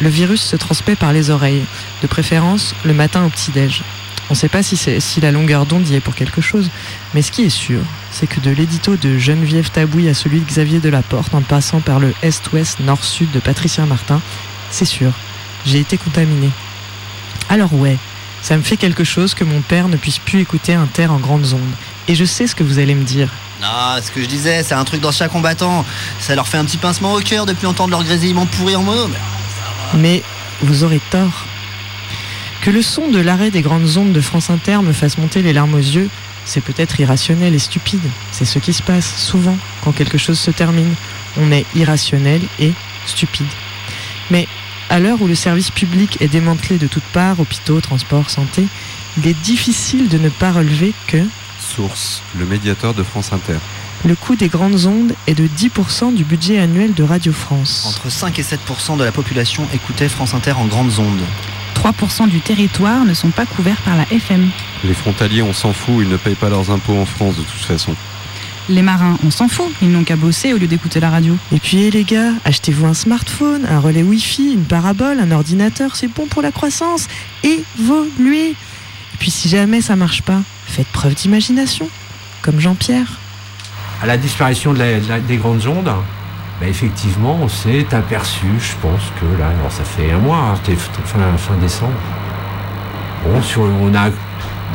Le 0.00 0.08
virus 0.08 0.42
se 0.42 0.56
transmet 0.56 0.96
par 0.96 1.12
les 1.12 1.30
oreilles, 1.30 1.64
de 2.02 2.06
préférence 2.06 2.74
le 2.84 2.94
matin 2.94 3.24
au 3.24 3.28
petit-déj. 3.28 3.82
On 4.30 4.34
ne 4.34 4.38
sait 4.38 4.48
pas 4.48 4.62
si, 4.62 4.76
c'est- 4.76 5.00
si 5.00 5.20
la 5.20 5.30
longueur 5.30 5.66
d'onde 5.66 5.86
y 5.88 5.94
est 5.94 6.00
pour 6.00 6.14
quelque 6.14 6.40
chose, 6.40 6.70
mais 7.14 7.22
ce 7.22 7.30
qui 7.32 7.42
est 7.42 7.50
sûr, 7.50 7.80
c'est 8.10 8.26
que 8.26 8.40
de 8.40 8.50
l'édito 8.50 8.96
de 8.96 9.18
Geneviève 9.18 9.70
Tabouille 9.70 10.08
à 10.08 10.14
celui 10.14 10.40
de 10.40 10.46
Xavier 10.46 10.78
Delaporte, 10.80 11.34
en 11.34 11.42
passant 11.42 11.80
par 11.80 12.00
le 12.00 12.14
Est-Ouest, 12.22 12.80
Nord-Sud 12.80 13.30
de 13.32 13.40
Patricia 13.40 13.84
Martin, 13.84 14.20
c'est 14.70 14.84
sûr, 14.86 15.12
j'ai 15.66 15.80
été 15.80 15.98
contaminé. 15.98 16.48
Alors 17.50 17.74
ouais, 17.74 17.98
ça 18.40 18.56
me 18.56 18.62
fait 18.62 18.76
quelque 18.78 19.04
chose 19.04 19.34
que 19.34 19.44
mon 19.44 19.60
père 19.60 19.88
ne 19.88 19.96
puisse 19.96 20.18
plus 20.18 20.40
écouter 20.40 20.72
un 20.74 20.86
terre 20.86 21.12
en 21.12 21.18
grandes 21.18 21.52
ondes. 21.52 21.74
Et 22.08 22.14
je 22.14 22.24
sais 22.24 22.46
ce 22.46 22.54
que 22.54 22.64
vous 22.64 22.78
allez 22.78 22.94
me 22.94 23.04
dire. 23.04 23.28
Non, 23.60 23.68
ce 24.02 24.10
que 24.10 24.20
je 24.22 24.26
disais, 24.26 24.62
c'est 24.62 24.74
un 24.74 24.84
truc 24.84 25.00
d'ancien 25.00 25.28
combattant. 25.28 25.84
Ça 26.20 26.34
leur 26.34 26.48
fait 26.48 26.58
un 26.58 26.64
petit 26.64 26.78
pincement 26.78 27.12
au 27.12 27.20
cœur 27.20 27.46
depuis 27.46 27.66
entendre 27.66 27.90
leur 27.90 28.02
grésillement 28.02 28.46
pourri 28.46 28.74
en 28.74 28.82
mono. 28.82 29.06
Mais 29.08 29.18
Mais 29.94 30.22
vous 30.62 30.82
aurez 30.84 31.00
tort. 31.10 31.46
Que 32.62 32.70
le 32.70 32.80
son 32.80 33.08
de 33.10 33.18
l'arrêt 33.18 33.50
des 33.50 33.60
grandes 33.60 33.96
ondes 33.96 34.12
de 34.12 34.20
France 34.20 34.48
Inter 34.48 34.78
me 34.82 34.92
fasse 34.92 35.18
monter 35.18 35.42
les 35.42 35.52
larmes 35.52 35.74
aux 35.74 35.78
yeux, 35.78 36.08
c'est 36.44 36.60
peut-être 36.60 37.00
irrationnel 37.00 37.54
et 37.54 37.58
stupide. 37.58 38.08
C'est 38.30 38.44
ce 38.44 38.60
qui 38.60 38.72
se 38.72 38.84
passe 38.84 39.16
souvent 39.16 39.56
quand 39.82 39.90
quelque 39.90 40.16
chose 40.16 40.38
se 40.38 40.52
termine. 40.52 40.94
On 41.36 41.50
est 41.50 41.66
irrationnel 41.74 42.40
et 42.60 42.72
stupide. 43.04 43.48
Mais 44.30 44.46
à 44.90 45.00
l'heure 45.00 45.20
où 45.22 45.26
le 45.26 45.34
service 45.34 45.72
public 45.72 46.18
est 46.20 46.28
démantelé 46.28 46.78
de 46.78 46.86
toutes 46.86 47.02
parts, 47.12 47.40
hôpitaux, 47.40 47.80
transports, 47.80 48.30
santé, 48.30 48.64
il 49.18 49.26
est 49.26 49.40
difficile 49.42 50.08
de 50.08 50.18
ne 50.18 50.28
pas 50.28 50.52
relever 50.52 50.94
que 51.08 51.18
Source, 51.58 52.22
le 52.38 52.46
médiateur 52.46 52.94
de 52.94 53.02
France 53.02 53.32
Inter. 53.32 53.58
le 54.04 54.14
coût 54.14 54.36
des 54.36 54.48
grandes 54.48 54.86
ondes 54.86 55.14
est 55.26 55.34
de 55.34 55.48
10% 55.48 56.14
du 56.14 56.22
budget 56.22 56.60
annuel 56.60 56.94
de 56.94 57.02
Radio 57.02 57.32
France. 57.32 57.86
entre 57.88 58.08
5 58.08 58.38
et 58.38 58.42
7% 58.42 58.98
de 58.98 59.04
la 59.04 59.12
population 59.12 59.66
écoutait 59.74 60.08
France 60.08 60.34
Inter 60.34 60.52
en 60.52 60.66
grandes 60.66 61.00
ondes. 61.00 61.22
3% 61.82 62.28
du 62.28 62.40
territoire 62.40 63.04
ne 63.04 63.14
sont 63.14 63.30
pas 63.30 63.46
couverts 63.46 63.80
par 63.84 63.96
la 63.96 64.04
FM. 64.12 64.48
Les 64.84 64.94
frontaliers, 64.94 65.42
on 65.42 65.52
s'en 65.52 65.72
fout, 65.72 65.96
ils 66.00 66.08
ne 66.08 66.16
payent 66.16 66.34
pas 66.36 66.48
leurs 66.48 66.70
impôts 66.70 66.96
en 66.96 67.06
France 67.06 67.36
de 67.36 67.42
toute 67.42 67.60
façon. 67.62 67.94
Les 68.68 68.82
marins, 68.82 69.18
on 69.26 69.30
s'en 69.32 69.48
fout, 69.48 69.66
ils 69.82 69.90
n'ont 69.90 70.04
qu'à 70.04 70.14
bosser 70.14 70.52
au 70.52 70.58
lieu 70.58 70.68
d'écouter 70.68 71.00
la 71.00 71.10
radio. 71.10 71.36
Et 71.52 71.58
puis 71.58 71.78
eh, 71.82 71.90
les 71.90 72.04
gars, 72.04 72.30
achetez-vous 72.44 72.86
un 72.86 72.94
smartphone, 72.94 73.66
un 73.68 73.80
relais 73.80 74.04
Wi-Fi, 74.04 74.52
une 74.52 74.64
parabole, 74.64 75.18
un 75.18 75.32
ordinateur, 75.32 75.96
c'est 75.96 76.06
bon 76.06 76.26
pour 76.26 76.42
la 76.42 76.52
croissance. 76.52 77.08
Évoluez. 77.42 78.50
Et 78.50 79.16
puis 79.18 79.32
si 79.32 79.48
jamais 79.48 79.80
ça 79.80 79.96
marche 79.96 80.22
pas, 80.22 80.40
faites 80.68 80.86
preuve 80.86 81.14
d'imagination, 81.16 81.88
comme 82.42 82.60
Jean-Pierre. 82.60 83.18
À 84.00 84.06
la 84.06 84.16
disparition 84.16 84.72
de 84.72 84.78
la- 84.78 85.00
de 85.00 85.08
la- 85.08 85.20
des 85.20 85.36
grandes 85.36 85.66
ondes, 85.66 85.90
bah, 86.60 86.68
effectivement, 86.68 87.38
on 87.42 87.48
s'est 87.48 87.86
aperçu, 87.92 88.46
je 88.58 88.74
pense 88.80 89.02
que 89.20 89.38
là, 89.38 89.48
alors 89.48 89.72
ça 89.72 89.84
fait 89.84 90.12
un 90.12 90.18
mois, 90.18 90.36
hein, 90.36 90.54
c'était 90.62 90.76
fin, 90.76 91.56
décembre. 91.60 91.92
Bon, 93.24 93.42
sur, 93.42 93.62
on 93.62 93.94
a 93.94 94.10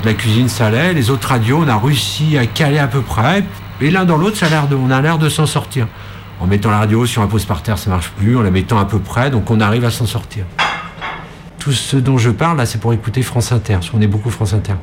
la 0.04 0.14
cuisine 0.14 0.50
salée, 0.50 0.94
les 0.94 1.10
autres 1.10 1.30
radios, 1.30 1.60
on 1.64 1.68
a 1.68 1.78
réussi 1.78 2.38
à 2.38 2.46
caler 2.46 2.80
à 2.80 2.88
peu 2.88 3.02
près. 3.02 3.44
Et 3.82 3.90
l'un 3.90 4.06
dans 4.06 4.18
l'autre, 4.18 4.38
ça 4.38 4.48
a 4.48 4.66
de, 4.66 4.76
on 4.76 4.90
a 4.92 5.02
l'air 5.02 5.18
de 5.18 5.30
s'en 5.30 5.46
sortir. 5.46 5.88
En 6.40 6.46
mettant 6.46 6.70
la 6.70 6.80
radio 6.80 7.06
sur 7.06 7.22
un 7.22 7.28
pose 7.28 7.46
par 7.46 7.64
terre, 7.64 7.78
ça 7.78 7.90
marche 7.90 8.10
plus. 8.12 8.38
En 8.38 8.42
la 8.42 8.52
mettant 8.52 8.80
à 8.80 8.86
peu 8.86 9.00
près, 9.00 9.30
donc 9.30 9.50
on 9.50 9.60
arrive 9.60 9.86
à 9.86 9.92
s'en 9.92 10.06
sortir. 10.06 10.46
Tout 11.58 11.72
ce 11.72 11.98
dont 11.98 12.18
je 12.18 12.30
parle, 12.30 12.58
là, 12.58 12.66
c'est 12.66 12.80
pour 12.80 12.94
écouter 12.94 13.22
France 13.22 13.52
Inter, 13.52 13.74
parce 13.74 13.90
qu'on 13.90 14.02
est 14.02 14.08
beaucoup 14.08 14.30
France 14.30 14.54
Inter. 14.54 14.76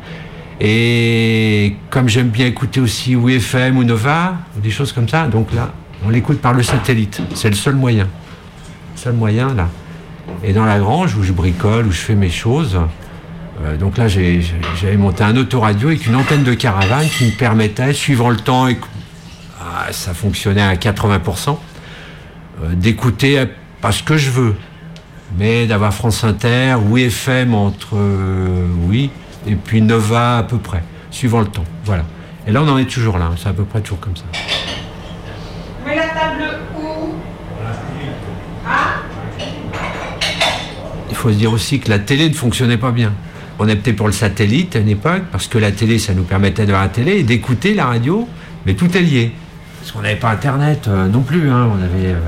Et 0.61 1.77
comme 1.91 2.09
j'aime 2.09 2.29
bien 2.29 2.47
écouter 2.47 2.81
aussi 2.81 3.17
ou 3.17 3.29
FM 3.29 3.77
ou 3.77 3.85
Nova, 3.85 4.37
ou 4.57 4.61
des 4.61 4.71
choses 4.71 4.93
comme 4.93 5.09
ça, 5.09 5.27
donc 5.27 5.53
là, 5.53 5.73
on 6.05 6.11
l'écoute 6.11 6.41
par 6.41 6.55
le 6.55 6.63
satellite. 6.63 7.21
C'est 7.35 7.51
le 7.51 7.57
seul 7.57 7.75
moyen. 7.75 8.09
Seul 8.97 9.15
moyen, 9.15 9.55
là. 9.55 9.69
Et 10.43 10.53
dans 10.53 10.65
la 10.65 10.79
grange, 10.79 11.17
où 11.17 11.23
je 11.23 11.33
bricole, 11.33 11.87
où 11.87 11.93
je 11.93 12.01
fais 12.01 12.15
mes 12.15 12.31
choses, 12.31 12.79
euh, 13.63 13.77
donc 13.77 13.99
là, 13.99 14.09
j'avais 14.09 14.97
monté 14.97 15.23
un 15.23 15.37
autoradio 15.37 15.89
avec 15.89 16.07
une 16.07 16.17
antenne 16.17 16.43
de 16.43 16.55
caravane 16.55 17.09
qui 17.09 17.27
me 17.27 17.31
permettait, 17.31 17.93
suivant 17.93 18.31
le 18.31 18.37
temps, 18.37 18.69
et 18.69 18.79
ah, 19.61 19.93
ça 19.93 20.15
fonctionnait 20.15 20.63
à 20.63 20.75
80%, 20.75 21.59
euh, 22.63 22.75
d'écouter 22.75 23.45
pas 23.81 23.93
ce 23.93 24.03
que 24.03 24.17
je 24.17 24.31
veux, 24.31 24.55
mais 25.39 25.67
d'avoir 25.67 25.93
France 25.93 26.25
Inter 26.25 26.77
ou 26.89 26.97
FM 26.97 27.55
entre 27.55 27.97
euh, 27.97 28.67
oui 28.89 29.11
et 29.47 29.57
puis 29.57 29.83
Nova 29.83 30.39
à 30.39 30.43
peu 30.43 30.59
près, 30.59 30.83
suivant 31.11 31.41
le 31.41 31.47
temps. 31.47 31.65
Voilà. 31.85 32.05
Et 32.47 32.53
là, 32.53 32.63
on 32.63 32.69
en 32.69 32.79
est 32.79 32.91
toujours 32.91 33.19
là. 33.19 33.31
C'est 33.37 33.49
à 33.49 33.53
peu 33.53 33.65
près 33.65 33.81
toujours 33.81 34.01
comme 34.01 34.17
ça. 34.17 34.25
Mais 35.85 35.97
la 35.97 36.09
table 36.09 36.61
où 36.79 37.15
Il 41.11 41.14
faut 41.25 41.33
se 41.33 41.39
dire 41.39 41.53
aussi 41.53 41.81
que 41.81 41.89
la 41.91 41.99
télé 41.99 42.29
ne 42.29 42.35
fonctionnait 42.35 42.77
pas 42.77 42.91
bien. 42.93 43.13
On 43.59 43.69
optait 43.69 43.93
pour 43.93 44.07
le 44.09 44.13
satellite 44.13 44.77
à 44.77 44.81
une 44.81 44.89
époque, 44.89 45.23
parce 45.33 45.47
que 45.47 45.59
la 45.59 45.71
télé, 45.73 45.99
ça 45.99 46.13
nous 46.13 46.25
permettait 46.25 46.67
de 46.67 46.71
voir 46.71 46.83
la 46.83 46.89
télé 46.89 47.13
et 47.19 47.23
d'écouter 47.23 47.73
la 47.75 47.87
radio, 47.87 48.29
mais 48.67 48.75
tout 48.75 48.95
est 48.97 49.01
lié. 49.01 49.33
Parce 49.81 49.93
qu'on 49.93 50.03
n'avait 50.03 50.17
pas 50.17 50.31
Internet 50.31 50.87
euh, 50.89 51.07
non 51.09 51.21
plus. 51.23 51.51
hein. 51.51 51.69
On 51.73 51.83
avait, 51.83 52.15
euh, 52.15 52.19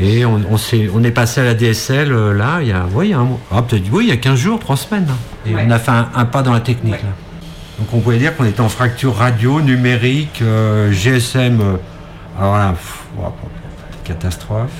et 0.00 0.24
on, 0.24 0.40
on, 0.50 0.56
s'est- 0.56 0.88
on 0.94 1.02
est 1.02 1.10
passé 1.10 1.40
à 1.40 1.44
la 1.44 1.54
DSL 1.54 2.12
euh, 2.12 2.32
là, 2.34 2.58
il 2.60 2.68
y 2.68 2.72
a, 2.72 2.84
ouais, 2.86 3.06
il 3.08 3.10
y 3.10 3.14
a 3.14 3.18
un. 3.20 3.28
Ah, 3.50 3.64
oui, 3.92 4.04
il 4.04 4.08
y 4.08 4.12
a 4.12 4.16
15 4.16 4.38
jours, 4.38 4.58
3 4.60 4.76
semaines. 4.76 5.06
hein. 5.10 5.16
Et 5.46 5.54
on 5.56 5.70
a 5.70 5.78
fait 5.78 5.90
un, 5.92 6.08
un 6.14 6.24
pas 6.24 6.42
dans 6.42 6.52
la 6.52 6.60
technique. 6.60 6.92
là. 7.02 7.08
Donc 7.78 7.88
on 7.92 7.98
pouvait 8.00 8.18
dire 8.18 8.36
qu'on 8.36 8.44
était 8.44 8.60
en 8.60 8.68
fracture 8.68 9.16
radio, 9.16 9.60
numérique, 9.60 10.42
GSM. 10.92 11.60
alors 12.38 12.56
là, 12.58 12.70
pff, 12.72 12.98
oh, 13.20 13.32
catastrophe. 14.04 14.70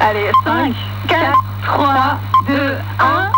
Allez, 0.00 0.30
5, 0.44 0.74
4, 1.08 1.32
3, 1.64 2.18
2, 2.48 2.54
1. 2.98 3.30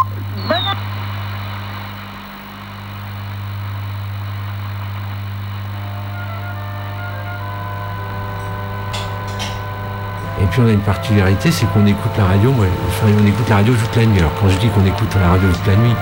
Et 10.38 10.44
puis 10.50 10.60
on 10.60 10.66
a 10.66 10.70
une 10.70 10.80
particularité, 10.80 11.50
c'est 11.50 11.66
qu'on 11.72 11.86
écoute 11.86 12.12
la 12.18 12.24
radio, 12.24 12.50
ouais, 12.50 12.68
enfin, 12.88 13.06
on 13.22 13.26
écoute 13.26 13.48
la 13.48 13.56
radio 13.56 13.74
toute 13.74 13.96
la 13.96 14.06
nuit. 14.06 14.18
Alors 14.18 14.32
quand 14.40 14.48
je 14.48 14.58
dis 14.58 14.68
qu'on 14.68 14.84
écoute 14.84 15.14
la 15.20 15.28
radio 15.28 15.48
toute 15.50 15.66
la 15.66 15.76
nuit, 15.76 15.94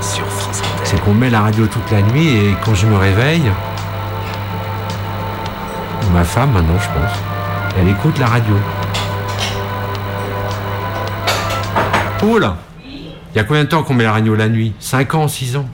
Sur 0.00 0.26
France 0.26 0.60
Inter. 0.60 0.82
c'est 0.84 1.00
qu'on 1.04 1.14
met 1.14 1.30
la 1.30 1.42
radio 1.42 1.66
toute 1.66 1.90
la 1.90 2.02
nuit 2.02 2.28
et 2.28 2.56
quand 2.64 2.74
je 2.74 2.86
me 2.86 2.96
réveille, 2.96 3.50
ma 6.12 6.24
femme 6.24 6.50
maintenant 6.52 6.78
je 6.80 6.88
pense, 6.88 7.18
elle 7.78 7.88
écoute 7.88 8.18
la 8.18 8.26
radio. 8.26 8.54
Là 12.22 12.56
Il 13.34 13.36
y 13.36 13.40
a 13.40 13.44
combien 13.44 13.64
de 13.64 13.68
temps 13.68 13.82
qu'on 13.82 13.94
met 13.94 14.04
la 14.04 14.12
radio 14.12 14.34
la 14.34 14.48
nuit? 14.48 14.72
5 14.80 15.14
ans, 15.14 15.28
6 15.28 15.56
ans? 15.56 15.68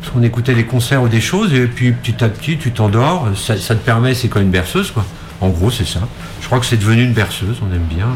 Parce 0.00 0.12
qu'on 0.12 0.22
écoutait 0.22 0.54
des 0.54 0.64
concerts 0.64 1.02
ou 1.02 1.08
des 1.08 1.20
choses 1.20 1.52
et 1.52 1.66
puis 1.66 1.92
petit 1.92 2.22
à 2.24 2.28
petit 2.28 2.56
tu 2.56 2.72
t'endors, 2.72 3.28
ça, 3.36 3.58
ça 3.58 3.74
te 3.74 3.84
permet, 3.84 4.14
c'est 4.14 4.28
comme 4.28 4.42
une 4.42 4.50
berceuse 4.50 4.90
quoi. 4.90 5.04
En 5.40 5.48
gros 5.48 5.70
c'est 5.70 5.86
ça. 5.86 6.00
Je 6.40 6.46
crois 6.46 6.58
que 6.58 6.66
c'est 6.66 6.78
devenu 6.78 7.04
une 7.04 7.12
berceuse, 7.12 7.60
on 7.62 7.74
aime 7.74 7.84
bien. 7.84 8.06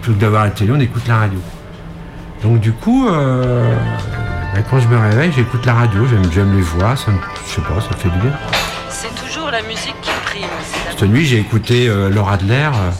Plutôt 0.00 0.16
que 0.16 0.22
d'avoir 0.22 0.44
la 0.44 0.50
télé, 0.50 0.72
on 0.74 0.80
écoute 0.80 1.06
la 1.06 1.18
radio. 1.18 1.38
Donc 2.42 2.60
du 2.60 2.72
coup, 2.72 3.08
euh, 3.08 3.74
bah, 4.54 4.60
quand 4.70 4.80
je 4.80 4.88
me 4.88 4.96
réveille, 4.98 5.32
j'écoute 5.34 5.66
la 5.66 5.74
radio, 5.74 6.06
j'aime, 6.06 6.32
j'aime 6.32 6.56
les 6.56 6.62
voix, 6.62 6.96
ça 6.96 7.10
me, 7.10 7.18
je 7.46 7.54
sais 7.54 7.60
pas, 7.60 7.80
ça 7.80 7.88
me 7.90 7.96
fait 7.96 8.08
du 8.10 8.18
bien. 8.18 8.32
C'est 8.88 9.14
toujours 9.14 9.50
la 9.50 9.62
musique 9.62 9.94
qui 10.00 10.10
prime. 10.24 10.48
Cette 10.90 11.08
nuit, 11.08 11.26
j'ai 11.26 11.38
écouté 11.38 11.88
euh, 11.88 12.08
Laura 12.10 12.34
Adler 12.34 12.70
euh, 12.72 12.90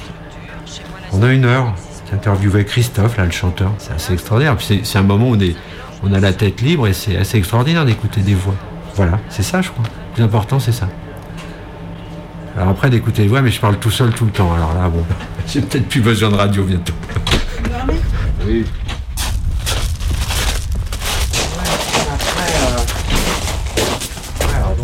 pendant 1.10 1.28
une 1.28 1.44
heure. 1.44 1.74
J'ai 2.08 2.16
interviewé 2.16 2.64
Christophe, 2.64 3.18
là, 3.18 3.24
le 3.24 3.30
chanteur. 3.30 3.70
C'est 3.78 3.92
assez 3.92 4.14
extraordinaire. 4.14 4.56
C'est, 4.60 4.96
un 4.96 5.02
moment 5.02 5.28
où 5.28 5.34
on, 5.34 5.40
est, 5.40 5.54
on 6.02 6.12
a 6.12 6.20
la 6.20 6.32
tête 6.32 6.62
libre 6.62 6.86
et 6.86 6.94
c'est 6.94 7.16
assez 7.16 7.36
extraordinaire 7.36 7.84
d'écouter 7.84 8.20
des 8.22 8.34
voix. 8.34 8.54
Voilà, 8.94 9.18
c'est 9.28 9.42
ça, 9.42 9.60
je 9.60 9.70
crois. 9.70 9.84
Le 9.84 10.14
plus 10.14 10.22
important, 10.22 10.58
c'est 10.58 10.72
ça. 10.72 10.88
Alors 12.56 12.70
après, 12.70 12.88
d'écouter 12.88 13.22
les 13.22 13.28
voix, 13.28 13.42
mais 13.42 13.50
je 13.50 13.60
parle 13.60 13.78
tout 13.78 13.90
seul 13.90 14.10
tout 14.10 14.24
le 14.24 14.30
temps. 14.30 14.52
Alors 14.54 14.72
là, 14.74 14.88
bon, 14.88 15.04
j'ai 15.46 15.60
peut-être 15.60 15.86
plus 15.88 16.00
besoin 16.00 16.30
de 16.30 16.36
radio 16.36 16.64
bientôt. 16.64 16.94
Oui. 18.46 18.64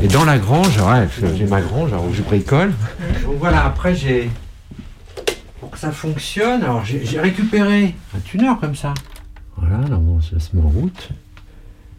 Et 0.02 0.08
dans 0.08 0.24
la 0.26 0.37
grange, 0.37 0.76
ouais, 0.76 1.08
j'ai 1.34 1.46
ma 1.46 1.62
grange 1.62 1.92
alors, 1.92 2.04
où 2.04 2.12
je 2.12 2.20
bricole. 2.20 2.74
Donc 3.24 3.37
voilà, 3.38 3.64
après 3.64 3.94
j'ai. 3.94 4.28
Que 5.74 5.80
ça 5.80 5.92
fonctionne, 5.92 6.62
alors 6.62 6.84
j'ai 6.84 7.20
récupéré 7.20 7.94
un 8.16 8.20
tuner 8.20 8.50
comme 8.60 8.74
ça. 8.76 8.94
Voilà, 9.56 9.78
là, 9.88 9.96
bon, 9.96 10.20
ça 10.20 10.38
se 10.40 10.54
met 10.54 10.62
en 10.62 10.68
route. 10.68 11.08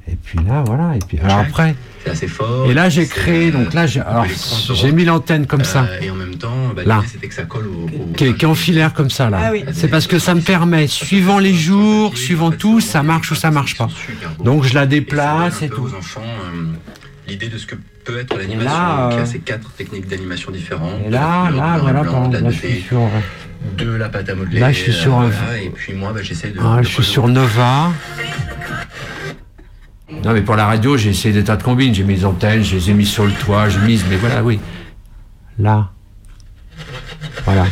Et 0.08 0.16
puis 0.16 0.38
là, 0.48 0.64
voilà. 0.66 0.96
Et 0.96 1.00
puis 1.00 1.18
alors 1.20 1.40
après. 1.40 1.76
C'est 2.04 2.12
assez 2.12 2.28
fort. 2.28 2.70
Et 2.70 2.74
là 2.76 2.90
j'ai 2.90 3.08
créé, 3.08 3.50
donc 3.52 3.74
là 3.74 3.88
j'ai 3.88 4.00
alors, 4.02 4.26
j'ai 4.74 4.92
mis 4.92 5.04
l'antenne 5.04 5.48
comme 5.48 5.64
ça. 5.64 5.84
Euh, 5.84 6.00
et 6.02 6.12
en 6.12 6.16
même 6.16 6.36
temps, 6.36 6.54
bah, 6.76 6.84
Là. 6.86 6.98
l'idée 6.98 7.08
c'était 7.12 7.28
que 7.28 7.34
ça 7.34 7.44
colle 7.44 7.68
au. 7.68 7.86
au- 7.88 8.14
Qui 8.16 8.26
est, 8.26 8.34
qui 8.36 8.46
est 8.46 8.48
en 8.48 8.54
filaire 8.56 8.94
comme 8.94 9.10
ça 9.10 9.30
là. 9.32 9.40
Ah 9.46 9.50
oui. 9.52 9.66
C'est 9.74 9.88
parce 9.88 10.06
que 10.06 10.20
ça 10.20 10.36
me 10.36 10.42
permet, 10.42 10.86
suivant 10.88 11.40
les 11.40 11.54
jours, 11.56 12.16
suivant 12.18 12.52
tout, 12.52 12.80
ça 12.82 13.02
marche 13.02 13.32
ou 13.32 13.36
ça 13.36 13.50
marche 13.50 13.76
pas. 13.78 13.90
Donc 14.44 14.64
je 14.64 14.76
la 14.76 14.86
déplace 14.86 15.64
et 15.64 15.68
peu 15.70 15.76
tout. 15.78 15.82
aux 15.86 15.96
enfants 15.96 16.22
euh, 16.24 16.66
l'idée 17.28 17.48
de 17.50 17.58
ce 17.58 17.66
que 17.66 17.76
peut 18.04 18.20
être 18.20 18.36
là, 18.36 18.42
l'animation, 18.44 18.70
qui 19.10 19.18
euh, 19.18 19.24
a 19.24 19.26
ces 19.26 19.40
quatre 19.40 19.72
techniques 19.72 20.08
d'animation 20.08 20.52
différentes. 20.52 21.02
Et 21.08 21.10
là, 21.10 21.50
là, 21.50 21.78
et 21.78 21.82
voilà, 21.82 22.02
blanc, 22.04 22.12
par 22.12 22.26
exemple, 22.28 22.44
là, 22.46 22.52
je 22.52 22.58
2D, 22.62 22.70
suis 22.74 22.82
sur. 22.84 23.02
De 23.78 23.92
la 23.92 24.10
pâte 24.10 24.30
à 24.30 24.36
modeler. 24.36 24.60
Là, 24.60 24.72
je 24.72 24.80
suis 24.80 24.94
sur 24.94 25.12
voilà, 25.20 25.58
et 25.62 25.70
puis 25.70 25.94
moi, 25.94 26.12
bah, 26.14 26.22
j'essaie 26.24 26.50
de. 26.50 26.60
Ah, 26.62 26.78
de 26.78 26.84
je 26.84 26.90
suis 26.90 27.04
sur 27.04 27.28
Nova. 27.28 27.92
Non, 30.24 30.34
mais 30.34 30.42
pour 30.42 30.56
la 30.56 30.66
radio, 30.68 30.98
j'ai 30.98 31.10
essayé 31.10 31.34
des 31.34 31.44
tas 31.44 31.56
de 31.56 31.64
combines. 31.64 31.94
J'ai 31.94 32.04
mis 32.04 32.16
les 32.16 32.26
antennes, 32.26 32.64
je 32.64 32.76
les 32.76 32.90
ai 32.92 32.94
mis 32.94 33.06
sur 33.06 33.26
le 33.26 33.32
toit, 33.32 33.70
j'ai 33.70 33.80
mis, 33.80 34.02
mais 34.10 34.18
voilà, 34.18 34.44
oui. 34.44 34.60
Là. 35.60 35.90
Voilà. 37.44 37.66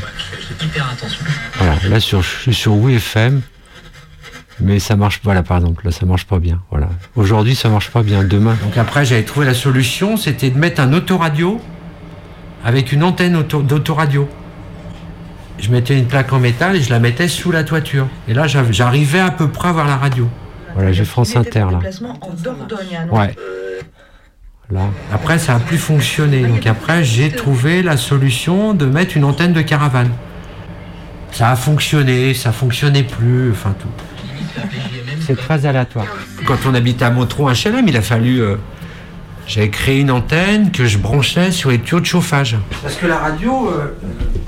Hyper 0.61 0.89
attention. 0.91 1.25
Voilà. 1.57 1.75
Là, 1.89 1.99
sur, 1.99 2.21
je 2.21 2.27
suis 2.29 2.53
sur 2.53 2.73
WFM. 2.73 3.41
Mais 4.59 4.79
ça 4.79 4.95
marche 4.95 5.19
pas, 5.19 5.33
là, 5.33 5.41
par 5.43 5.57
exemple. 5.57 5.83
Là, 5.85 5.91
ça 5.91 6.05
marche 6.05 6.25
pas 6.25 6.39
bien. 6.39 6.61
Voilà. 6.69 6.89
Aujourd'hui, 7.15 7.55
ça 7.55 7.69
marche 7.69 7.89
pas 7.89 8.03
bien. 8.03 8.23
Demain. 8.23 8.55
Donc 8.63 8.77
après, 8.77 9.03
j'avais 9.03 9.23
trouvé 9.23 9.45
la 9.45 9.53
solution, 9.55 10.15
c'était 10.15 10.49
de 10.51 10.57
mettre 10.57 10.79
un 10.81 10.93
autoradio 10.93 11.59
avec 12.63 12.91
une 12.91 13.03
antenne 13.03 13.35
auto- 13.35 13.61
d'autoradio. 13.63 14.29
Je 15.59 15.69
mettais 15.71 15.97
une 15.97 16.05
plaque 16.07 16.33
en 16.33 16.39
métal 16.39 16.75
et 16.75 16.81
je 16.81 16.89
la 16.89 16.99
mettais 16.99 17.27
sous 17.27 17.51
la 17.51 17.63
toiture. 17.63 18.07
Et 18.27 18.33
là, 18.33 18.47
j'arrivais 18.47 19.19
à 19.19 19.31
peu 19.31 19.47
près 19.49 19.69
à 19.69 19.71
voir 19.71 19.87
la 19.87 19.97
radio. 19.97 20.27
Voilà, 20.73 20.91
j'ai 20.91 21.05
France 21.05 21.35
Inter, 21.35 21.59
là. 21.71 21.77
Déplacement 21.77 22.17
en 22.21 22.29
Dordogne. 22.33 22.77
hein, 22.97 23.07
Ouais. 23.11 23.35
Là. 24.71 24.81
Après, 25.13 25.37
ça 25.37 25.55
a 25.55 25.59
plus 25.59 25.77
fonctionné. 25.77 26.43
Donc 26.45 26.65
après, 26.65 27.03
j'ai 27.03 27.29
trouvé 27.31 27.83
la 27.83 27.95
solution 27.97 28.73
de 28.73 28.85
mettre 28.85 29.15
une 29.15 29.23
antenne 29.25 29.53
de 29.53 29.61
caravane. 29.61 30.09
Ça 31.31 31.49
a 31.51 31.55
fonctionné, 31.55 32.33
ça 32.33 32.51
fonctionnait 32.51 33.03
plus, 33.03 33.51
enfin 33.51 33.75
tout. 33.79 33.87
C'est 35.21 35.35
très 35.37 35.65
aléatoire. 35.65 36.05
Quand 36.45 36.57
on 36.65 36.73
habitait 36.73 37.05
à 37.05 37.11
Montreux 37.11 37.51
HLM, 37.53 37.87
il 37.87 37.97
a 37.97 38.01
fallu. 38.01 38.39
euh, 38.41 38.55
J'avais 39.45 39.69
créé 39.69 39.99
une 39.99 40.11
antenne 40.11 40.71
que 40.71 40.85
je 40.85 40.97
branchais 40.97 41.51
sur 41.51 41.69
les 41.69 41.79
tuyaux 41.79 41.99
de 41.99 42.05
chauffage. 42.05 42.57
Parce 42.81 42.95
que 42.95 43.05
la 43.07 43.17
radio, 43.17 43.69
euh, 43.69 43.93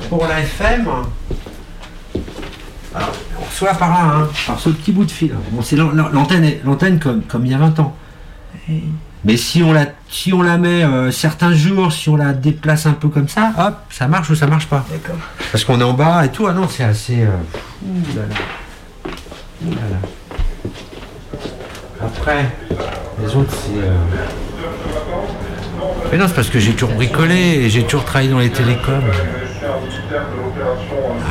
pour 0.09 0.25
la 0.27 0.39
FM, 0.41 0.87
alors, 2.95 3.11
on 3.39 3.43
reçoit 3.45 3.73
par 3.73 3.89
là, 3.89 4.15
hein, 4.15 4.29
par 4.47 4.57
ce 4.59 4.69
petit 4.69 4.91
bout 4.93 5.03
de 5.05 5.11
fil. 5.11 5.33
Bon, 5.51 5.61
c'est 5.61 5.75
l'an- 5.75 5.91
l'an- 5.93 6.09
l'antenne, 6.13 6.49
l'antenne 6.63 6.97
comme, 6.99 7.23
comme 7.23 7.45
il 7.45 7.51
y 7.51 7.55
a 7.55 7.57
20 7.57 7.77
ans. 7.79 7.95
Mais 9.25 9.37
si 9.37 9.61
on 9.63 9.73
la, 9.73 9.87
si 10.09 10.31
on 10.33 10.41
la 10.41 10.57
met 10.57 10.83
euh, 10.83 11.11
certains 11.11 11.53
jours, 11.53 11.91
si 11.91 12.07
on 12.09 12.15
la 12.15 12.31
déplace 12.31 12.85
un 12.85 12.93
peu 12.93 13.09
comme 13.09 13.27
ça, 13.27 13.51
hop, 13.59 13.75
ça 13.89 14.07
marche 14.07 14.29
ou 14.29 14.35
ça 14.35 14.47
marche 14.47 14.67
pas. 14.67 14.85
D'accord. 14.89 15.19
Parce 15.51 15.63
qu'on 15.65 15.79
est 15.81 15.83
en 15.83 15.93
bas 15.93 16.23
et 16.25 16.29
tout. 16.29 16.47
Ah 16.47 16.53
non, 16.53 16.67
c'est 16.69 16.83
assez. 16.83 17.21
euh, 17.23 17.27
ouh 17.85 18.15
là 18.15 18.21
là. 18.29 19.11
Ouh 19.65 19.71
là 19.71 19.81
là. 19.91 19.97
Après, 22.05 22.45
les 23.21 23.35
autres, 23.35 23.51
c'est. 23.53 23.79
euh, 23.81 23.95
Mais 26.11 26.17
non, 26.17 26.25
c'est 26.27 26.35
parce 26.35 26.49
que 26.49 26.59
j'ai 26.59 26.73
toujours 26.73 26.93
bricolé 26.95 27.35
et 27.35 27.69
j'ai 27.69 27.83
toujours 27.83 28.05
travaillé 28.05 28.29
dans 28.29 28.39
les 28.39 28.49
télécoms. 28.49 29.01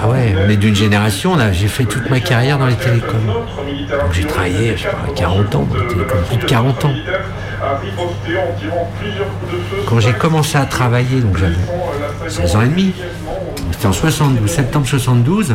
Ah 0.03 0.09
ouais, 0.09 0.35
est 0.51 0.57
d'une 0.57 0.75
génération, 0.75 1.33
on 1.33 1.39
a- 1.39 1.53
j'ai 1.53 1.69
fait 1.69 1.85
toute 1.85 2.11
ma 2.11 2.21
carrière 2.21 2.59
dans 2.59 2.67
les 2.67 2.75
télécoms. 2.75 3.19
Donc 3.27 4.13
j'ai 4.13 4.25
travaillé, 4.25 4.77
je 4.77 4.83
sais 4.83 4.89
pas, 4.89 5.13
40 5.15 5.55
ans 5.55 5.67
dans 5.71 5.79
les 5.81 5.87
télécoms, 5.87 6.19
plus 6.29 6.37
de 6.39 6.45
40 6.45 6.85
ans. 6.85 6.93
Quand 9.89 10.01
j'ai 10.01 10.13
commencé 10.13 10.59
à 10.59 10.65
travailler, 10.67 11.21
donc 11.21 11.37
j'avais 11.39 11.55
16 12.29 12.57
ans 12.57 12.63
et 12.63 12.69
demi, 12.69 12.93
c'était 13.73 13.87
en 13.87 13.93
72, 13.93 14.51
septembre 14.51 14.87
72, 14.87 15.55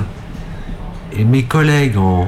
et 1.17 1.23
mes 1.25 1.43
collègues 1.43 1.97
en, 1.97 2.27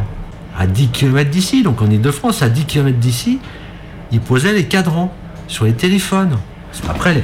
à 0.58 0.67
10 0.67 0.89
km 0.89 1.30
d'ici, 1.30 1.63
donc 1.63 1.82
en 1.82 1.89
Ile-de-France, 1.89 2.41
à 2.43 2.49
10 2.49 2.65
km 2.65 2.97
d'ici, 2.99 3.39
ils 4.12 4.19
posaient 4.21 4.54
les 4.54 4.65
cadrans 4.65 5.12
sur 5.47 5.65
les 5.65 5.73
téléphones. 5.73 6.38
Après, 6.90 7.14
les- 7.16 7.24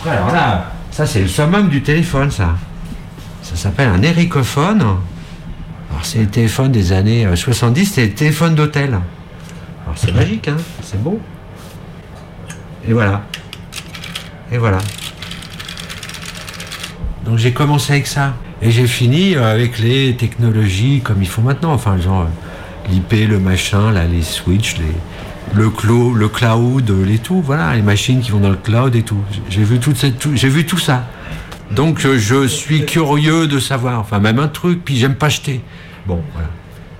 après, 0.00 0.16
alors 0.16 0.32
là, 0.32 0.70
ça 0.90 1.06
c'est 1.06 1.20
le 1.22 1.28
summum 1.28 1.68
du 1.68 1.82
téléphone, 1.82 2.30
ça. 2.30 2.56
Ça 3.42 3.56
s'appelle 3.56 3.88
un 3.88 4.02
éricophone. 4.02 4.80
Alors 4.80 6.04
c'est 6.04 6.18
les 6.18 6.26
téléphones 6.26 6.72
des 6.72 6.92
années 6.92 7.26
euh, 7.26 7.36
70, 7.36 7.86
c'est 7.86 8.02
les 8.02 8.10
téléphones 8.10 8.54
d'hôtel. 8.54 8.90
Alors 8.90 9.96
c'est 9.96 10.12
magique, 10.12 10.48
hein, 10.48 10.56
c'est 10.82 11.00
beau. 11.02 11.20
Et 12.88 12.92
voilà. 12.92 13.22
Et 14.52 14.58
voilà. 14.58 14.78
Donc 17.24 17.38
j'ai 17.38 17.52
commencé 17.52 17.92
avec 17.94 18.06
ça. 18.06 18.34
Et 18.62 18.70
j'ai 18.70 18.86
fini 18.86 19.34
euh, 19.36 19.52
avec 19.52 19.78
les 19.78 20.16
technologies 20.16 21.00
comme 21.02 21.22
il 21.22 21.28
faut 21.28 21.42
maintenant. 21.42 21.72
Enfin, 21.72 21.98
genre 22.00 22.22
euh, 22.22 22.90
l'IP, 22.90 23.28
le 23.28 23.38
machin, 23.38 23.92
les 23.92 24.22
switches, 24.22 24.76
les, 24.78 24.84
le, 25.56 25.70
clo, 25.70 26.12
le 26.14 26.28
cloud, 26.28 26.88
euh, 26.90 27.04
les 27.04 27.18
tout. 27.18 27.40
Voilà, 27.42 27.74
les 27.74 27.82
machines 27.82 28.20
qui 28.20 28.30
vont 28.30 28.40
dans 28.40 28.50
le 28.50 28.56
cloud 28.56 28.94
et 28.94 29.02
tout. 29.02 29.18
J'ai 29.48 29.64
vu, 29.64 29.78
toute 29.78 29.96
cette, 29.96 30.18
tout, 30.18 30.30
j'ai 30.34 30.48
vu 30.48 30.66
tout 30.66 30.78
ça. 30.78 31.06
Donc 31.70 32.04
euh, 32.04 32.18
je 32.18 32.46
suis 32.46 32.84
curieux 32.86 33.46
de 33.48 33.58
savoir. 33.58 33.98
Enfin, 34.00 34.18
même 34.20 34.38
un 34.38 34.48
truc, 34.48 34.84
puis 34.84 34.96
j'aime 34.96 35.14
pas 35.16 35.26
acheter. 35.26 35.60
Bon, 36.06 36.20
voilà. 36.32 36.48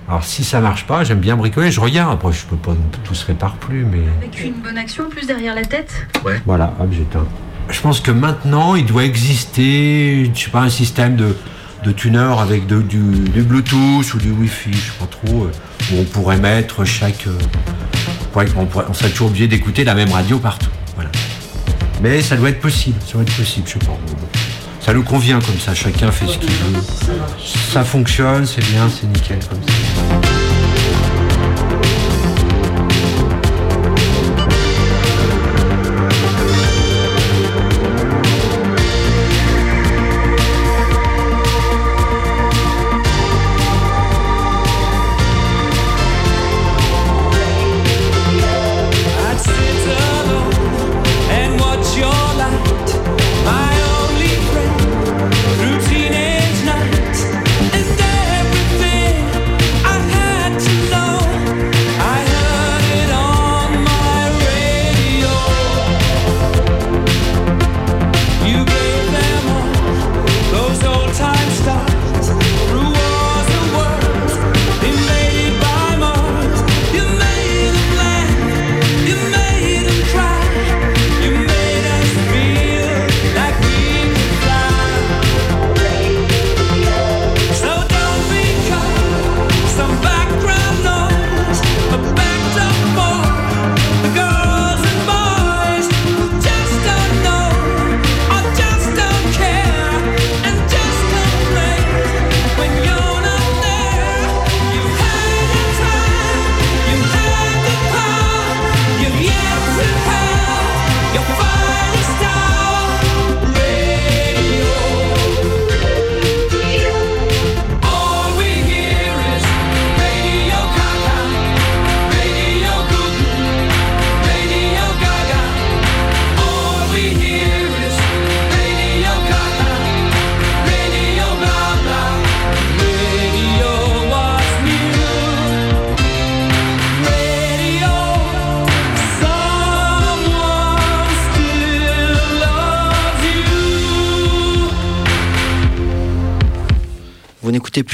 Alors 0.09 0.23
si 0.23 0.43
ça 0.43 0.59
marche 0.61 0.85
pas, 0.87 1.03
j'aime 1.03 1.19
bien 1.19 1.35
bricoler. 1.37 1.71
Je 1.71 1.79
regarde. 1.79 2.13
Après, 2.13 2.31
je 2.33 2.45
peux 2.45 2.55
pas 2.55 2.75
tout 3.03 3.13
se 3.15 3.25
répare 3.25 3.55
plus, 3.55 3.85
mais. 3.85 4.01
Avec 4.17 4.43
une 4.43 4.53
bonne 4.61 4.77
action 4.77 5.05
en 5.05 5.09
plus 5.09 5.25
derrière 5.27 5.53
la 5.55 5.65
tête? 5.65 5.93
Voilà, 6.45 6.73
hop, 6.79 6.87
j'éteins. 6.91 7.25
Je 7.69 7.81
pense 7.81 7.99
que 7.99 8.11
maintenant, 8.11 8.75
il 8.75 8.85
doit 8.85 9.03
exister, 9.03 10.31
je 10.33 10.39
sais 10.45 10.49
pas, 10.49 10.61
un 10.61 10.69
système 10.69 11.17
de, 11.17 11.35
de 11.83 11.91
tuner 11.91 12.33
avec 12.39 12.65
de- 12.65 12.81
du, 12.81 12.97
du 12.97 13.41
Bluetooth 13.41 14.13
ou 14.13 14.17
du 14.17 14.31
Wi-Fi, 14.31 14.71
je 14.71 14.77
sais 14.77 14.97
pas 14.97 15.05
trop, 15.05 15.43
euh, 15.43 15.51
où 15.91 15.99
on 15.99 16.03
pourrait 16.05 16.37
mettre 16.39 16.85
chaque. 16.85 17.27
On, 18.57 18.65
pourrait- 18.65 18.85
on 18.89 18.93
serait 18.93 19.09
toujours 19.09 19.27
obligé 19.27 19.47
d'écouter 19.47 19.83
la 19.83 19.95
même 19.95 20.11
radio 20.11 20.37
partout. 20.39 20.69
Voilà. 20.95 21.09
Mais 22.01 22.21
ça 22.21 22.35
doit 22.35 22.49
être 22.49 22.59
possible, 22.61 22.97
ça 23.05 23.13
doit 23.13 23.23
être 23.23 23.35
possible, 23.35 23.67
je 23.67 23.73
sais 23.73 23.79
pas. 23.79 23.97
Ça 24.81 24.93
nous 24.93 25.03
convient 25.03 25.39
comme 25.41 25.59
ça, 25.59 25.73
chacun 25.75 26.11
fait 26.11 26.27
ce 26.27 26.37
qu'il 26.37 26.49
veut. 26.49 26.81
Ça 27.73 27.83
fonctionne, 27.83 28.45
c'est 28.45 28.63
bien, 28.71 28.87
c'est 28.89 29.07
nickel 29.07 29.39
comme 29.49 29.59
ça. 29.67 30.36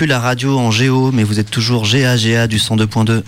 La 0.06 0.20
radio 0.20 0.58
en 0.58 0.72
géo, 0.72 1.12
mais 1.12 1.24
vous 1.24 1.40
êtes 1.40 1.50
toujours 1.50 1.86
GA-GA 1.86 2.48
du 2.48 2.58
102.2. 2.58 3.24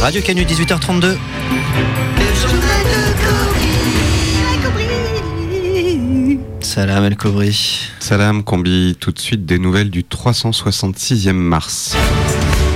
Radio 0.00 0.22
Canu 0.22 0.44
18h32. 0.44 1.16
Salam 6.60 7.04
El 7.04 7.16
Kobri. 7.16 7.90
Salam 8.00 8.42
Combi, 8.42 8.96
tout 8.98 9.12
de 9.12 9.18
suite 9.18 9.46
des 9.46 9.58
nouvelles 9.58 9.90
du 9.90 10.02
366e 10.02 11.32
mars. 11.32 11.96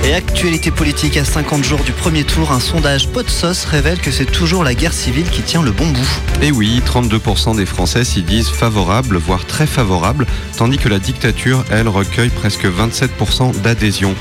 Et 0.05 0.13
actualité 0.13 0.71
politique 0.71 1.17
à 1.17 1.25
50 1.25 1.63
jours 1.63 1.83
du 1.83 1.91
premier 1.91 2.23
tour, 2.23 2.51
un 2.51 2.61
sondage 2.61 3.09
pot 3.09 3.21
de 3.21 3.29
sauce 3.29 3.65
révèle 3.65 3.99
que 3.99 4.11
c'est 4.11 4.25
toujours 4.25 4.63
la 4.63 4.73
guerre 4.73 4.93
civile 4.93 5.29
qui 5.29 5.41
tient 5.41 5.61
le 5.61 5.71
bon 5.71 5.87
bout. 5.87 6.21
Et 6.41 6.51
oui, 6.51 6.81
32% 6.85 7.57
des 7.57 7.65
Français 7.65 8.05
s'y 8.05 8.23
disent 8.23 8.47
favorables, 8.47 9.17
voire 9.17 9.45
très 9.45 9.67
favorables, 9.67 10.25
tandis 10.57 10.77
que 10.77 10.87
la 10.87 10.99
dictature, 10.99 11.65
elle, 11.69 11.89
recueille 11.89 12.29
presque 12.29 12.65
27% 12.65 13.59
d'adhésion. 13.61 14.15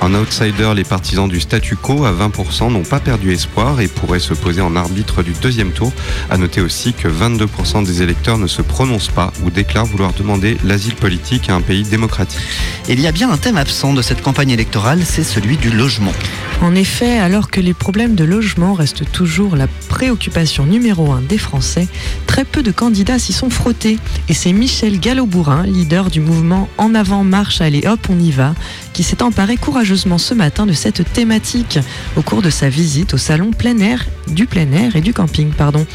En 0.00 0.14
outsider, 0.14 0.72
les 0.76 0.84
partisans 0.84 1.28
du 1.28 1.40
statu 1.40 1.74
quo 1.74 2.04
à 2.04 2.12
20% 2.12 2.70
n'ont 2.70 2.84
pas 2.84 3.00
perdu 3.00 3.32
espoir 3.32 3.80
et 3.80 3.88
pourraient 3.88 4.20
se 4.20 4.34
poser 4.34 4.60
en 4.60 4.76
arbitre 4.76 5.24
du 5.24 5.32
deuxième 5.42 5.72
tour. 5.72 5.92
À 6.30 6.38
noter 6.38 6.60
aussi 6.60 6.92
que 6.92 7.08
22% 7.08 7.84
des 7.84 8.02
électeurs 8.02 8.38
ne 8.38 8.46
se 8.46 8.62
prononcent 8.62 9.12
pas 9.12 9.32
ou 9.44 9.50
déclarent 9.50 9.86
vouloir 9.86 10.12
demander 10.12 10.56
l'asile 10.64 10.94
politique 10.94 11.50
à 11.50 11.54
un 11.54 11.60
pays 11.60 11.82
démocratique. 11.82 12.40
Il 12.88 13.00
y 13.00 13.08
a 13.08 13.12
bien 13.12 13.30
un 13.30 13.36
thème 13.36 13.56
absent 13.56 13.94
de 13.94 14.02
cette 14.02 14.22
campagne 14.22 14.50
électorale, 14.50 15.00
c'est 15.04 15.23
celui 15.24 15.56
du 15.56 15.70
logement. 15.70 16.12
En 16.60 16.74
effet, 16.74 17.18
alors 17.18 17.50
que 17.50 17.60
les 17.60 17.74
problèmes 17.74 18.14
de 18.14 18.24
logement 18.24 18.74
restent 18.74 19.10
toujours 19.10 19.56
la 19.56 19.66
préoccupation 19.88 20.66
numéro 20.66 21.12
un 21.12 21.20
des 21.20 21.38
Français, 21.38 21.88
très 22.34 22.44
peu 22.44 22.64
de 22.64 22.72
candidats 22.72 23.20
s'y 23.20 23.32
sont 23.32 23.48
frottés. 23.48 23.96
Et 24.28 24.34
c'est 24.34 24.52
Michel 24.52 24.98
Gallo-Bourrin, 24.98 25.66
leader 25.66 26.10
du 26.10 26.18
mouvement 26.18 26.68
En 26.78 26.92
avant 26.96 27.22
marche, 27.22 27.60
allez 27.60 27.86
hop, 27.86 28.00
on 28.08 28.18
y 28.18 28.32
va, 28.32 28.56
qui 28.92 29.04
s'est 29.04 29.22
emparé 29.22 29.56
courageusement 29.56 30.18
ce 30.18 30.34
matin 30.34 30.66
de 30.66 30.72
cette 30.72 31.12
thématique 31.12 31.78
au 32.16 32.22
cours 32.22 32.42
de 32.42 32.50
sa 32.50 32.68
visite 32.68 33.14
au 33.14 33.18
salon 33.18 33.52
plein 33.52 33.78
air, 33.78 34.04
du 34.26 34.46
plein 34.46 34.72
air 34.72 34.96
et 34.96 35.00
du 35.00 35.12
camping. 35.12 35.52
Pardon. 35.52 35.86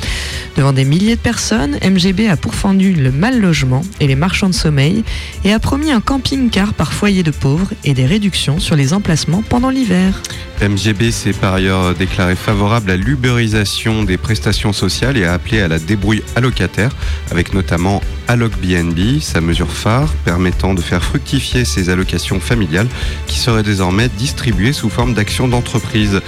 Devant 0.55 0.71
des 0.71 0.85
milliers 0.85 1.17
de 1.17 1.21
personnes, 1.21 1.77
MGB 1.83 2.29
a 2.29 2.37
pourfendu 2.37 2.93
le 2.93 3.11
mal 3.11 3.41
logement 3.41 3.81
et 3.99 4.07
les 4.07 4.15
marchands 4.15 4.47
de 4.47 4.55
sommeil 4.55 5.03
et 5.43 5.51
a 5.51 5.59
promis 5.59 5.91
un 5.91 5.99
camping-car 5.99 6.73
par 6.73 6.93
foyer 6.93 7.21
de 7.21 7.31
pauvres 7.31 7.71
et 7.83 7.93
des 7.93 8.05
réductions 8.05 8.59
sur 8.59 8.77
les 8.77 8.93
emplacements 8.93 9.43
pendant 9.49 9.71
l'hiver. 9.71 10.21
MGB 10.61 11.11
s'est 11.11 11.31
par 11.31 11.53
ailleurs 11.53 11.95
déclaré 11.95 12.35
favorable 12.35 12.91
à 12.91 12.97
l'uberisation 12.97 14.03
des 14.03 14.17
prestations 14.17 14.73
sociales 14.73 15.15
et 15.15 15.23
a 15.23 15.33
appelé 15.33 15.61
à 15.61 15.69
la 15.69 15.79
débrouille 15.79 16.21
allocataire, 16.35 16.91
avec 17.31 17.53
notamment 17.53 18.01
Alloc 18.29 18.51
BNB, 18.61 19.21
sa 19.21 19.41
mesure 19.41 19.71
phare 19.71 20.13
permettant 20.23 20.75
de 20.75 20.81
faire 20.81 21.03
fructifier 21.03 21.65
ses 21.65 21.89
allocations 21.89 22.39
familiales 22.39 22.87
qui 23.25 23.39
seraient 23.39 23.63
désormais 23.63 24.07
distribuées 24.07 24.71
sous 24.71 24.91
forme 24.91 25.15
d'actions 25.15 25.47
d'entreprise. 25.47 26.21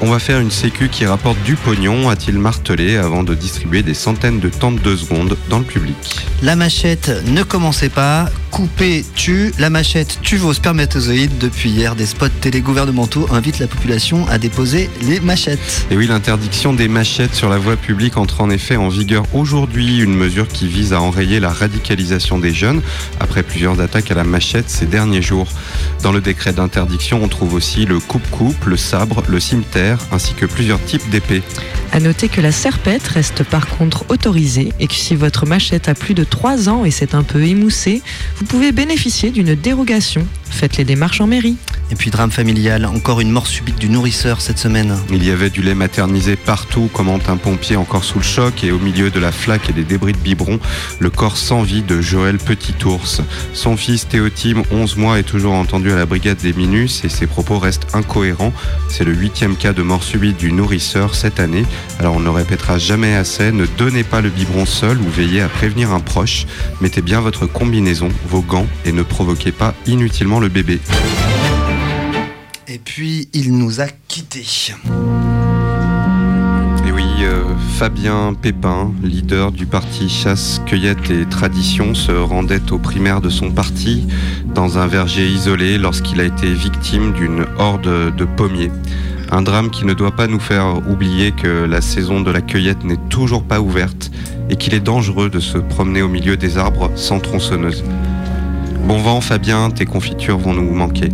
On 0.00 0.08
va 0.08 0.20
faire 0.20 0.38
une 0.38 0.52
sécu 0.52 0.88
qui 0.88 1.04
rapporte 1.04 1.42
du 1.42 1.56
pognon, 1.56 2.10
a-t-il 2.10 2.38
martelé 2.38 2.96
avant 2.96 3.24
de 3.24 3.34
distribuer 3.34 3.82
des 3.82 3.94
centaines 3.94 4.38
de 4.38 4.50
temps 4.50 4.70
de 4.70 4.78
deux 4.78 4.96
secondes 4.96 5.36
dans 5.50 5.58
le 5.58 5.64
public. 5.64 5.96
La 6.42 6.54
machette, 6.54 7.10
ne 7.26 7.42
commencez 7.42 7.88
pas. 7.88 8.30
Couper 8.52 9.04
tue. 9.14 9.52
La 9.58 9.68
machette 9.68 10.20
tue 10.22 10.36
vos 10.36 10.54
spermatozoïdes. 10.54 11.36
Depuis 11.38 11.70
hier, 11.70 11.96
des 11.96 12.06
spots 12.06 12.28
télégouvernementaux 12.40 13.26
invitent 13.30 13.58
la 13.58 13.66
population 13.66 14.26
à 14.28 14.38
déposer 14.38 14.88
les 15.02 15.20
machettes. 15.20 15.86
Et 15.90 15.96
oui, 15.96 16.06
l'interdiction 16.06 16.72
des 16.72 16.88
machettes 16.88 17.34
sur 17.34 17.50
la 17.50 17.58
voie 17.58 17.76
publique 17.76 18.16
entre 18.16 18.40
en 18.40 18.48
effet 18.48 18.76
en 18.76 18.88
vigueur 18.88 19.24
aujourd'hui, 19.34 19.98
une 19.98 20.14
mesure 20.14 20.48
qui 20.48 20.66
vise 20.66 20.92
à 20.92 21.00
enrayer 21.00 21.40
la 21.40 21.47
radicalisation 21.52 22.38
des 22.38 22.52
jeunes 22.52 22.82
après 23.20 23.42
plusieurs 23.42 23.80
attaques 23.80 24.10
à 24.10 24.14
la 24.14 24.24
machette 24.24 24.70
ces 24.70 24.86
derniers 24.86 25.22
jours. 25.22 25.48
Dans 26.02 26.12
le 26.12 26.20
décret 26.20 26.52
d'interdiction, 26.52 27.20
on 27.22 27.28
trouve 27.28 27.54
aussi 27.54 27.86
le 27.86 27.98
coupe-coupe, 28.00 28.64
le 28.66 28.76
sabre, 28.76 29.22
le 29.28 29.40
cimetière, 29.40 29.98
ainsi 30.12 30.34
que 30.34 30.46
plusieurs 30.46 30.82
types 30.84 31.08
d'épées. 31.10 31.42
À 31.92 32.00
noter 32.00 32.28
que 32.28 32.40
la 32.40 32.52
serpette 32.52 33.06
reste 33.08 33.44
par 33.44 33.66
contre 33.66 34.04
autorisée 34.10 34.72
et 34.78 34.86
que 34.86 34.94
si 34.94 35.16
votre 35.16 35.46
machette 35.46 35.88
a 35.88 35.94
plus 35.94 36.14
de 36.14 36.24
3 36.24 36.68
ans 36.68 36.84
et 36.84 36.90
c'est 36.90 37.14
un 37.14 37.22
peu 37.22 37.42
émoussé, 37.42 38.02
vous 38.36 38.44
pouvez 38.44 38.72
bénéficier 38.72 39.30
d'une 39.30 39.54
dérogation. 39.54 40.26
Faites 40.50 40.76
les 40.76 40.84
démarches 40.84 41.20
en 41.20 41.26
mairie. 41.26 41.56
Et 41.90 41.94
puis 41.94 42.10
drame 42.10 42.30
familial, 42.30 42.84
encore 42.84 43.20
une 43.20 43.30
mort 43.30 43.46
subite 43.46 43.78
du 43.78 43.88
nourrisseur 43.88 44.42
cette 44.42 44.58
semaine. 44.58 44.94
Il 45.10 45.24
y 45.24 45.30
avait 45.30 45.48
du 45.48 45.62
lait 45.62 45.74
maternisé 45.74 46.36
partout, 46.36 46.90
commente 46.92 47.30
un 47.30 47.38
pompier 47.38 47.76
encore 47.76 48.04
sous 48.04 48.18
le 48.18 48.24
choc, 48.24 48.62
et 48.62 48.70
au 48.70 48.78
milieu 48.78 49.10
de 49.10 49.18
la 49.18 49.32
flaque 49.32 49.70
et 49.70 49.72
des 49.72 49.84
débris 49.84 50.12
de 50.12 50.18
biberon, 50.18 50.60
le 50.98 51.08
corps 51.08 51.37
sans 51.38 51.62
vie 51.62 51.82
de 51.82 52.00
Joël 52.00 52.38
Petit-Ours. 52.38 53.22
Son 53.52 53.76
fils 53.76 54.08
Théotime, 54.08 54.62
11 54.70 54.96
mois, 54.96 55.18
est 55.18 55.22
toujours 55.22 55.54
entendu 55.54 55.90
à 55.92 55.96
la 55.96 56.06
brigade 56.06 56.38
des 56.38 56.52
Minus 56.52 57.04
et 57.04 57.08
ses 57.08 57.26
propos 57.26 57.58
restent 57.58 57.94
incohérents. 57.94 58.52
C'est 58.88 59.04
le 59.04 59.12
huitième 59.12 59.56
cas 59.56 59.72
de 59.72 59.82
mort 59.82 60.02
subite 60.02 60.36
du 60.36 60.52
nourrisseur 60.52 61.14
cette 61.14 61.40
année. 61.40 61.64
Alors 61.98 62.16
on 62.16 62.20
ne 62.20 62.28
répétera 62.28 62.78
jamais 62.78 63.14
assez, 63.14 63.52
ne 63.52 63.66
donnez 63.78 64.04
pas 64.04 64.20
le 64.20 64.30
biberon 64.30 64.66
seul 64.66 64.98
ou 64.98 65.08
veillez 65.08 65.40
à 65.40 65.48
prévenir 65.48 65.92
un 65.92 66.00
proche. 66.00 66.46
Mettez 66.80 67.02
bien 67.02 67.20
votre 67.20 67.46
combinaison, 67.46 68.08
vos 68.28 68.42
gants 68.42 68.66
et 68.84 68.92
ne 68.92 69.02
provoquez 69.02 69.52
pas 69.52 69.74
inutilement 69.86 70.40
le 70.40 70.48
bébé. 70.48 70.80
Et 72.66 72.78
puis, 72.78 73.28
il 73.32 73.56
nous 73.56 73.80
a 73.80 73.86
quittés. 74.08 74.44
Euh, 77.20 77.42
Fabien 77.78 78.34
Pépin, 78.34 78.92
leader 79.02 79.50
du 79.50 79.66
parti 79.66 80.08
Chasse, 80.08 80.60
Cueillette 80.66 81.10
et 81.10 81.24
Tradition, 81.26 81.94
se 81.94 82.12
rendait 82.12 82.70
aux 82.70 82.78
primaires 82.78 83.20
de 83.20 83.28
son 83.28 83.50
parti 83.50 84.06
dans 84.54 84.78
un 84.78 84.86
verger 84.86 85.26
isolé 85.26 85.78
lorsqu'il 85.78 86.20
a 86.20 86.24
été 86.24 86.52
victime 86.52 87.12
d'une 87.12 87.46
horde 87.58 88.14
de 88.14 88.24
pommiers. 88.24 88.70
Un 89.30 89.42
drame 89.42 89.70
qui 89.70 89.84
ne 89.84 89.94
doit 89.94 90.12
pas 90.12 90.26
nous 90.26 90.40
faire 90.40 90.80
oublier 90.88 91.32
que 91.32 91.64
la 91.64 91.80
saison 91.80 92.20
de 92.20 92.30
la 92.30 92.40
cueillette 92.40 92.84
n'est 92.84 93.00
toujours 93.08 93.42
pas 93.42 93.60
ouverte 93.60 94.10
et 94.50 94.56
qu'il 94.56 94.74
est 94.74 94.80
dangereux 94.80 95.28
de 95.28 95.40
se 95.40 95.58
promener 95.58 96.02
au 96.02 96.08
milieu 96.08 96.36
des 96.36 96.56
arbres 96.56 96.90
sans 96.94 97.20
tronçonneuse. 97.20 97.84
Bon 98.86 98.98
vent 98.98 99.20
Fabien, 99.20 99.70
tes 99.70 99.86
confitures 99.86 100.38
vont 100.38 100.54
nous 100.54 100.72
manquer. 100.72 101.10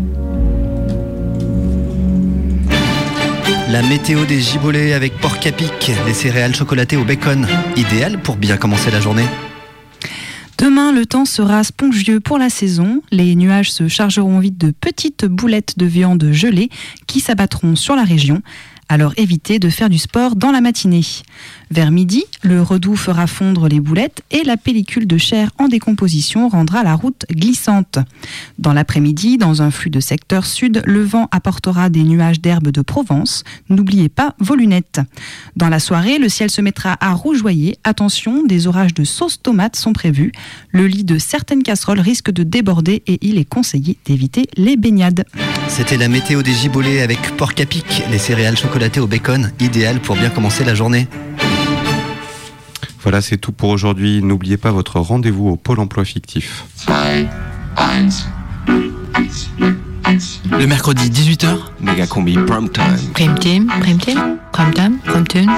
La 3.74 3.82
météo 3.82 4.24
des 4.24 4.40
gibolets 4.40 4.92
avec 4.92 5.18
porc 5.18 5.38
à 5.44 5.50
pic, 5.50 5.90
les 6.06 6.14
céréales 6.14 6.54
chocolatées 6.54 6.96
au 6.96 7.02
bacon, 7.02 7.44
idéal 7.74 8.22
pour 8.22 8.36
bien 8.36 8.56
commencer 8.56 8.92
la 8.92 9.00
journée. 9.00 9.26
Demain, 10.58 10.92
le 10.92 11.04
temps 11.06 11.24
sera 11.24 11.64
spongieux 11.64 12.20
pour 12.20 12.38
la 12.38 12.50
saison. 12.50 13.02
Les 13.10 13.34
nuages 13.34 13.72
se 13.72 13.88
chargeront 13.88 14.38
vite 14.38 14.58
de 14.58 14.70
petites 14.70 15.24
boulettes 15.24 15.76
de 15.76 15.86
viande 15.86 16.30
gelée 16.30 16.68
qui 17.08 17.18
s'abattront 17.18 17.74
sur 17.74 17.96
la 17.96 18.04
région. 18.04 18.42
Alors 18.88 19.12
évitez 19.16 19.58
de 19.58 19.68
faire 19.70 19.90
du 19.90 19.98
sport 19.98 20.36
dans 20.36 20.52
la 20.52 20.60
matinée. 20.60 21.02
Vers 21.70 21.90
midi, 21.90 22.24
le 22.42 22.62
redoux 22.62 22.96
fera 22.96 23.26
fondre 23.26 23.68
les 23.68 23.80
boulettes 23.80 24.22
et 24.30 24.44
la 24.44 24.56
pellicule 24.56 25.06
de 25.06 25.18
chair 25.18 25.50
en 25.58 25.68
décomposition 25.68 26.48
rendra 26.48 26.82
la 26.82 26.94
route 26.94 27.24
glissante. 27.30 27.98
Dans 28.58 28.72
l'après-midi, 28.72 29.38
dans 29.38 29.62
un 29.62 29.70
flux 29.70 29.90
de 29.90 30.00
secteur 30.00 30.46
sud, 30.46 30.82
le 30.84 31.02
vent 31.02 31.28
apportera 31.30 31.88
des 31.90 32.02
nuages 32.02 32.40
d'herbe 32.40 32.68
de 32.68 32.82
Provence. 32.82 33.44
N'oubliez 33.68 34.08
pas 34.08 34.34
vos 34.38 34.54
lunettes. 34.54 35.00
Dans 35.56 35.68
la 35.68 35.80
soirée, 35.80 36.18
le 36.18 36.28
ciel 36.28 36.50
se 36.50 36.60
mettra 36.60 36.96
à 37.00 37.12
rougeoyer. 37.12 37.76
Attention, 37.84 38.44
des 38.44 38.66
orages 38.66 38.94
de 38.94 39.04
sauce 39.04 39.40
tomate 39.42 39.76
sont 39.76 39.92
prévus. 39.92 40.32
Le 40.70 40.86
lit 40.86 41.04
de 41.04 41.18
certaines 41.18 41.62
casseroles 41.62 42.00
risque 42.00 42.30
de 42.30 42.42
déborder 42.42 43.02
et 43.06 43.18
il 43.22 43.38
est 43.38 43.48
conseillé 43.48 43.98
d'éviter 44.04 44.46
les 44.56 44.76
baignades. 44.76 45.24
C'était 45.68 45.96
la 45.96 46.08
météo 46.08 46.42
des 46.42 46.52
gibolets 46.52 47.00
avec 47.00 47.18
porc 47.36 47.52
à 47.58 47.66
pic, 47.66 48.02
les 48.10 48.18
céréales 48.18 48.56
chocolatées 48.56 49.00
au 49.00 49.06
bacon, 49.06 49.50
idéal 49.60 50.00
pour 50.00 50.16
bien 50.16 50.30
commencer 50.30 50.64
la 50.64 50.74
journée. 50.74 51.08
Voilà, 53.04 53.20
c'est 53.20 53.36
tout 53.36 53.52
pour 53.52 53.68
aujourd'hui. 53.68 54.22
N'oubliez 54.22 54.56
pas 54.56 54.72
votre 54.72 54.98
rendez-vous 54.98 55.50
au 55.50 55.56
Pôle 55.56 55.78
emploi 55.78 56.06
fictif. 56.06 56.64
Le 60.50 60.66
mercredi 60.66 61.10
18h, 61.10 61.58
méga 61.80 62.06
combi 62.06 62.32
prime 62.32 62.70
time. 62.70 62.96
Prime 63.12 63.38
team, 63.38 63.66
prime 63.80 63.98
team, 63.98 64.38
prime 64.52 64.72
time, 64.72 64.98
prime 65.04 65.28
tune, 65.28 65.50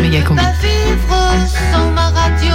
méga 0.00 0.22
combi. 0.22 0.42
Pas 0.42 0.52
vivre 0.62 1.48
sans 1.72 1.90
ma 1.90 2.08
radio. 2.10 2.54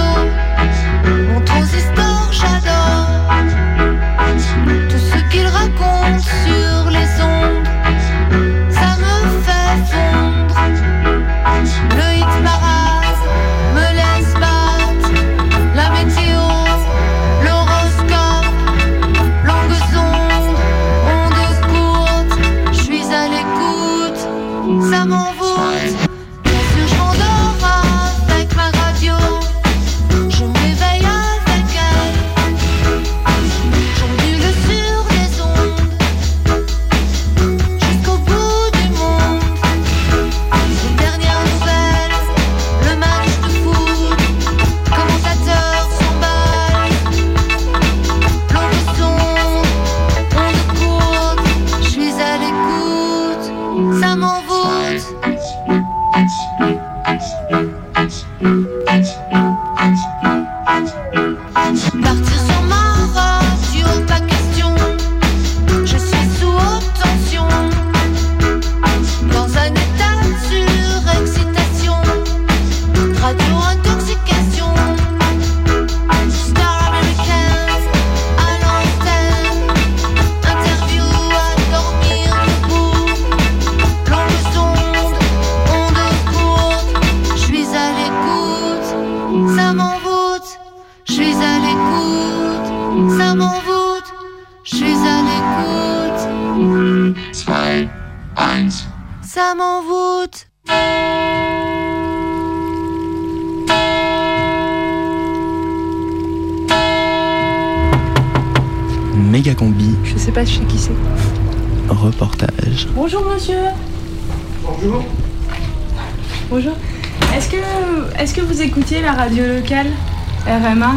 RMA 119.70 120.94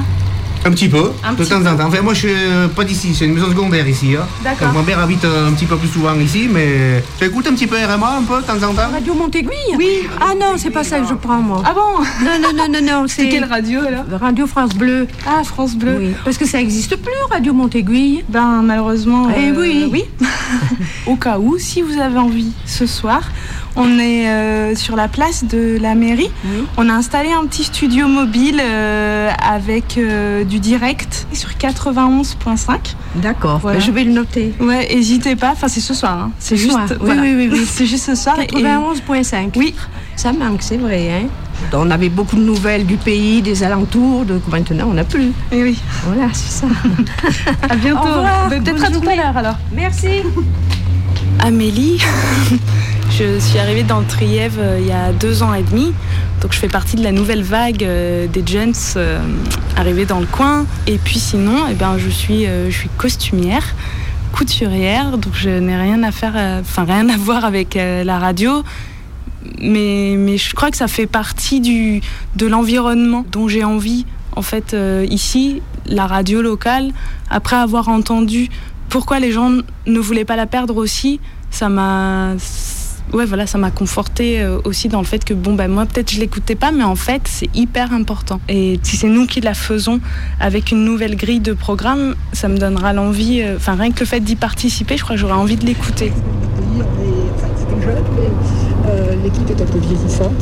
Un 0.63 0.71
petit 0.71 0.87
peu, 0.87 1.11
Un 1.25 1.33
de 1.33 1.35
petit 1.35 1.49
temps 1.49 1.59
en 1.59 1.75
temps. 1.75 1.87
Enfin, 1.87 2.01
moi, 2.01 2.13
je 2.13 2.19
suis 2.19 2.29
euh, 2.31 2.69
pas 2.69 2.85
d'ici, 2.85 3.13
c'est 3.13 3.25
une 3.25 3.33
maison 3.33 3.49
secondaire 3.49 3.85
ici. 3.85 4.15
Hein. 4.15 4.25
D'accord. 4.45 4.71
Mon 4.71 4.83
père 4.83 4.99
habite 4.99 5.25
euh, 5.25 5.49
un 5.49 5.51
petit 5.51 5.65
peu 5.65 5.75
plus 5.75 5.89
souvent 5.89 6.15
ici, 6.15 6.47
mais 6.49 7.03
j'écoute 7.19 7.45
un 7.47 7.53
petit 7.53 7.67
peu 7.67 7.75
RMA 7.75 8.19
un 8.19 8.23
peu 8.23 8.41
de 8.41 8.47
temps 8.47 8.65
en 8.65 8.73
temps? 8.73 8.89
Radio 8.93 9.13
Montéguille 9.13 9.75
Oui. 9.77 10.07
Ah 10.21 10.33
non, 10.39 10.53
c'est 10.55 10.69
pas 10.69 10.85
ça 10.85 11.01
que 11.01 11.07
je 11.07 11.15
prends, 11.15 11.41
moi. 11.41 11.61
Ah 11.65 11.73
bon? 11.73 12.01
Non, 12.23 12.39
non, 12.39 12.53
non, 12.55 12.71
non, 12.71 13.01
non. 13.01 13.05
C'est 13.09 13.27
quelle 13.27 13.43
radio 13.43 13.81
alors? 13.81 14.21
Radio 14.21 14.47
France 14.47 14.73
Bleu. 14.73 15.05
Ah, 15.27 15.43
France 15.43 15.75
Bleu. 15.75 15.97
Oui. 15.99 16.13
Parce 16.23 16.37
que 16.37 16.47
ça 16.47 16.59
n'existe 16.59 16.95
plus, 16.95 17.11
Radio 17.29 17.53
Montéguille. 17.53 18.23
Ben, 18.29 18.61
malheureusement. 18.63 19.27
Eh 19.35 19.49
euh, 19.49 19.53
oui. 19.57 19.89
Oui. 19.91 20.05
Au 21.07 21.17
cas 21.17 21.39
où, 21.39 21.57
si 21.57 21.81
vous 21.81 21.99
avez 21.99 22.19
envie, 22.19 22.53
ce 22.65 22.85
soir, 22.85 23.23
on 23.81 23.99
est 23.99 24.27
euh, 24.29 24.75
sur 24.75 24.95
la 24.95 25.07
place 25.07 25.43
de 25.43 25.77
la 25.81 25.95
mairie. 25.95 26.29
On 26.77 26.89
a 26.89 26.93
installé 26.93 27.29
un 27.31 27.45
petit 27.45 27.63
studio 27.63 28.07
mobile 28.07 28.61
euh, 28.61 29.29
avec 29.43 29.97
euh, 29.97 30.43
du 30.43 30.59
direct 30.59 31.27
sur 31.33 31.49
91.5. 31.49 32.77
D'accord. 33.15 33.59
Voilà. 33.59 33.79
Je 33.79 33.91
vais 33.91 34.03
le 34.03 34.11
noter. 34.11 34.53
Ouais, 34.59 34.87
n'hésitez 34.93 35.35
pas. 35.35 35.51
Enfin, 35.51 35.67
c'est 35.67 35.79
ce 35.81 35.93
soir. 35.93 36.13
hein. 36.17 36.31
C'est 36.39 36.55
Ce 36.55 36.61
juste. 36.61 36.71
soir. 36.73 36.85
Oui, 36.89 36.97
voilà. 37.01 37.21
oui, 37.21 37.33
oui, 37.35 37.49
oui. 37.51 37.65
C'est 37.69 37.85
juste 37.85 38.05
ce 38.05 38.15
soir. 38.15 38.37
et- 38.39 38.47
91.5. 38.47 39.51
Oui. 39.57 39.73
Ça 40.15 40.31
manque, 40.33 40.61
c'est 40.61 40.77
vrai. 40.77 41.09
Hein 41.11 41.27
on 41.73 41.89
avait 41.91 42.09
beaucoup 42.09 42.35
de 42.35 42.41
nouvelles 42.41 42.85
du 42.85 42.97
pays, 42.97 43.41
des 43.41 43.63
alentours. 43.63 44.25
De... 44.25 44.39
Maintenant, 44.51 44.87
on 44.89 44.93
n'a 44.93 45.03
plus. 45.03 45.27
Et 45.51 45.57
Eh 45.59 45.63
oui. 45.63 45.77
Voilà, 46.05 46.29
c'est 46.33 46.51
ça. 46.61 46.67
À 47.69 47.75
bientôt. 47.75 48.07
Ben, 48.49 48.61
Peut-être 48.61 48.83
à 48.83 48.89
tout 48.91 49.07
à 49.09 49.15
l'heure 49.15 49.37
alors. 49.37 49.55
Merci. 49.73 50.07
Amélie. 51.39 51.99
Je 53.11 53.39
suis 53.39 53.59
arrivée 53.59 53.83
dans 53.83 53.99
le 53.99 54.05
Trièvre 54.05 54.59
euh, 54.59 54.79
il 54.79 54.87
y 54.87 54.91
a 54.91 55.11
deux 55.11 55.43
ans 55.43 55.53
et 55.53 55.63
demi. 55.63 55.93
Donc 56.41 56.53
je 56.53 56.57
fais 56.57 56.69
partie 56.69 56.95
de 56.95 57.03
la 57.03 57.11
nouvelle 57.11 57.43
vague 57.43 57.83
euh, 57.83 58.25
des 58.27 58.45
jeunes 58.45 58.73
euh, 58.95 59.19
arrivés 59.75 60.05
dans 60.05 60.19
le 60.19 60.25
coin. 60.25 60.65
Et 60.87 60.97
puis 60.97 61.19
sinon, 61.19 61.65
eh 61.69 61.73
ben, 61.73 61.97
je, 61.97 62.09
suis, 62.09 62.45
je 62.45 62.71
suis 62.71 62.89
costumière, 62.97 63.75
couturière. 64.31 65.17
Donc 65.17 65.33
je 65.35 65.49
n'ai 65.49 65.75
rien 65.75 66.03
à 66.03 66.11
faire, 66.11 66.35
enfin 66.61 66.85
rien 66.85 67.09
à 67.09 67.17
voir 67.17 67.43
avec 67.43 67.75
la 67.75 68.17
radio. 68.17 68.63
Mais, 69.59 70.15
mais 70.17 70.37
je 70.37 70.53
crois 70.55 70.71
que 70.71 70.77
ça 70.77 70.87
fait 70.87 71.07
partie 71.07 71.59
du, 71.59 72.01
de 72.35 72.47
l'environnement 72.47 73.25
dont 73.31 73.47
j'ai 73.47 73.63
envie. 73.63 74.05
En 74.35 74.41
fait, 74.41 74.75
ici, 75.09 75.61
la 75.85 76.07
radio 76.07 76.41
locale, 76.41 76.91
après 77.29 77.57
avoir 77.57 77.89
entendu 77.89 78.49
pourquoi 78.89 79.19
les 79.19 79.31
gens 79.31 79.51
ne 79.85 79.99
voulaient 79.99 80.25
pas 80.25 80.35
la 80.37 80.45
perdre 80.45 80.77
aussi, 80.77 81.19
ça 81.49 81.67
m'a 81.67 82.35
ouais 83.13 83.25
voilà 83.25 83.47
ça 83.47 83.57
m'a 83.57 83.71
conforté 83.71 84.41
euh, 84.41 84.59
aussi 84.63 84.87
dans 84.87 84.99
le 84.99 85.05
fait 85.05 85.23
que 85.23 85.33
bon 85.33 85.53
ben 85.53 85.69
moi 85.69 85.85
peut-être 85.85 86.11
je 86.11 86.19
l'écoutais 86.19 86.55
pas 86.55 86.71
mais 86.71 86.83
en 86.83 86.95
fait 86.95 87.21
c'est 87.25 87.49
hyper 87.55 87.93
important. 87.93 88.39
Et 88.49 88.79
si 88.83 88.97
c'est 88.97 89.07
nous 89.07 89.25
qui 89.27 89.41
la 89.41 89.53
faisons 89.53 89.99
avec 90.39 90.71
une 90.71 90.83
nouvelle 90.85 91.15
grille 91.15 91.39
de 91.39 91.53
programme 91.53 92.15
ça 92.33 92.47
me 92.47 92.57
donnera 92.57 92.93
l'envie 92.93 93.41
euh, 93.41 93.55
enfin 93.57 93.75
rien 93.75 93.91
que 93.91 93.99
le 93.99 94.05
fait 94.05 94.19
d'y 94.19 94.35
participer 94.35 94.97
je 94.97 95.03
crois 95.03 95.15
que 95.15 95.21
j'aurais 95.21 95.33
envie 95.33 95.55
de 95.55 95.65
l'écouter. 95.65 96.11
L'équipe 99.23 99.49
est 99.51 99.61
un 99.61 99.65
peu 99.65 99.77
vieillissante. 99.77 100.33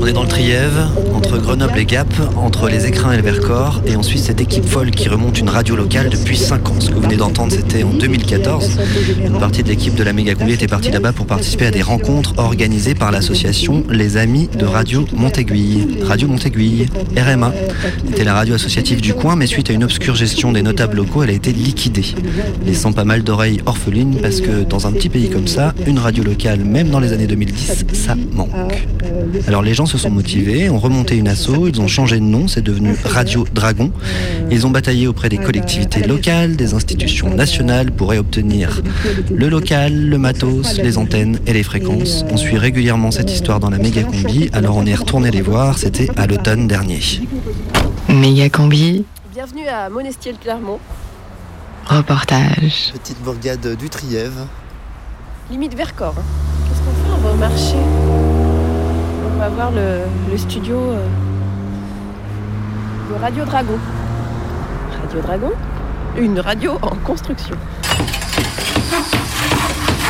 On 0.00 0.06
est 0.06 0.12
dans 0.12 0.22
le 0.22 0.28
Trièvre, 0.28 0.92
Grenoble 1.38 1.78
et 1.78 1.84
Gap, 1.84 2.12
entre 2.36 2.68
les 2.68 2.86
Écrins 2.86 3.12
et 3.12 3.16
le 3.16 3.22
Vercors, 3.22 3.82
et 3.86 3.96
ensuite 3.96 4.20
cette 4.20 4.40
équipe 4.40 4.64
folle 4.64 4.90
qui 4.90 5.08
remonte 5.08 5.38
une 5.38 5.48
radio 5.48 5.76
locale 5.76 6.10
depuis 6.10 6.36
5 6.36 6.68
ans. 6.68 6.80
Ce 6.80 6.90
que 6.90 6.94
vous 6.94 7.00
venez 7.00 7.16
d'entendre, 7.16 7.52
c'était 7.52 7.82
en 7.82 7.92
2014. 7.92 8.78
Une 9.26 9.38
partie 9.38 9.62
de 9.62 9.68
l'équipe 9.68 9.94
de 9.94 10.02
la 10.02 10.12
Méga 10.12 10.32
était 10.48 10.66
partie 10.66 10.90
là-bas 10.90 11.12
pour 11.12 11.26
participer 11.26 11.66
à 11.66 11.70
des 11.70 11.82
rencontres 11.82 12.34
organisées 12.38 12.94
par 12.94 13.10
l'association 13.12 13.84
Les 13.90 14.16
Amis 14.16 14.48
de 14.58 14.64
Radio 14.64 15.04
Montéguille. 15.14 15.98
Radio 16.04 16.28
Montéguille, 16.28 16.88
RMA, 17.16 17.52
était 18.08 18.24
la 18.24 18.34
radio 18.34 18.54
associative 18.54 19.00
du 19.00 19.14
coin, 19.14 19.36
mais 19.36 19.46
suite 19.46 19.70
à 19.70 19.72
une 19.72 19.84
obscure 19.84 20.14
gestion 20.14 20.52
des 20.52 20.62
notables 20.62 20.96
locaux, 20.96 21.22
elle 21.22 21.30
a 21.30 21.34
été 21.34 21.52
liquidée, 21.52 22.14
laissant 22.66 22.92
pas 22.92 23.04
mal 23.04 23.22
d'oreilles 23.22 23.60
orphelines 23.66 24.16
parce 24.20 24.40
que 24.40 24.64
dans 24.64 24.86
un 24.86 24.92
petit 24.92 25.08
pays 25.08 25.30
comme 25.30 25.48
ça, 25.48 25.74
une 25.86 25.98
radio 25.98 26.24
locale, 26.24 26.60
même 26.60 26.90
dans 26.90 27.00
les 27.00 27.12
années 27.12 27.26
2010, 27.26 27.84
ça 27.92 28.14
manque. 28.32 28.50
Alors 29.46 29.62
les 29.62 29.74
gens 29.74 29.86
se 29.86 29.98
sont 29.98 30.10
motivés, 30.10 30.68
ont 30.68 30.78
remonté 30.78 31.16
une 31.16 31.21
asso, 31.26 31.66
ils 31.68 31.80
ont 31.80 31.88
changé 31.88 32.16
de 32.18 32.24
nom, 32.24 32.48
c'est 32.48 32.62
devenu 32.62 32.94
Radio 33.04 33.46
Dragon. 33.52 33.90
Ils 34.50 34.66
ont 34.66 34.70
bataillé 34.70 35.06
auprès 35.06 35.28
des 35.28 35.38
collectivités 35.38 36.02
locales, 36.06 36.56
des 36.56 36.74
institutions 36.74 37.34
nationales 37.34 37.90
pour 37.90 38.10
obtenir 38.10 38.82
le 39.34 39.48
local, 39.48 40.08
le 40.08 40.18
matos, 40.18 40.78
les 40.78 40.98
antennes 40.98 41.38
et 41.46 41.52
les 41.52 41.62
fréquences. 41.62 42.24
On 42.30 42.36
suit 42.36 42.58
régulièrement 42.58 43.10
cette 43.10 43.30
histoire 43.32 43.60
dans 43.60 43.70
la 43.70 43.78
méga 43.78 44.02
combi, 44.02 44.48
alors 44.52 44.76
on 44.76 44.86
est 44.86 44.94
retourné 44.94 45.30
les 45.30 45.42
voir, 45.42 45.78
c'était 45.78 46.08
à 46.16 46.26
l'automne 46.26 46.66
dernier. 46.68 47.00
Méga 48.08 48.48
combi, 48.50 49.04
Bienvenue 49.34 49.66
à 49.66 49.88
Monestier-le-Clermont, 49.88 50.78
reportage. 51.86 52.92
Petite 52.92 53.20
bourgade 53.24 53.76
du 53.78 53.88
Trièvre. 53.88 54.46
limite 55.50 55.74
Vercors. 55.74 56.14
hein. 56.18 56.22
Qu'est-ce 56.68 56.80
qu'on 56.80 56.92
fait? 56.92 57.14
On 57.16 57.28
va 57.28 57.32
au 57.32 57.36
marché. 57.36 57.76
On 59.42 59.46
va 59.46 59.54
voir 59.56 59.70
le, 59.72 60.02
le 60.30 60.38
studio 60.38 60.76
euh, 60.76 61.04
de 63.10 63.20
Radio 63.20 63.44
Dragon. 63.44 63.76
Radio 65.00 65.20
Dragon? 65.20 65.50
Une 66.16 66.38
radio 66.38 66.78
en 66.80 66.94
construction. 67.04 67.56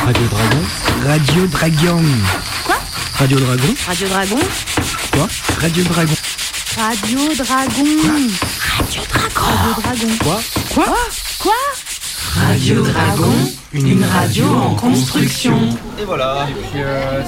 Radio 0.05 0.27
Dragon? 0.27 0.63
Radio 1.07 1.47
Dragon. 1.47 2.03
Quoi? 2.67 2.77
Radio 3.21 3.39
Dragon? 3.39 3.75
Radio 3.87 4.09
Dragon. 4.09 4.39
Quoi? 5.13 5.29
Radio 5.63 5.85
Dragon. 5.85 6.17
Radio 6.77 7.35
Dragon. 7.35 7.87
Radio 7.87 8.05
Dragon. 8.05 8.29
Radio 8.77 9.73
Dragon 9.81 10.19
Quoi? 10.23 10.41
Quoi? 10.75 10.95
Quoi? 11.39 11.82
Radio 12.35 12.83
Dragon, 12.83 13.33
une 13.75 14.05
radio 14.05 14.45
en 14.47 14.75
construction. 14.75 15.55
Et 16.01 16.05
voilà. 16.05 16.47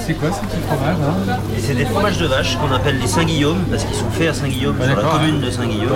c'est 0.05 0.13
quoi 0.15 0.29
ce 0.31 0.39
petit 0.39 0.57
fromage 0.67 0.97
là 1.27 1.39
Et 1.55 1.61
c'est 1.61 1.75
des 1.75 1.85
fromages 1.85 2.17
de 2.17 2.25
vache 2.25 2.57
qu'on 2.57 2.71
appelle 2.73 2.97
les 2.99 3.07
Saint-Guillaume, 3.07 3.59
parce 3.69 3.83
qu'ils 3.83 3.95
sont 3.95 4.09
faits 4.09 4.29
à 4.29 4.33
Saint-Guillaume, 4.33 4.79
Ouais, 4.79 4.87
sur 4.87 4.95
la 4.95 5.03
commune 5.03 5.41
de 5.41 5.51
Saint-Guillaume. 5.51 5.91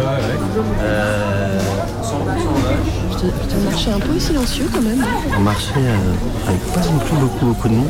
Euh, 0.82 1.60
100% 2.04 2.14
vache. 2.14 3.32
C'est 3.50 3.56
un 3.56 3.70
marché 3.72 3.92
un 3.92 4.00
peu 4.00 4.20
silencieux 4.20 4.70
quand 4.72 4.82
même. 4.82 5.04
Un 5.36 5.40
marché 5.40 5.74
euh, 5.78 6.48
avec 6.48 6.62
pas 6.74 6.82
non 6.82 7.00
plus 7.00 7.16
beaucoup 7.18 7.46
beaucoup 7.48 7.68
de 7.70 7.74
monde. 7.74 7.88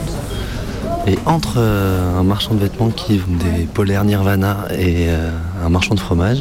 Et 1.05 1.17
entre 1.25 1.55
euh, 1.57 2.19
un 2.19 2.23
marchand 2.23 2.53
de 2.53 2.59
vêtements 2.61 2.89
qui 2.89 3.17
vend 3.17 3.35
des 3.37 3.65
polaires 3.65 4.05
Nirvana 4.05 4.67
et 4.71 5.07
euh, 5.09 5.31
un 5.65 5.69
marchand 5.69 5.95
de 5.95 5.99
fromage, 5.99 6.39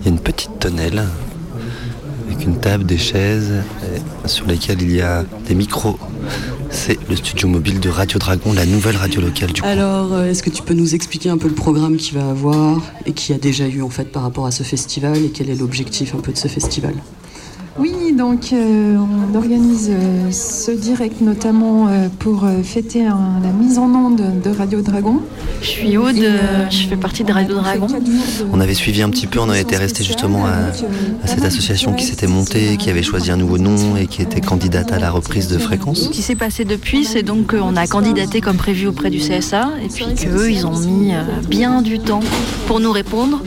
il 0.00 0.04
y 0.04 0.08
a 0.08 0.10
une 0.10 0.20
petite 0.20 0.58
tonnelle 0.60 1.02
une 2.42 2.58
table, 2.58 2.84
des 2.84 2.98
chaises 2.98 3.52
et 3.82 4.28
sur 4.28 4.46
lesquelles 4.46 4.82
il 4.82 4.94
y 4.94 5.00
a 5.00 5.24
des 5.46 5.54
micros. 5.54 5.98
C'est 6.70 6.98
le 7.08 7.16
studio 7.16 7.48
mobile 7.48 7.80
de 7.80 7.88
Radio 7.88 8.18
Dragon, 8.18 8.52
la 8.52 8.66
nouvelle 8.66 8.96
radio 8.96 9.20
locale 9.20 9.52
du 9.52 9.62
coin. 9.62 9.70
Alors, 9.70 10.12
euh, 10.12 10.30
est-ce 10.30 10.42
que 10.42 10.50
tu 10.50 10.62
peux 10.62 10.74
nous 10.74 10.94
expliquer 10.94 11.30
un 11.30 11.38
peu 11.38 11.48
le 11.48 11.54
programme 11.54 11.96
qu'il 11.96 12.18
va 12.18 12.28
avoir 12.28 12.82
et 13.06 13.12
qui 13.12 13.32
a 13.32 13.38
déjà 13.38 13.66
eu 13.66 13.82
en 13.82 13.88
fait 13.88 14.10
par 14.10 14.22
rapport 14.22 14.46
à 14.46 14.50
ce 14.50 14.62
festival 14.62 15.16
et 15.18 15.30
quel 15.30 15.48
est 15.48 15.54
l'objectif 15.54 16.14
un 16.14 16.20
peu 16.20 16.32
de 16.32 16.38
ce 16.38 16.48
festival? 16.48 16.94
Oui, 17.78 17.92
donc 18.16 18.52
euh, 18.54 18.96
on 18.96 19.34
organise 19.36 19.90
euh, 19.90 20.30
ce 20.30 20.70
direct 20.70 21.20
notamment 21.20 21.88
euh, 21.88 22.08
pour 22.18 22.44
euh, 22.44 22.62
fêter 22.62 23.04
un- 23.04 23.38
la 23.42 23.50
mise 23.50 23.76
en 23.76 23.92
onde 23.94 24.22
de 24.42 24.50
Radio 24.50 24.80
Dragon. 24.80 25.20
Je 25.60 25.66
suis 25.66 25.96
Aude, 25.98 26.16
euh, 26.16 26.38
je 26.70 26.86
fais 26.88 26.96
partie 26.96 27.22
de 27.22 27.32
Radio 27.32 27.56
Dragon. 27.56 27.86
On 28.50 28.60
avait 28.60 28.72
suivi 28.72 29.02
un 29.02 29.10
petit 29.10 29.26
peu, 29.26 29.40
on 29.40 29.50
avait 29.50 29.60
été 29.60 29.76
resté 29.76 30.04
justement 30.04 30.46
à, 30.46 30.52
à 31.22 31.26
cette 31.26 31.44
association 31.44 31.92
qui 31.92 32.04
s'était 32.06 32.26
montée, 32.26 32.78
qui 32.78 32.88
avait 32.88 33.02
choisi 33.02 33.30
un 33.30 33.36
nouveau 33.36 33.58
nom 33.58 33.94
et 33.96 34.06
qui 34.06 34.22
était 34.22 34.40
candidate 34.40 34.90
à 34.92 34.98
la 34.98 35.10
reprise 35.10 35.48
de 35.48 35.58
fréquence. 35.58 36.04
Ce 36.04 36.08
qui 36.08 36.22
s'est 36.22 36.34
passé 36.34 36.64
depuis, 36.64 37.04
c'est 37.04 37.22
donc 37.22 37.54
qu'on 37.54 37.76
a 37.76 37.86
candidaté 37.86 38.40
comme 38.40 38.56
prévu 38.56 38.86
auprès 38.86 39.10
du 39.10 39.18
CSA 39.18 39.70
et 39.84 39.88
puis 39.88 40.06
qu'eux, 40.14 40.50
ils 40.50 40.66
ont 40.66 40.78
mis 40.78 41.12
euh, 41.14 41.18
bien 41.46 41.82
du 41.82 41.98
temps 41.98 42.20
pour 42.66 42.80
nous 42.80 42.92
répondre. 42.92 43.42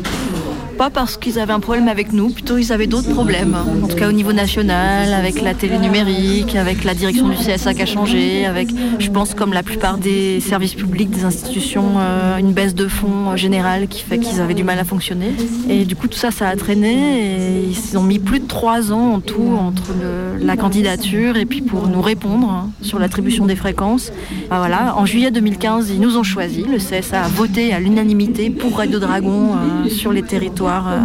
Pas 0.79 0.89
parce 0.89 1.17
qu'ils 1.17 1.39
avaient 1.39 1.51
un 1.51 1.59
problème 1.59 1.89
avec 1.89 2.13
nous, 2.13 2.29
plutôt 2.29 2.57
ils 2.57 2.71
avaient 2.71 2.87
d'autres 2.87 3.13
problèmes. 3.13 3.53
En 3.83 3.85
tout 3.85 3.97
cas 3.97 4.07
au 4.07 4.13
niveau 4.13 4.31
national, 4.31 5.13
avec 5.13 5.41
la 5.41 5.53
télé 5.53 5.77
numérique, 5.77 6.55
avec 6.55 6.85
la 6.85 6.93
direction 6.93 7.27
du 7.27 7.35
CSA 7.35 7.73
qui 7.73 7.81
a 7.81 7.85
changé, 7.85 8.45
avec, 8.45 8.69
je 8.97 9.09
pense, 9.09 9.33
comme 9.33 9.51
la 9.51 9.61
plupart 9.61 9.97
des 9.97 10.39
services 10.39 10.75
publics, 10.75 11.09
des 11.09 11.25
institutions, 11.25 11.95
euh, 11.97 12.37
une 12.37 12.53
baisse 12.53 12.75
de 12.75 12.87
fonds 12.87 13.35
générale 13.35 13.89
qui 13.89 14.03
fait 14.03 14.19
qu'ils 14.19 14.39
avaient 14.39 14.53
du 14.53 14.63
mal 14.63 14.79
à 14.79 14.85
fonctionner. 14.85 15.33
Et 15.67 15.83
du 15.83 15.97
coup, 15.97 16.07
tout 16.07 16.17
ça, 16.17 16.31
ça 16.31 16.47
a 16.47 16.55
traîné 16.55 16.93
et 16.93 17.63
ils 17.65 17.97
ont 17.97 18.03
mis 18.03 18.19
plus 18.19 18.39
de 18.39 18.47
trois 18.47 18.93
ans 18.93 19.15
en 19.15 19.19
tout 19.19 19.57
entre 19.59 19.91
la 20.39 20.55
candidature 20.55 21.35
et 21.35 21.45
puis 21.45 21.59
pour 21.59 21.89
nous 21.89 22.01
répondre 22.01 22.69
sur 22.81 22.99
l'attribution 22.99 23.45
des 23.45 23.57
fréquences. 23.57 24.13
Voilà, 24.49 24.95
en 24.95 25.05
juillet 25.05 25.29
2015, 25.29 25.89
ils 25.89 25.99
nous 25.99 26.15
ont 26.15 26.23
choisis. 26.23 26.65
Le 26.65 26.77
CSA 26.77 27.23
a 27.23 27.27
voté 27.27 27.73
à 27.73 27.81
l'unanimité 27.81 28.49
pour 28.49 28.77
Radio 28.77 28.99
Dragon 28.99 29.55
euh, 29.55 29.89
sur 29.89 30.13
les 30.13 30.23
territoires 30.23 30.68
euh, 30.69 30.99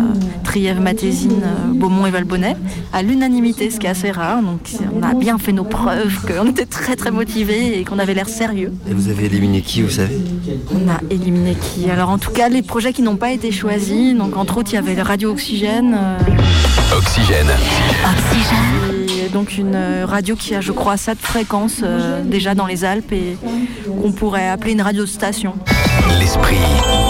Trièves, 0.45 0.81
Matésine, 0.81 1.43
euh, 1.43 1.73
Beaumont 1.73 2.07
et 2.07 2.11
Valbonnet. 2.11 2.57
À 2.93 3.03
l'unanimité, 3.03 3.71
ce 3.71 3.79
qui 3.81 3.87
est 3.87 3.91
assez 3.91 4.11
rare. 4.11 4.43
Donc 4.43 4.61
on 4.95 5.03
a 5.03 5.15
bien 5.15 5.39
fait 5.39 5.53
nos 5.53 5.65
preuves, 5.65 6.21
qu'on 6.27 6.49
était 6.51 6.67
très 6.67 6.97
très 6.97 7.11
motivés 7.11 7.79
et 7.79 7.85
qu'on 7.85 7.99
avait 7.99 8.15
l'air 8.15 8.29
sérieux. 8.29 8.73
Et 8.89 8.95
vous 8.95 9.09
avez 9.09 9.27
éliminé 9.27 9.61
qui, 9.63 9.83
vous 9.83 9.91
savez? 9.91 10.19
On 10.73 10.89
a 10.89 10.99
éliminé 11.11 11.55
qui? 11.55 11.91
Alors 11.91 12.11
en 12.11 12.19
tout 12.19 12.31
cas, 12.31 12.49
les 12.49 12.63
projets 12.63 12.93
qui 12.93 13.03
n'ont 13.03 13.17
pas 13.17 13.33
été 13.33 13.51
choisis, 13.51 14.15
donc 14.17 14.37
entre 14.37 14.59
autres, 14.59 14.73
il 14.73 14.77
y 14.77 14.79
avait 14.79 14.95
le 14.95 15.03
Radio 15.03 15.31
Oxygène. 15.31 15.97
euh, 15.97 16.97
Oxygène. 16.99 17.49
et 19.25 19.29
donc 19.31 19.57
une 19.59 19.77
radio 20.05 20.37
qui 20.37 20.55
a, 20.55 20.61
je 20.61 20.73
crois, 20.73 20.97
sept 20.97 21.19
fréquences 21.19 21.81
euh, 21.83 22.23
déjà 22.25 22.55
dans 22.55 22.67
les 22.67 22.85
Alpes 22.85 23.13
et 23.13 23.37
qu'on 24.03 24.13
pourrait 24.13 24.49
appeler 24.49 24.73
une 24.73 24.83
radiostation. 24.83 25.55
L'esprit 26.21 26.57
montagne. 26.57 27.04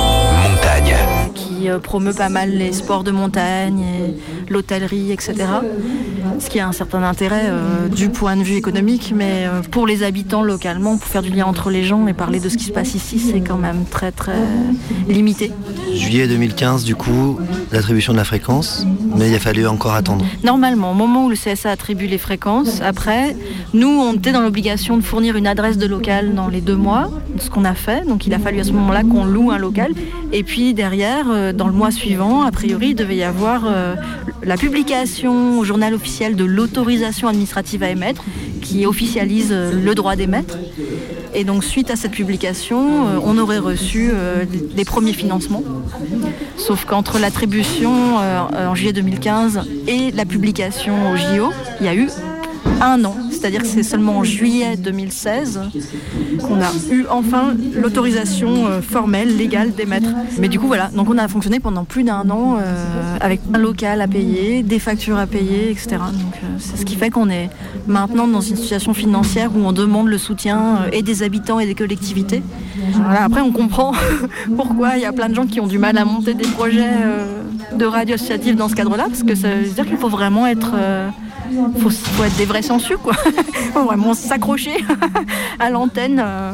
Euh, 1.69 1.79
promeut 1.79 2.15
pas 2.15 2.29
mal 2.29 2.51
les 2.51 2.73
sports 2.73 3.05
de 3.05 3.11
montagne, 3.11 3.85
l'hôtellerie, 4.49 5.13
etc. 5.13 5.35
Ce 6.39 6.49
qui 6.49 6.61
a 6.61 6.67
un 6.67 6.73
certain 6.73 7.03
intérêt 7.03 7.45
euh, 7.47 7.89
du 7.89 8.09
point 8.09 8.37
de 8.37 8.43
vue 8.43 8.57
économique, 8.57 9.13
mais 9.15 9.47
euh, 9.47 9.63
pour 9.63 9.87
les 9.87 10.03
habitants 10.03 10.43
localement, 10.43 10.97
pour 10.97 11.09
faire 11.09 11.23
du 11.23 11.31
lien 11.31 11.47
entre 11.47 11.71
les 11.71 11.85
gens 11.85 12.07
et 12.07 12.13
parler 12.13 12.41
de 12.41 12.49
ce 12.49 12.57
qui 12.57 12.65
se 12.65 12.73
passe 12.73 12.95
ici, 12.95 13.19
c'est 13.19 13.41
quand 13.41 13.57
même 13.57 13.85
très 13.91 14.13
très 14.13 14.39
limité. 15.09 15.53
Juillet 15.95 16.27
2015, 16.27 16.85
du 16.85 16.97
coup, 16.97 17.39
l'attribution 17.73 18.13
de 18.13 18.19
la 18.19 18.25
fréquence, 18.25 18.87
mais 19.17 19.31
il 19.31 19.35
a 19.35 19.39
fallu 19.39 19.67
encore 19.67 19.95
attendre. 19.95 20.25
Normalement, 20.43 20.93
au 20.93 20.95
moment 20.95 21.27
où 21.27 21.31
le 21.31 21.37
CSA 21.37 21.71
attribue 21.71 22.07
les 22.07 22.19
fréquences, 22.19 22.81
après, 22.81 23.37
nous, 23.73 23.89
on 23.89 24.15
était 24.15 24.33
dans 24.33 24.43
l'obligation 24.43 24.97
de 24.97 25.03
fournir 25.03 25.37
une 25.37 25.47
adresse 25.47 25.79
de 25.79 25.87
local 25.87 26.35
dans 26.35 26.49
les 26.49 26.61
deux 26.61 26.77
mois, 26.77 27.11
ce 27.39 27.51
qu'on 27.51 27.65
a 27.65 27.75
fait. 27.75 28.07
Donc 28.07 28.27
il 28.27 28.35
a 28.35 28.39
fallu 28.39 28.61
à 28.61 28.65
ce 28.65 28.73
moment-là 28.73 29.03
qu'on 29.03 29.25
loue 29.25 29.51
un 29.51 29.59
local. 29.59 29.93
Et 30.33 30.43
puis 30.43 30.75
derrière, 30.75 31.27
euh, 31.31 31.53
dans 31.53 31.67
le 31.67 31.73
mois 31.73 31.91
suivant, 31.91 32.43
a 32.43 32.51
priori, 32.51 32.89
il 32.91 32.95
devait 32.95 33.17
y 33.17 33.23
avoir 33.23 33.63
euh, 33.67 33.95
la 34.43 34.57
publication 34.57 35.59
au 35.59 35.65
journal 35.65 35.95
officiel 35.95 36.24
de 36.33 36.45
l'autorisation 36.45 37.29
administrative 37.29 37.83
à 37.83 37.91
émettre, 37.91 38.25
qui 38.63 38.87
officialise 38.87 39.51
euh, 39.53 39.73
le 39.73 39.95
droit 39.95 40.17
d'émettre. 40.17 40.57
Et 41.35 41.45
donc 41.45 41.65
suite 41.65 41.91
à 41.91 41.97
cette 41.97 42.13
publication, 42.13 43.07
euh, 43.07 43.19
on 43.23 43.37
aurait 43.39 43.59
reçu 43.59 44.11
euh, 44.13 44.45
les 44.75 44.85
premiers 44.85 45.13
financements. 45.13 45.63
Sauf 46.57 46.85
qu'entre 46.87 47.19
l'attribution 47.19 48.17
en 48.17 48.75
juillet 48.75 48.93
2015 48.93 49.63
et 49.87 50.13
la 50.13 50.25
publication 50.25 51.13
au 51.13 51.17
JO, 51.17 51.53
il 51.81 51.87
y 51.87 51.89
a 51.89 51.95
eu 51.95 52.09
un 52.81 53.05
an. 53.05 53.17
C'est-à-dire 53.31 53.63
que 53.63 53.67
c'est 53.67 53.83
seulement 53.83 54.19
en 54.19 54.25
juillet 54.25 54.77
2016 54.77 55.61
qu'on 56.41 56.61
a 56.61 56.71
eu 56.91 57.07
enfin 57.11 57.55
l'autorisation 57.75 58.67
euh, 58.67 58.81
formelle, 58.81 59.37
légale 59.37 59.73
d'émettre. 59.73 60.09
Mais 60.39 60.49
du 60.49 60.59
coup, 60.59 60.67
voilà. 60.67 60.89
Donc 60.89 61.09
on 61.11 61.19
a 61.19 61.29
fonctionné 61.29 61.61
pendant 61.61 61.85
plus 61.85 62.05
d'un 62.05 62.29
an 62.31 62.59
euh, 62.59 63.17
avec 63.21 63.41
un 63.53 63.59
local 63.59 64.01
à 64.01 64.09
payer, 64.09 64.63
des 64.63 64.79
factures 64.79 65.19
à 65.19 65.27
payer, 65.27 65.71
etc. 65.71 65.89
Donc 65.91 66.35
euh, 66.43 66.47
c'est 66.59 66.77
ce 66.77 66.85
qui 66.85 66.97
fait 66.97 67.11
qu'on 67.11 67.31
est 67.31 67.51
maintenant 67.87 68.27
dans 68.27 68.41
une 68.41 68.57
situation 68.57 68.95
financière 68.95 69.51
où 69.55 69.61
on 69.61 69.73
demande 69.73 70.09
le 70.09 70.19
soutien 70.19 70.87
et 70.93 71.03
des 71.03 71.23
habitants 71.23 71.61
et 71.61 71.67
des 71.67 71.75
collectivités. 71.75 72.43
Voilà, 72.93 73.25
après, 73.25 73.41
on 73.41 73.53
comprend 73.53 73.93
pourquoi 74.57 74.97
il 74.97 75.03
y 75.03 75.07
a 75.07 75.13
plein 75.13 75.29
de 75.29 75.35
gens 75.35 75.47
qui 75.47 75.61
ont 75.61 75.67
du 75.67 75.79
mal 75.79 75.97
à 75.99 76.05
monter 76.05 76.35
des 76.35 76.47
projets 76.47 76.91
de 77.75 77.85
radio 77.85 78.15
associative 78.15 78.57
dans 78.57 78.69
ce 78.69 78.75
cadre-là, 78.75 79.05
parce 79.09 79.23
que 79.23 79.35
ça 79.35 79.49
veut 79.55 79.69
dire 79.69 79.87
qu'il 79.87 79.97
faut 79.97 80.09
vraiment 80.09 80.47
être... 80.47 80.75
faut, 81.79 81.91
faut 81.91 82.25
être 82.25 82.37
des 82.37 82.45
vrais 82.45 82.63
sensus, 82.63 82.97
quoi. 83.03 83.15
faut 83.73 83.85
vraiment 83.85 84.15
s'accrocher 84.15 84.85
à 85.59 85.71
l'antenne 85.71 86.23
euh, 86.25 86.53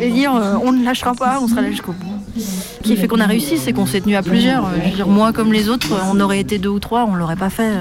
et 0.00 0.10
dire 0.10 0.34
euh, 0.34 0.56
on 0.62 0.72
ne 0.72 0.84
lâchera 0.84 1.14
pas, 1.14 1.38
on 1.42 1.48
sera 1.48 1.62
là 1.62 1.70
jusqu'au 1.70 1.92
bout. 1.92 2.18
Ce 2.38 2.82
qui 2.82 2.96
fait 2.96 3.08
qu'on 3.08 3.20
a 3.20 3.26
réussi, 3.26 3.58
c'est 3.58 3.72
qu'on 3.72 3.86
s'est 3.86 4.00
tenu 4.00 4.16
à 4.16 4.22
plusieurs. 4.22 4.64
Je 4.76 4.90
veux 4.90 4.96
dire, 4.96 5.08
moi 5.08 5.32
comme 5.32 5.52
les 5.52 5.68
autres, 5.68 5.88
on 6.10 6.18
aurait 6.20 6.40
été 6.40 6.58
deux 6.58 6.68
ou 6.68 6.78
trois, 6.78 7.04
on 7.04 7.14
l'aurait 7.14 7.36
pas 7.36 7.50
fait. 7.50 7.72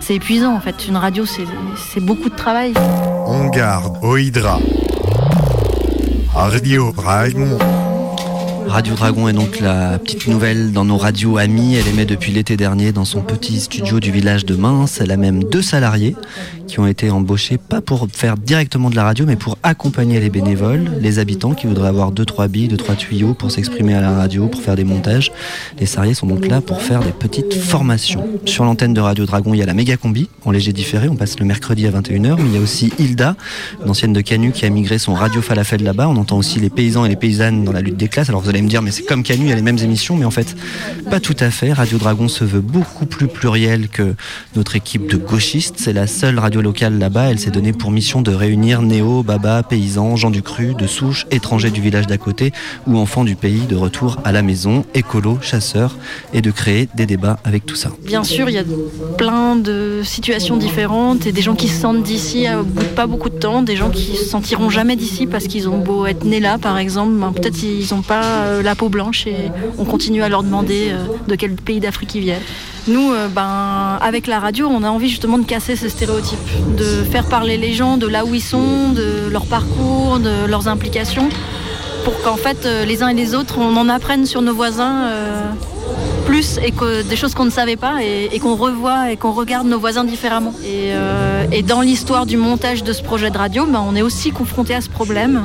C'est 0.00 0.14
épuisant 0.14 0.54
en 0.54 0.60
fait. 0.60 0.86
Une 0.86 0.96
radio, 0.96 1.24
c'est 1.26 2.00
beaucoup 2.00 2.28
de 2.28 2.36
travail. 2.36 2.74
On 3.26 3.46
garde 3.48 3.98
au 4.02 4.16
Hydra. 4.16 4.60
Radio 6.34 6.92
Dragon. 6.92 7.58
Radio 8.68 8.94
Dragon 8.94 9.28
est 9.28 9.32
donc 9.32 9.60
la 9.60 9.98
petite 9.98 10.26
nouvelle 10.26 10.72
dans 10.72 10.84
nos 10.84 10.96
radios 10.96 11.38
amis. 11.38 11.76
Elle 11.76 11.88
émet 11.88 12.04
depuis 12.04 12.32
l'été 12.32 12.56
dernier 12.56 12.92
dans 12.92 13.04
son 13.04 13.20
petit 13.22 13.60
studio 13.60 14.00
du 14.00 14.10
village 14.10 14.44
de 14.44 14.54
Mince. 14.56 15.00
Elle 15.00 15.12
a 15.12 15.16
même 15.16 15.44
deux 15.44 15.62
salariés 15.62 16.16
qui 16.66 16.80
ont 16.80 16.86
été 16.86 17.10
embauchés, 17.10 17.58
pas 17.58 17.80
pour 17.80 18.08
faire 18.12 18.36
directement 18.36 18.90
de 18.90 18.96
la 18.96 19.04
radio, 19.04 19.24
mais 19.24 19.36
pour 19.36 19.56
accompagner 19.62 20.18
les 20.18 20.30
bénévoles, 20.30 20.90
les 21.00 21.20
habitants 21.20 21.54
qui 21.54 21.66
voudraient 21.66 21.88
avoir 21.88 22.10
deux, 22.10 22.24
trois 22.24 22.48
billes, 22.48 22.66
deux, 22.66 22.76
trois 22.76 22.96
tuyaux 22.96 23.34
pour 23.34 23.52
s'exprimer 23.52 23.94
à 23.94 24.00
la 24.00 24.10
radio, 24.10 24.48
pour 24.48 24.60
faire 24.60 24.74
des 24.74 24.84
montages. 24.84 25.30
Les 25.78 25.86
salariés 25.86 26.14
sont 26.14 26.26
donc 26.26 26.46
là 26.48 26.60
pour 26.60 26.82
faire 26.82 27.00
des 27.00 27.12
petites 27.12 27.54
formations. 27.54 28.26
Sur 28.46 28.64
l'antenne 28.64 28.94
de 28.94 29.00
Radio 29.00 29.26
Dragon, 29.26 29.54
il 29.54 29.58
y 29.58 29.62
a 29.62 29.66
la 29.66 29.74
méga 29.74 29.96
combi 29.96 30.28
en 30.44 30.50
léger 30.50 30.72
différé. 30.72 31.08
On 31.08 31.16
passe 31.16 31.38
le 31.38 31.46
mercredi 31.46 31.86
à 31.86 31.90
21h, 31.90 32.36
mais 32.36 32.48
il 32.48 32.54
y 32.54 32.58
a 32.58 32.60
aussi 32.60 32.92
Hilda, 32.98 33.36
une 33.84 33.90
ancienne 33.90 34.12
de 34.12 34.20
Canu 34.20 34.50
qui 34.50 34.66
a 34.66 34.70
migré 34.70 34.98
son 34.98 35.14
radio 35.14 35.40
falafel 35.40 35.82
là-bas. 35.84 36.08
On 36.08 36.16
entend 36.16 36.36
aussi 36.36 36.58
les 36.58 36.70
paysans 36.70 37.04
et 37.04 37.08
les 37.08 37.16
paysannes 37.16 37.64
dans 37.64 37.72
la 37.72 37.80
lutte 37.80 37.96
des 37.96 38.08
classes. 38.08 38.28
Alors 38.28 38.42
me 38.62 38.68
dire, 38.68 38.82
mais 38.82 38.90
c'est 38.90 39.04
comme 39.04 39.22
Canu, 39.22 39.44
il 39.44 39.48
y 39.48 39.52
a 39.52 39.56
les 39.56 39.62
mêmes 39.62 39.78
émissions, 39.78 40.16
mais 40.16 40.24
en 40.24 40.30
fait, 40.30 40.56
pas 41.10 41.20
tout 41.20 41.36
à 41.40 41.50
fait. 41.50 41.72
Radio 41.72 41.98
Dragon 41.98 42.28
se 42.28 42.44
veut 42.44 42.60
beaucoup 42.60 43.06
plus 43.06 43.28
pluriel 43.28 43.88
que 43.88 44.14
notre 44.54 44.76
équipe 44.76 45.10
de 45.10 45.16
gauchistes. 45.16 45.76
C'est 45.78 45.92
la 45.92 46.06
seule 46.06 46.38
radio 46.38 46.60
locale 46.60 46.98
là-bas. 46.98 47.30
Elle 47.30 47.38
s'est 47.38 47.50
donnée 47.50 47.72
pour 47.72 47.90
mission 47.90 48.22
de 48.22 48.32
réunir 48.32 48.82
néo, 48.82 49.22
baba, 49.22 49.62
paysans, 49.62 50.16
gens 50.16 50.30
du 50.30 50.42
cru, 50.42 50.74
de 50.74 50.86
souche, 50.86 51.26
étrangers 51.30 51.70
du 51.70 51.80
village 51.80 52.06
d'à 52.06 52.18
côté 52.18 52.52
ou 52.86 52.98
enfants 52.98 53.24
du 53.24 53.36
pays 53.36 53.62
de 53.68 53.76
retour 53.76 54.18
à 54.24 54.32
la 54.32 54.42
maison, 54.42 54.84
écolo, 54.94 55.38
chasseurs, 55.40 55.96
et 56.32 56.42
de 56.42 56.50
créer 56.50 56.88
des 56.94 57.06
débats 57.06 57.38
avec 57.44 57.66
tout 57.66 57.76
ça. 57.76 57.90
Bien 58.04 58.24
sûr, 58.24 58.48
il 58.48 58.54
y 58.54 58.58
a 58.58 58.64
plein 59.16 59.56
de 59.56 60.00
situations 60.04 60.56
différentes 60.56 61.26
et 61.26 61.32
des 61.32 61.42
gens 61.42 61.54
qui 61.54 61.68
se 61.68 61.80
sentent 61.80 62.02
d'ici 62.02 62.46
à 62.46 62.60
pas 62.94 63.06
beaucoup 63.06 63.30
de 63.30 63.38
temps, 63.38 63.62
des 63.62 63.76
gens 63.76 63.90
qui 63.90 64.16
se 64.16 64.24
sentiront 64.24 64.70
jamais 64.70 64.96
d'ici 64.96 65.26
parce 65.26 65.46
qu'ils 65.46 65.68
ont 65.68 65.78
beau 65.78 66.06
être 66.06 66.24
nés 66.24 66.40
là, 66.40 66.58
par 66.58 66.78
exemple, 66.78 67.12
ben, 67.14 67.32
peut-être 67.32 67.62
ils 67.62 67.86
n'ont 67.94 68.02
pas 68.02 68.45
euh, 68.46 68.62
la 68.62 68.74
peau 68.74 68.88
blanche 68.88 69.26
et 69.26 69.50
on 69.78 69.84
continue 69.84 70.22
à 70.22 70.28
leur 70.28 70.42
demander 70.42 70.88
euh, 70.90 71.04
de 71.26 71.34
quel 71.34 71.52
pays 71.52 71.80
d'Afrique 71.80 72.14
ils 72.14 72.20
viennent. 72.20 72.42
Nous, 72.88 73.12
euh, 73.12 73.28
ben, 73.28 73.98
avec 74.00 74.26
la 74.26 74.38
radio, 74.38 74.68
on 74.70 74.82
a 74.82 74.88
envie 74.88 75.08
justement 75.08 75.38
de 75.38 75.44
casser 75.44 75.76
ces 75.76 75.88
stéréotypes, 75.88 76.38
de 76.76 77.02
faire 77.10 77.24
parler 77.24 77.56
les 77.56 77.72
gens 77.72 77.96
de 77.96 78.06
là 78.06 78.24
où 78.24 78.34
ils 78.34 78.42
sont, 78.42 78.90
de 78.90 79.28
leur 79.30 79.46
parcours, 79.46 80.18
de 80.18 80.46
leurs 80.46 80.68
implications, 80.68 81.28
pour 82.04 82.20
qu'en 82.22 82.36
fait, 82.36 82.68
les 82.86 83.02
uns 83.02 83.08
et 83.08 83.14
les 83.14 83.34
autres, 83.34 83.58
on 83.58 83.76
en 83.76 83.88
apprenne 83.88 84.26
sur 84.26 84.42
nos 84.42 84.54
voisins. 84.54 85.10
plus 86.24 86.58
et 86.58 86.72
que 86.72 87.02
des 87.02 87.14
choses 87.14 87.34
qu'on 87.34 87.44
ne 87.44 87.50
savait 87.50 87.76
pas 87.76 88.02
et, 88.02 88.38
qu'on 88.40 88.56
revoit 88.56 89.12
et 89.12 89.16
qu'on 89.16 89.30
regarde 89.32 89.68
nos 89.68 89.78
voisins 89.78 90.04
différemment. 90.04 90.52
Et, 90.64 90.90
et 91.52 91.62
dans 91.62 91.80
l'histoire 91.80 92.26
du 92.26 92.36
montage 92.36 92.82
de 92.82 92.92
ce 92.92 93.02
projet 93.02 93.30
de 93.30 93.38
radio, 93.38 93.64
ben, 93.66 93.82
on 93.88 93.94
est 93.96 94.02
aussi 94.02 94.30
confronté 94.30 94.74
à 94.74 94.80
ce 94.80 94.88
problème. 94.88 95.42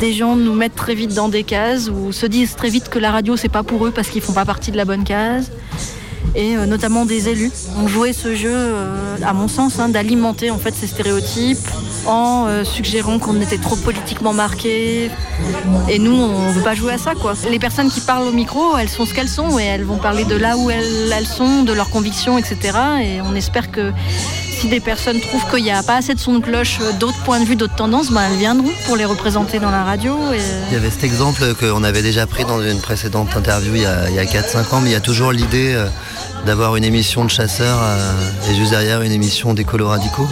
Des 0.00 0.12
gens 0.12 0.36
nous 0.36 0.54
mettent 0.54 0.74
très 0.74 0.94
vite 0.94 1.14
dans 1.14 1.28
des 1.28 1.42
cases 1.42 1.88
ou 1.88 2.12
se 2.12 2.26
disent 2.26 2.54
très 2.54 2.68
vite 2.68 2.88
que 2.88 2.98
la 2.98 3.10
radio 3.10 3.36
c'est 3.36 3.48
pas 3.48 3.62
pour 3.62 3.86
eux 3.86 3.90
parce 3.90 4.08
qu'ils 4.08 4.20
font 4.20 4.34
pas 4.34 4.44
partie 4.44 4.70
de 4.70 4.76
la 4.76 4.84
bonne 4.84 5.04
case. 5.04 5.50
Et 6.34 6.54
euh, 6.56 6.66
notamment 6.66 7.06
des 7.06 7.30
élus 7.30 7.50
ont 7.78 7.88
joué 7.88 8.12
ce 8.12 8.34
jeu, 8.34 8.52
euh, 8.52 9.16
à 9.24 9.32
mon 9.32 9.48
sens, 9.48 9.78
hein, 9.78 9.88
d'alimenter 9.88 10.50
en 10.50 10.58
fait 10.58 10.74
ces 10.74 10.86
stéréotypes 10.86 11.66
en 12.06 12.46
euh, 12.46 12.62
suggérant 12.62 13.18
qu'on 13.18 13.40
était 13.40 13.56
trop 13.56 13.76
politiquement 13.76 14.34
marqué. 14.34 15.10
Et 15.88 15.98
nous, 15.98 16.14
on 16.14 16.50
veut 16.50 16.62
pas 16.62 16.74
jouer 16.74 16.92
à 16.92 16.98
ça. 16.98 17.12
Les 17.50 17.58
personnes 17.58 17.90
qui 17.90 18.00
parlent 18.00 18.28
au 18.28 18.32
micro, 18.32 18.76
elles 18.76 18.90
sont 18.90 19.06
ce 19.06 19.14
qu'elles 19.14 19.30
sont 19.30 19.58
et 19.58 19.64
elles 19.64 19.84
vont 19.84 19.96
parler 19.96 20.24
de 20.24 20.36
là 20.36 20.58
où 20.58 20.70
elles 20.70 21.26
sont, 21.26 21.62
de 21.62 21.72
leurs 21.72 21.88
convictions, 21.88 22.36
etc. 22.36 22.76
Et 23.02 23.20
on 23.22 23.34
espère 23.34 23.70
que 23.70 23.92
si 24.56 24.68
des 24.68 24.80
personnes 24.80 25.20
trouvent 25.20 25.44
qu'il 25.50 25.64
n'y 25.64 25.70
a 25.70 25.82
pas 25.82 25.96
assez 25.96 26.14
de 26.14 26.18
son 26.18 26.34
de 26.34 26.40
cloche, 26.40 26.78
euh, 26.80 26.92
d'autres 26.98 27.22
points 27.24 27.40
de 27.40 27.44
vue, 27.44 27.56
d'autres 27.56 27.74
tendances, 27.74 28.10
ben, 28.10 28.22
elles 28.30 28.38
viendront 28.38 28.72
pour 28.86 28.96
les 28.96 29.04
représenter 29.04 29.58
dans 29.58 29.70
la 29.70 29.84
radio. 29.84 30.16
Et... 30.32 30.40
Il 30.70 30.74
y 30.74 30.76
avait 30.76 30.90
cet 30.90 31.04
exemple 31.04 31.54
qu'on 31.60 31.84
avait 31.84 32.02
déjà 32.02 32.26
pris 32.26 32.44
dans 32.44 32.62
une 32.62 32.80
précédente 32.80 33.36
interview 33.36 33.74
il 33.74 33.82
y 33.82 33.86
a, 33.86 34.00
a 34.00 34.24
4-5 34.24 34.74
ans, 34.74 34.80
mais 34.80 34.90
il 34.90 34.92
y 34.92 34.96
a 34.96 35.00
toujours 35.00 35.30
l'idée, 35.30 35.74
euh, 35.74 35.88
d'avoir 36.46 36.76
une 36.76 36.84
émission 36.84 37.24
de 37.24 37.28
chasseurs 37.30 37.80
euh, 37.82 38.50
et 38.50 38.54
juste 38.54 38.70
derrière 38.70 39.02
une 39.02 39.10
émission 39.10 39.52
d'écolos 39.52 39.88
radicaux 39.88 40.28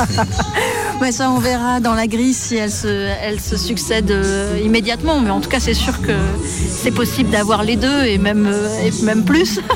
Ouais, 1.00 1.12
ça, 1.12 1.30
on 1.30 1.38
verra 1.38 1.78
dans 1.78 1.94
la 1.94 2.08
grille 2.08 2.34
si 2.34 2.56
elle 2.56 2.70
se, 2.70 3.08
elle 3.22 3.40
se 3.40 3.56
succède 3.56 4.10
euh, 4.10 4.58
immédiatement. 4.64 5.20
Mais 5.20 5.30
en 5.30 5.40
tout 5.40 5.48
cas, 5.48 5.60
c'est 5.60 5.74
sûr 5.74 6.00
que 6.02 6.12
c'est 6.44 6.90
possible 6.90 7.30
d'avoir 7.30 7.62
les 7.62 7.76
deux 7.76 8.04
et 8.04 8.18
même, 8.18 8.46
euh, 8.46 8.90
même 9.02 9.24
plus. 9.24 9.60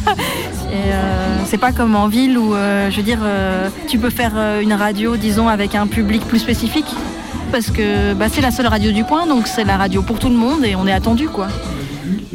C'est 1.49 1.59
pas 1.59 1.71
comme 1.71 1.95
en 1.95 2.09
ville 2.09 2.37
où, 2.37 2.55
je 2.55 2.97
veux 2.97 3.03
dire, 3.05 3.21
tu 3.87 3.99
peux 3.99 4.11
faire 4.11 4.33
une 4.61 4.73
radio, 4.73 5.17
disons, 5.17 5.49
avec 5.49 5.77
un 5.77 5.87
public 5.87 6.27
plus 6.27 6.41
spécifique. 6.41 6.93
Parce 7.53 7.71
que 7.71 8.15
bah, 8.15 8.27
c'est 8.29 8.41
la 8.41 8.51
seule 8.51 8.67
radio 8.67 8.91
du 8.91 9.05
coin, 9.05 9.29
donc 9.29 9.47
c'est 9.47 9.63
la 9.63 9.77
radio 9.77 10.03
pour 10.03 10.19
tout 10.19 10.29
le 10.29 10.35
monde 10.35 10.65
et 10.65 10.75
on 10.75 10.89
est 10.89 10.93
attendu, 10.93 11.29
quoi. 11.29 11.47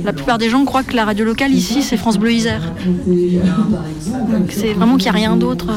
La 0.04 0.14
plupart 0.14 0.38
des 0.38 0.50
gens 0.50 0.66
croient 0.66 0.84
que 0.84 0.96
la 0.96 1.06
radio 1.06 1.26
locale 1.26 1.52
ici, 1.52 1.84
c'est 1.84 1.98
France 1.98 2.18
Bleu 2.18 2.32
Isère. 2.32 2.62
C'est 4.50 4.74
vraiment 4.74 4.98
qu'il 4.98 5.04
n'y 5.04 5.10
a 5.10 5.20
rien 5.20 5.36
d'autre. 5.36 5.68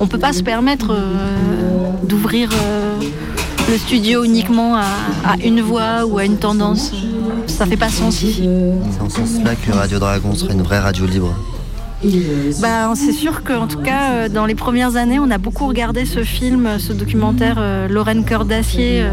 On 0.00 0.06
peut 0.06 0.18
pas 0.18 0.32
se 0.32 0.42
permettre 0.42 0.92
euh, 0.92 1.90
d'ouvrir 2.04 2.50
euh, 2.52 2.94
le 3.70 3.78
studio 3.78 4.24
uniquement 4.24 4.76
à, 4.76 4.84
une 5.44 5.60
voix 5.60 6.04
ou 6.06 6.18
à 6.18 6.24
une 6.24 6.36
tendance. 6.36 6.92
Ça 7.46 7.66
fait 7.66 7.76
pas 7.76 7.88
sens 7.88 8.22
ici. 8.22 8.48
C'est 8.90 9.00
en 9.00 9.08
ce 9.08 9.16
sens-là 9.16 9.54
que 9.54 9.72
Radio 9.72 9.98
Dragon 9.98 10.34
serait 10.34 10.54
une 10.54 10.62
vraie 10.62 10.78
radio 10.80 11.06
libre. 11.06 11.34
Bah, 12.60 12.92
c'est 12.94 13.12
sûr 13.12 13.42
qu'en 13.42 13.66
tout 13.66 13.78
cas, 13.80 14.10
euh, 14.10 14.28
dans 14.28 14.46
les 14.46 14.54
premières 14.54 14.96
années, 14.96 15.18
on 15.18 15.30
a 15.30 15.38
beaucoup 15.38 15.66
regardé 15.66 16.04
ce 16.04 16.22
film, 16.22 16.78
ce 16.78 16.92
documentaire 16.92 17.56
euh, 17.58 17.88
Lorraine 17.88 18.24
Cœur 18.24 18.44
d'Acier, 18.44 19.02
euh, 19.02 19.10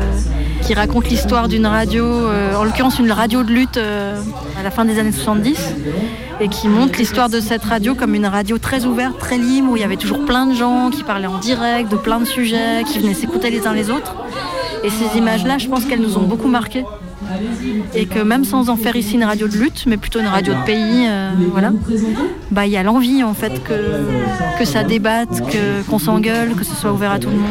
qui 0.61 0.73
raconte 0.73 1.09
l'histoire 1.09 1.47
d'une 1.47 1.65
radio, 1.65 2.05
euh, 2.05 2.55
en 2.55 2.63
l'occurrence 2.63 2.99
une 2.99 3.11
radio 3.11 3.43
de 3.43 3.51
lutte 3.51 3.77
euh, 3.77 4.21
à 4.59 4.63
la 4.63 4.71
fin 4.71 4.85
des 4.85 4.99
années 4.99 5.11
70, 5.11 5.57
et 6.39 6.49
qui 6.49 6.67
montre 6.67 6.99
l'histoire 6.99 7.29
de 7.29 7.39
cette 7.39 7.63
radio 7.63 7.95
comme 7.95 8.13
une 8.13 8.25
radio 8.25 8.57
très 8.57 8.85
ouverte, 8.85 9.17
très 9.17 9.37
libre, 9.37 9.71
où 9.71 9.75
il 9.77 9.81
y 9.81 9.85
avait 9.85 9.97
toujours 9.97 10.25
plein 10.25 10.45
de 10.45 10.53
gens 10.53 10.89
qui 10.89 11.03
parlaient 11.03 11.27
en 11.27 11.39
direct 11.39 11.91
de 11.91 11.97
plein 11.97 12.19
de 12.19 12.25
sujets, 12.25 12.83
qui 12.85 12.99
venaient 12.99 13.13
s'écouter 13.13 13.49
les 13.49 13.67
uns 13.67 13.73
les 13.73 13.89
autres. 13.89 14.15
Et 14.83 14.89
ces 14.89 15.17
images-là, 15.17 15.57
je 15.57 15.67
pense 15.67 15.85
qu'elles 15.85 16.01
nous 16.01 16.17
ont 16.17 16.23
beaucoup 16.23 16.47
marqués. 16.47 16.83
Et 17.93 18.05
que 18.05 18.19
même 18.19 18.45
sans 18.45 18.69
en 18.69 18.75
faire 18.75 18.95
ici 18.95 19.15
une 19.15 19.23
radio 19.23 19.47
de 19.47 19.57
lutte, 19.57 19.85
mais 19.87 19.97
plutôt 19.97 20.19
une 20.19 20.27
radio 20.27 20.53
de 20.53 20.63
pays, 20.65 21.05
euh, 21.07 21.31
voilà, 21.51 21.71
bah 22.51 22.65
il 22.65 22.71
y 22.71 22.77
a 22.77 22.83
l'envie 22.83 23.23
en 23.23 23.33
fait 23.33 23.63
que, 23.63 24.59
que 24.59 24.65
ça 24.65 24.83
débatte, 24.83 25.41
qu'on 25.89 25.99
s'engueule, 25.99 26.53
que 26.55 26.63
ce 26.63 26.75
soit 26.75 26.91
ouvert 26.91 27.11
à 27.11 27.19
tout 27.19 27.29
le 27.29 27.37
monde. 27.37 27.49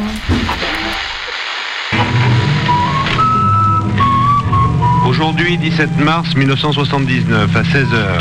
Aujourd'hui, 5.07 5.57
17 5.57 5.97
mars 5.99 6.35
1979, 6.35 7.55
à 7.55 7.61
16h. 7.63 8.17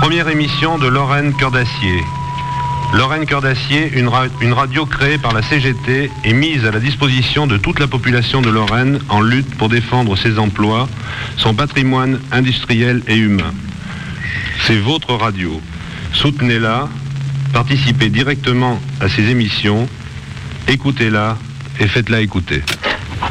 Première 0.00 0.28
émission 0.28 0.78
de 0.78 0.86
Lorraine 0.86 1.34
Cœur 1.34 1.50
d'Acier. 1.50 2.02
Lorraine 2.96 3.26
Cœur 3.26 3.40
d'Acier, 3.42 3.90
une, 3.96 4.08
ra- 4.08 4.26
une 4.40 4.52
radio 4.52 4.86
créée 4.86 5.18
par 5.18 5.32
la 5.34 5.42
CGT 5.42 6.10
et 6.24 6.32
mise 6.32 6.64
à 6.64 6.70
la 6.70 6.78
disposition 6.78 7.46
de 7.46 7.56
toute 7.56 7.80
la 7.80 7.88
population 7.88 8.40
de 8.40 8.50
Lorraine 8.50 9.00
en 9.08 9.20
lutte 9.20 9.52
pour 9.56 9.68
défendre 9.68 10.16
ses 10.16 10.38
emplois, 10.38 10.88
son 11.36 11.54
patrimoine 11.54 12.20
industriel 12.30 13.02
et 13.08 13.16
humain. 13.16 13.52
C'est 14.66 14.76
votre 14.78 15.14
radio. 15.14 15.60
Soutenez-la, 16.12 16.88
participez 17.52 18.10
directement 18.10 18.80
à 19.00 19.08
ses 19.08 19.28
émissions, 19.28 19.88
écoutez-la 20.68 21.36
et 21.80 21.88
faites-la 21.88 22.20
écouter. 22.20 22.62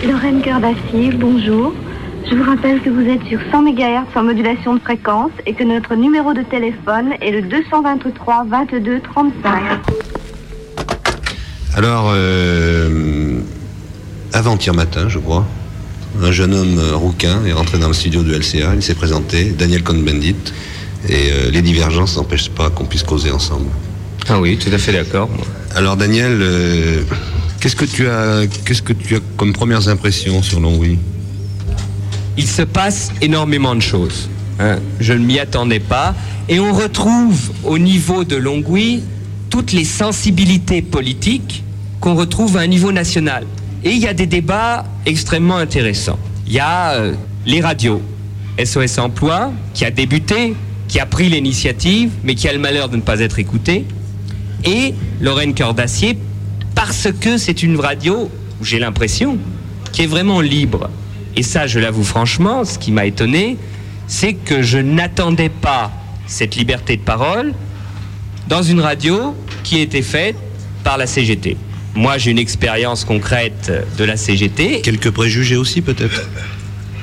Lorraine 0.05 0.41
Cœur 0.41 0.59
d'Acier, 0.59 1.11
bonjour. 1.13 1.73
Je 2.29 2.35
vous 2.35 2.43
rappelle 2.43 2.81
que 2.81 2.89
vous 2.89 3.01
êtes 3.01 3.23
sur 3.27 3.39
100 3.51 3.63
MHz 3.63 4.15
en 4.15 4.23
modulation 4.23 4.75
de 4.75 4.79
fréquence 4.79 5.31
et 5.45 5.53
que 5.53 5.63
notre 5.63 5.95
numéro 5.95 6.33
de 6.33 6.41
téléphone 6.41 7.13
est 7.21 7.31
le 7.31 7.41
223 7.41 8.45
22 8.45 9.01
35. 9.01 9.61
Alors, 11.75 12.11
euh, 12.13 13.39
avant-hier 14.31 14.73
matin, 14.73 15.09
je 15.09 15.19
crois, 15.19 15.45
un 16.21 16.31
jeune 16.31 16.53
homme 16.53 16.79
rouquin 16.93 17.43
est 17.45 17.51
rentré 17.51 17.77
dans 17.77 17.89
le 17.89 17.93
studio 17.93 18.23
de 18.23 18.33
LCA, 18.33 18.75
il 18.75 18.81
s'est 18.83 18.95
présenté, 18.95 19.45
Daniel 19.45 19.83
Cohn-Bendit, 19.83 20.53
et 21.09 21.31
euh, 21.31 21.51
les 21.51 21.61
divergences 21.61 22.15
n'empêchent 22.15 22.51
pas 22.51 22.69
qu'on 22.69 22.85
puisse 22.85 23.03
causer 23.03 23.31
ensemble. 23.31 23.69
Ah 24.29 24.39
oui, 24.39 24.57
tout 24.57 24.69
à 24.73 24.77
fait 24.77 24.93
d'accord. 24.93 25.29
Alors 25.75 25.97
Daniel, 25.97 26.39
euh, 26.41 27.01
qu'est-ce 27.59 27.75
que 27.75 27.85
tu 27.85 28.07
as, 28.07 28.43
qu'est-ce 28.65 28.81
que 28.81 28.93
tu 28.93 29.15
as 29.15 29.19
comme 29.35 29.51
premières 29.51 29.89
impressions 29.89 30.41
sur 30.41 30.61
Longwy 30.61 30.99
Il 32.37 32.47
se 32.47 32.61
passe 32.63 33.11
énormément 33.21 33.75
de 33.75 33.81
choses. 33.81 34.29
hein. 34.59 34.79
Je 34.99 35.13
ne 35.13 35.19
m'y 35.25 35.39
attendais 35.39 35.79
pas. 35.79 36.15
Et 36.49 36.59
on 36.59 36.73
retrouve 36.73 37.51
au 37.63 37.77
niveau 37.77 38.23
de 38.23 38.35
Longwy 38.35 39.01
toutes 39.49 39.71
les 39.71 39.85
sensibilités 39.85 40.81
politiques 40.81 41.63
qu'on 41.99 42.15
retrouve 42.15 42.57
à 42.57 42.61
un 42.61 42.67
niveau 42.67 42.91
national. 42.91 43.45
Et 43.83 43.91
il 43.91 43.99
y 43.99 44.07
a 44.07 44.13
des 44.13 44.25
débats 44.25 44.83
extrêmement 45.05 45.57
intéressants. 45.57 46.19
Il 46.47 46.53
y 46.53 46.59
a 46.59 46.93
euh, 46.93 47.13
les 47.45 47.61
radios. 47.61 48.01
SOS 48.63 48.97
Emploi, 48.99 49.51
qui 49.73 49.85
a 49.85 49.91
débuté, 49.91 50.55
qui 50.87 50.99
a 50.99 51.05
pris 51.05 51.29
l'initiative, 51.29 52.11
mais 52.23 52.35
qui 52.35 52.47
a 52.47 52.53
le 52.53 52.59
malheur 52.59 52.89
de 52.89 52.97
ne 52.97 53.01
pas 53.01 53.19
être 53.19 53.39
écouté. 53.39 53.85
Et 54.63 54.93
Lorraine 55.21 55.53
Cœur 55.53 55.73
d'Acier, 55.73 56.17
parce 56.75 57.07
que 57.19 57.37
c'est 57.37 57.63
une 57.63 57.79
radio, 57.79 58.29
j'ai 58.61 58.79
l'impression, 58.79 59.37
qui 59.91 60.03
est 60.03 60.07
vraiment 60.07 60.41
libre. 60.41 60.89
Et 61.35 61.43
ça, 61.43 61.67
je 61.67 61.79
l'avoue 61.79 62.03
franchement, 62.03 62.63
ce 62.63 62.77
qui 62.77 62.91
m'a 62.91 63.05
étonné, 63.05 63.57
c'est 64.07 64.33
que 64.33 64.61
je 64.61 64.77
n'attendais 64.77 65.49
pas 65.49 65.91
cette 66.27 66.55
liberté 66.55 66.97
de 66.97 67.01
parole 67.01 67.53
dans 68.47 68.61
une 68.61 68.81
radio 68.81 69.35
qui 69.63 69.79
était 69.79 70.01
faite 70.01 70.35
par 70.83 70.97
la 70.97 71.07
CGT. 71.07 71.57
Moi, 71.95 72.17
j'ai 72.17 72.31
une 72.31 72.39
expérience 72.39 73.05
concrète 73.05 73.71
de 73.97 74.03
la 74.03 74.17
CGT. 74.17 74.81
Quelques 74.81 75.11
préjugés 75.11 75.55
aussi, 75.55 75.81
peut-être? 75.81 76.27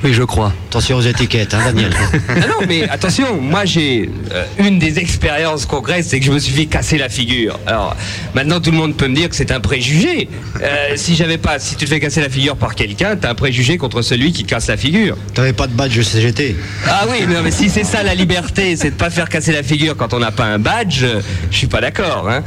Oui, 0.02 0.14
je 0.14 0.22
crois. 0.22 0.52
Attention 0.70 0.96
aux 0.96 1.02
étiquettes, 1.02 1.52
hein, 1.52 1.60
Daniel. 1.64 1.92
Ah 2.28 2.46
non, 2.46 2.66
mais 2.66 2.88
attention, 2.88 3.40
moi 3.40 3.64
j'ai 3.64 4.08
euh, 4.32 4.44
une 4.58 4.78
des 4.78 4.98
expériences 4.98 5.66
concrètes, 5.66 6.04
c'est 6.04 6.20
que 6.20 6.26
je 6.26 6.32
me 6.32 6.38
suis 6.38 6.52
fait 6.52 6.66
casser 6.66 6.96
la 6.96 7.08
figure. 7.08 7.58
Alors 7.66 7.96
maintenant 8.34 8.60
tout 8.60 8.70
le 8.70 8.78
monde 8.78 8.96
peut 8.96 9.08
me 9.08 9.14
dire 9.14 9.28
que 9.28 9.36
c'est 9.36 9.50
un 9.52 9.60
préjugé. 9.60 10.28
Euh, 10.62 10.92
si 10.96 11.16
j'avais 11.16 11.38
pas, 11.38 11.58
si 11.58 11.76
tu 11.76 11.84
te 11.84 11.90
fais 11.90 12.00
casser 12.00 12.20
la 12.22 12.30
figure 12.30 12.56
par 12.56 12.74
quelqu'un, 12.74 13.16
t'as 13.16 13.30
un 13.30 13.34
préjugé 13.34 13.76
contre 13.76 14.00
celui 14.00 14.32
qui 14.32 14.44
te 14.44 14.48
casse 14.48 14.68
la 14.68 14.76
figure. 14.76 15.16
T'avais 15.34 15.52
pas 15.52 15.66
de 15.66 15.72
badge 15.72 16.00
CGT 16.00 16.56
Ah 16.86 17.04
oui, 17.10 17.26
mais, 17.28 17.34
non, 17.34 17.42
mais 17.42 17.50
si 17.50 17.68
c'est 17.68 17.84
ça 17.84 18.02
la 18.02 18.14
liberté, 18.14 18.76
c'est 18.76 18.90
de 18.90 18.96
pas 18.96 19.10
faire 19.10 19.28
casser 19.28 19.52
la 19.52 19.62
figure 19.62 19.96
quand 19.96 20.14
on 20.14 20.18
n'a 20.18 20.32
pas 20.32 20.44
un 20.46 20.58
badge, 20.58 21.04
je 21.50 21.56
suis 21.56 21.66
pas 21.66 21.80
d'accord. 21.80 22.28
Hein. 22.28 22.42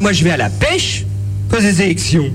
Moi 0.00 0.12
je 0.12 0.24
vais 0.24 0.30
à 0.30 0.36
la 0.36 0.48
pêche, 0.48 1.04
des 1.60 1.82
élections. 1.82 2.30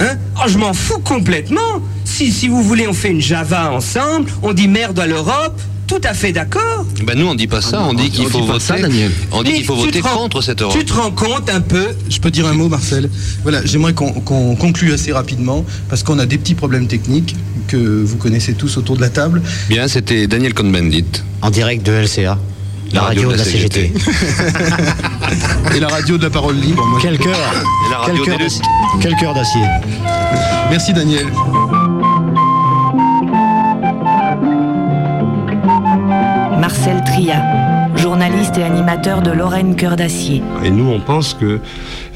Hein? 0.00 0.16
Oh, 0.38 0.48
je 0.48 0.58
m'en 0.58 0.72
fous 0.74 0.98
complètement. 1.00 1.80
Si, 2.04 2.30
si 2.32 2.48
vous 2.48 2.62
voulez, 2.62 2.86
on 2.88 2.92
fait 2.92 3.10
une 3.10 3.20
Java 3.20 3.72
ensemble, 3.72 4.30
on 4.42 4.52
dit 4.52 4.68
merde 4.68 4.98
à 4.98 5.06
l'Europe, 5.06 5.60
tout 5.86 6.00
à 6.04 6.14
fait 6.14 6.32
d'accord. 6.32 6.84
Ben 7.04 7.16
nous, 7.18 7.26
on 7.26 7.34
dit 7.34 7.46
pas 7.46 7.60
ça, 7.62 7.82
on 7.82 7.94
dit 7.94 8.10
qu'il 8.10 8.26
faut 8.28 8.42
voter. 8.44 8.60
ça, 8.64 8.78
Daniel. 8.78 9.10
On 9.32 9.42
dit 9.42 9.52
qu'il 9.54 9.64
faut 9.64 9.76
voter 9.76 10.00
rends- 10.00 10.16
contre 10.18 10.42
cette 10.42 10.60
Europe. 10.62 10.76
Tu 10.78 10.84
te 10.84 10.92
rends 10.92 11.10
compte 11.12 11.48
un 11.48 11.60
peu 11.60 11.86
Je 12.10 12.18
peux 12.18 12.30
dire 12.30 12.46
un 12.46 12.54
mot, 12.54 12.68
Marcel? 12.68 13.08
Voilà, 13.42 13.64
j'aimerais 13.64 13.94
qu'on 13.94 14.10
qu'on 14.12 14.56
conclue 14.56 14.92
assez 14.92 15.12
rapidement 15.12 15.64
parce 15.88 16.02
qu'on 16.02 16.18
a 16.18 16.26
des 16.26 16.38
petits 16.38 16.54
problèmes 16.56 16.88
techniques 16.88 17.36
que 17.68 17.76
vous 17.76 18.16
connaissez 18.16 18.54
tous 18.54 18.76
autour 18.76 18.96
de 18.96 19.00
la 19.00 19.08
table. 19.10 19.42
Bien, 19.68 19.86
c'était 19.88 20.26
Daniel 20.26 20.54
Cohn-Bendit. 20.54 21.04
En 21.42 21.50
direct 21.50 21.84
de 21.86 21.92
LCA. 21.92 22.38
La, 22.92 23.02
radio, 23.02 23.32
de 23.32 23.36
la 23.36 23.44
CGT. 23.44 23.92
Et 25.74 25.80
la 25.80 25.88
radio 25.88 26.16
de 26.16 26.22
la 26.22 26.30
parole 26.30 26.56
libre. 26.56 26.84
moi, 26.86 26.98
Quel 27.02 27.18
cœur 27.18 27.36
Et 27.36 27.90
la 27.90 27.98
radio 27.98 28.24
Quel 28.24 28.24
cœur 28.24 28.38
des 28.38 28.44
d'acier. 28.44 28.64
Quel 29.00 29.16
cœur 29.16 29.34
d'acier 29.34 29.62
Merci 30.70 30.92
Daniel. 30.92 31.26
Marcel 36.58 37.02
Tria, 37.04 37.42
journaliste 37.96 38.56
et 38.58 38.62
animateur 38.62 39.22
de 39.22 39.30
Lorraine 39.30 39.76
Cœur 39.76 39.96
d'Acier. 39.96 40.42
Et 40.64 40.70
nous, 40.70 40.90
on 40.90 41.00
pense 41.00 41.34
que 41.34 41.60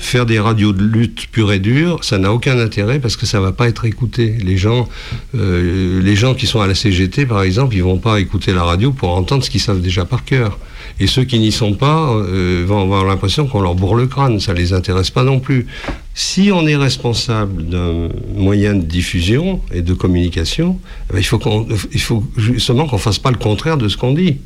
faire 0.00 0.26
des 0.26 0.40
radios 0.40 0.72
de 0.72 0.82
lutte 0.82 1.26
pure 1.30 1.52
et 1.52 1.58
dure, 1.58 2.02
ça 2.02 2.18
n'a 2.18 2.32
aucun 2.32 2.58
intérêt 2.58 2.98
parce 2.98 3.16
que 3.16 3.26
ça 3.26 3.38
va 3.38 3.52
pas 3.52 3.68
être 3.68 3.84
écouté. 3.84 4.36
Les 4.42 4.56
gens, 4.56 4.88
euh, 5.34 6.00
les 6.02 6.16
gens 6.16 6.34
qui 6.34 6.46
sont 6.46 6.60
à 6.60 6.66
la 6.66 6.74
CGT, 6.74 7.26
par 7.26 7.42
exemple, 7.42 7.76
ils 7.76 7.82
vont 7.82 7.98
pas 7.98 8.18
écouter 8.18 8.52
la 8.52 8.64
radio 8.64 8.92
pour 8.92 9.10
entendre 9.10 9.44
ce 9.44 9.50
qu'ils 9.50 9.60
savent 9.60 9.82
déjà 9.82 10.04
par 10.04 10.24
cœur. 10.24 10.58
Et 10.98 11.06
ceux 11.06 11.24
qui 11.24 11.38
n'y 11.38 11.52
sont 11.52 11.74
pas 11.74 12.12
euh, 12.12 12.64
vont 12.66 12.80
avoir 12.80 13.04
l'impression 13.04 13.46
qu'on 13.46 13.60
leur 13.60 13.74
bourre 13.74 13.94
le 13.94 14.06
crâne. 14.06 14.40
Ça 14.40 14.54
les 14.54 14.72
intéresse 14.72 15.10
pas 15.10 15.22
non 15.22 15.38
plus. 15.38 15.66
Si 16.14 16.50
on 16.52 16.66
est 16.66 16.76
responsable 16.76 17.66
d'un 17.66 18.08
moyen 18.34 18.74
de 18.74 18.84
diffusion 18.84 19.60
et 19.72 19.82
de 19.82 19.92
communication, 19.92 20.78
eh 21.10 21.12
ben, 21.14 21.18
il 21.20 21.24
faut 21.24 21.38
qu'on, 21.38 21.66
il 21.92 22.00
justement 22.36 22.86
qu'on 22.86 22.98
fasse 22.98 23.18
pas 23.18 23.30
le 23.30 23.38
contraire 23.38 23.76
de 23.76 23.88
ce 23.88 23.96
qu'on 23.96 24.14
dit. 24.14 24.38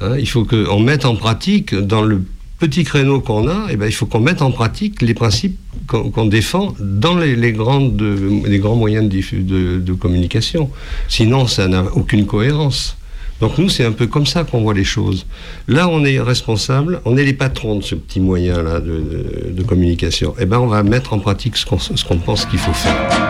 Hein, 0.00 0.16
il 0.18 0.28
faut 0.28 0.44
qu'on 0.44 0.80
mette 0.80 1.04
en 1.04 1.16
pratique, 1.16 1.74
dans 1.74 2.02
le 2.02 2.22
petit 2.58 2.84
créneau 2.84 3.20
qu'on 3.20 3.48
a, 3.48 3.68
eh 3.70 3.76
ben, 3.76 3.86
il 3.86 3.92
faut 3.92 4.06
qu'on 4.06 4.20
mette 4.20 4.42
en 4.42 4.50
pratique 4.50 5.00
les 5.02 5.14
principes 5.14 5.58
qu'on 5.86 6.26
défend 6.26 6.74
dans 6.78 7.16
les, 7.16 7.52
grands 7.52 7.80
moyens 8.76 9.08
de, 9.08 9.92
communication. 9.94 10.70
Sinon, 11.08 11.46
ça 11.46 11.68
n'a 11.68 11.84
aucune 11.94 12.26
cohérence. 12.26 12.96
Donc 13.40 13.56
nous, 13.56 13.68
c'est 13.68 13.84
un 13.84 13.92
peu 13.92 14.08
comme 14.08 14.26
ça 14.26 14.44
qu'on 14.44 14.62
voit 14.62 14.74
les 14.74 14.84
choses. 14.84 15.24
Là, 15.68 15.88
on 15.88 16.04
est 16.04 16.20
responsable, 16.20 17.00
on 17.04 17.16
est 17.16 17.24
les 17.24 17.32
patrons 17.32 17.76
de 17.76 17.84
ce 17.84 17.94
petit 17.94 18.20
moyen-là 18.20 18.80
de, 18.80 19.62
communication. 19.62 20.34
Eh 20.40 20.44
ben, 20.44 20.58
on 20.58 20.66
va 20.66 20.82
mettre 20.82 21.12
en 21.12 21.20
pratique 21.20 21.56
ce 21.56 21.64
qu'on 21.64 21.78
ce 21.78 22.04
qu'on 22.04 22.18
pense 22.18 22.44
qu'il 22.46 22.58
faut 22.58 22.72
faire. 22.72 23.27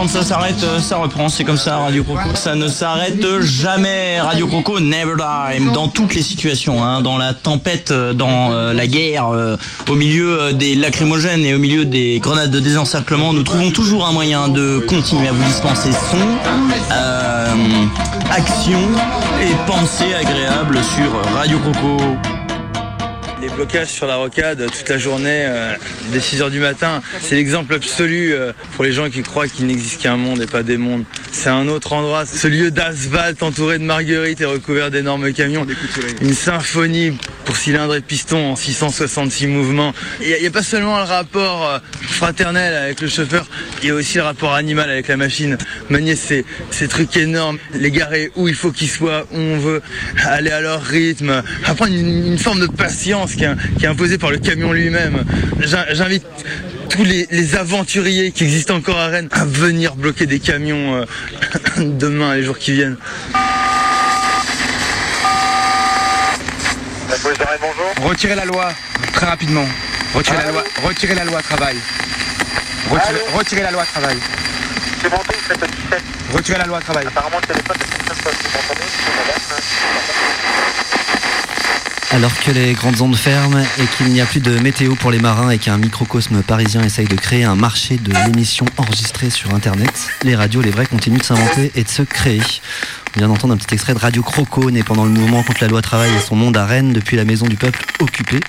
Quand 0.00 0.08
ça 0.08 0.22
s'arrête, 0.22 0.62
euh, 0.64 0.80
ça 0.80 0.96
reprend. 0.96 1.28
C'est 1.28 1.44
comme 1.44 1.58
ça, 1.58 1.76
Radio 1.76 2.02
Croco. 2.02 2.34
Ça 2.34 2.54
ne 2.54 2.68
s'arrête 2.68 3.22
jamais. 3.40 4.18
Radio 4.18 4.46
Croco, 4.46 4.80
never 4.80 5.14
die. 5.18 5.72
Dans 5.74 5.88
toutes 5.88 6.14
les 6.14 6.22
situations, 6.22 6.82
hein, 6.82 7.02
dans 7.02 7.18
la 7.18 7.34
tempête, 7.34 7.90
euh, 7.90 8.14
dans 8.14 8.50
euh, 8.50 8.72
la 8.72 8.86
guerre, 8.86 9.28
euh, 9.28 9.58
au 9.90 9.94
milieu 9.94 10.54
des 10.54 10.74
lacrymogènes 10.74 11.44
et 11.44 11.52
au 11.52 11.58
milieu 11.58 11.84
des 11.84 12.18
grenades 12.18 12.50
de 12.50 12.60
désencerclement, 12.60 13.34
nous 13.34 13.42
trouvons 13.42 13.70
toujours 13.72 14.06
un 14.06 14.12
moyen 14.12 14.48
de 14.48 14.78
continuer 14.88 15.28
à 15.28 15.32
vous 15.32 15.44
dispenser 15.44 15.92
son, 15.92 16.16
euh, 16.92 17.54
action 18.30 18.80
et 19.42 19.70
pensée 19.70 20.14
agréable 20.14 20.78
sur 20.82 21.34
Radio 21.36 21.58
Croco. 21.58 22.39
Sur 23.84 24.06
la 24.06 24.16
rocade 24.16 24.64
toute 24.70 24.88
la 24.88 24.96
journée, 24.96 25.44
euh, 25.46 25.74
dès 26.12 26.18
6h 26.18 26.50
du 26.50 26.60
matin, 26.60 27.02
c'est 27.20 27.34
l'exemple 27.34 27.74
absolu 27.74 28.32
euh, 28.32 28.52
pour 28.74 28.84
les 28.84 28.92
gens 28.92 29.10
qui 29.10 29.22
croient 29.22 29.48
qu'il 29.48 29.66
n'existe 29.66 30.00
qu'un 30.00 30.16
monde 30.16 30.40
et 30.40 30.46
pas 30.46 30.62
des 30.62 30.78
mondes. 30.78 31.04
C'est 31.30 31.50
un 31.50 31.68
autre 31.68 31.92
endroit, 31.92 32.24
ce 32.24 32.48
lieu 32.48 32.70
d'asphalte 32.70 33.42
entouré 33.42 33.78
de 33.78 33.84
marguerites 33.84 34.40
et 34.40 34.46
recouvert 34.46 34.90
d'énormes 34.90 35.30
camions. 35.34 35.66
Une 36.22 36.32
symphonie 36.32 37.18
pour 37.44 37.56
cylindres 37.56 37.94
et 37.96 38.00
pistons 38.00 38.52
en 38.52 38.56
666 38.56 39.46
mouvements. 39.46 39.92
Il 40.22 40.34
n'y 40.40 40.46
a, 40.46 40.50
pas 40.50 40.62
seulement 40.62 40.96
le 40.96 41.04
rapport 41.04 41.68
euh, 41.68 41.78
fraternel 42.00 42.74
avec 42.74 43.00
le 43.02 43.08
chauffeur, 43.08 43.46
il 43.82 43.88
y 43.88 43.90
a 43.90 43.94
aussi 43.94 44.16
le 44.16 44.24
rapport 44.24 44.54
animal 44.54 44.88
avec 44.88 45.08
la 45.08 45.18
machine. 45.18 45.58
Manier 45.90 46.16
ces, 46.16 46.46
ces 46.70 46.88
trucs 46.88 47.16
énormes, 47.16 47.58
les 47.74 47.90
garer 47.90 48.32
où 48.36 48.48
il 48.48 48.54
faut 48.54 48.72
qu'ils 48.72 48.90
soient, 48.90 49.26
où 49.32 49.36
on 49.36 49.58
veut, 49.58 49.82
aller 50.24 50.50
à 50.50 50.60
leur 50.60 50.82
rythme, 50.82 51.42
apprendre 51.64 51.92
une, 51.92 52.26
une 52.32 52.38
forme 52.38 52.60
de 52.60 52.66
patience 52.66 53.34
qui 53.34 53.44
est, 53.44 53.49
qui 53.78 53.84
est 53.84 53.88
imposée 53.88 54.18
par 54.18 54.30
le 54.30 54.38
camion 54.38 54.72
lui-même. 54.72 55.24
J'in- 55.60 55.86
J'invite 55.92 56.24
tous 56.88 57.04
les, 57.04 57.26
les 57.30 57.54
aventuriers 57.56 58.32
qui 58.32 58.44
existent 58.44 58.74
encore 58.74 58.98
à 58.98 59.06
Rennes 59.06 59.28
à 59.32 59.44
venir 59.44 59.94
bloquer 59.96 60.26
des 60.26 60.40
camions 60.40 60.96
euh, 60.96 61.04
demain, 61.78 62.34
les 62.34 62.42
jours 62.42 62.58
qui 62.58 62.72
viennent. 62.72 62.96
Retirez 68.02 68.34
la 68.34 68.44
loi, 68.44 68.72
très 69.12 69.26
rapidement. 69.26 69.66
Retirez 70.14 70.38
la 70.38 70.50
loi, 70.52 70.64
retirez 70.82 71.14
la 71.14 71.24
loi 71.24 71.42
travail. 71.42 71.76
Retirez, 72.90 73.20
retirez 73.36 73.62
la 73.62 73.70
loi 73.70 73.84
travail. 73.84 74.16
C'est 75.02 75.10
bon, 75.10 75.16
Retirez 76.32 76.58
la 76.58 76.66
loi 76.66 76.80
travail. 76.80 77.06
Apparemment, 77.06 77.38
le 77.40 77.46
téléphone 77.46 77.76
Alors 82.12 82.36
que 82.40 82.50
les 82.50 82.72
grandes 82.72 83.00
ondes 83.02 83.14
ferment 83.14 83.60
et 83.60 83.86
qu'il 83.96 84.08
n'y 84.08 84.20
a 84.20 84.26
plus 84.26 84.40
de 84.40 84.58
météo 84.58 84.96
pour 84.96 85.12
les 85.12 85.20
marins 85.20 85.50
et 85.50 85.58
qu'un 85.58 85.78
microcosme 85.78 86.42
parisien 86.42 86.82
essaye 86.82 87.06
de 87.06 87.14
créer 87.14 87.44
un 87.44 87.54
marché 87.54 87.98
de 87.98 88.12
l'émission 88.26 88.66
enregistrée 88.78 89.30
sur 89.30 89.54
Internet, 89.54 89.92
les 90.24 90.34
radios, 90.34 90.60
les 90.60 90.70
vrais, 90.72 90.86
continuent 90.86 91.18
de 91.18 91.24
s'inventer 91.24 91.70
et 91.76 91.84
de 91.84 91.88
se 91.88 92.02
créer. 92.02 92.42
On 93.14 93.20
vient 93.20 93.28
d'entendre 93.28 93.54
un 93.54 93.56
petit 93.56 93.74
extrait 93.74 93.94
de 93.94 94.00
Radio 94.00 94.22
Croco, 94.22 94.72
né 94.72 94.82
pendant 94.82 95.04
le 95.04 95.12
mouvement 95.12 95.44
contre 95.44 95.62
la 95.62 95.68
loi 95.68 95.82
travail 95.82 96.10
et 96.10 96.20
son 96.20 96.34
monde 96.34 96.56
à 96.56 96.66
Rennes 96.66 96.92
depuis 96.92 97.16
la 97.16 97.24
maison 97.24 97.46
du 97.46 97.56
peuple 97.56 97.84
occupée. 98.00 98.40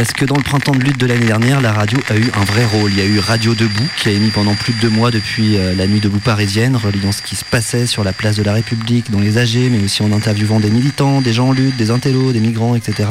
Parce 0.00 0.14
que 0.14 0.24
dans 0.24 0.36
le 0.36 0.42
printemps 0.42 0.72
de 0.72 0.82
lutte 0.82 0.96
de 0.96 1.04
l'année 1.04 1.26
dernière, 1.26 1.60
la 1.60 1.74
radio 1.74 1.98
a 2.08 2.16
eu 2.16 2.30
un 2.32 2.44
vrai 2.44 2.64
rôle. 2.64 2.90
Il 2.90 2.98
y 2.98 3.02
a 3.02 3.04
eu 3.04 3.18
Radio 3.18 3.54
Debout, 3.54 3.86
qui 3.98 4.08
a 4.08 4.12
émis 4.12 4.30
pendant 4.30 4.54
plus 4.54 4.72
de 4.72 4.80
deux 4.80 4.88
mois 4.88 5.10
depuis 5.10 5.58
euh, 5.58 5.74
la 5.74 5.86
nuit 5.86 6.00
debout 6.00 6.20
parisienne, 6.20 6.74
reliant 6.74 7.12
ce 7.12 7.20
qui 7.20 7.36
se 7.36 7.44
passait 7.44 7.84
sur 7.84 8.02
la 8.02 8.14
place 8.14 8.34
de 8.34 8.42
la 8.42 8.54
République, 8.54 9.10
dans 9.10 9.20
les 9.20 9.36
AG, 9.36 9.58
mais 9.70 9.78
aussi 9.84 10.02
en 10.02 10.10
interviewant 10.10 10.58
des 10.58 10.70
militants, 10.70 11.20
des 11.20 11.34
gens 11.34 11.48
en 11.48 11.52
lutte, 11.52 11.76
des 11.76 11.90
intellos, 11.90 12.32
des 12.32 12.40
migrants, 12.40 12.74
etc. 12.74 13.10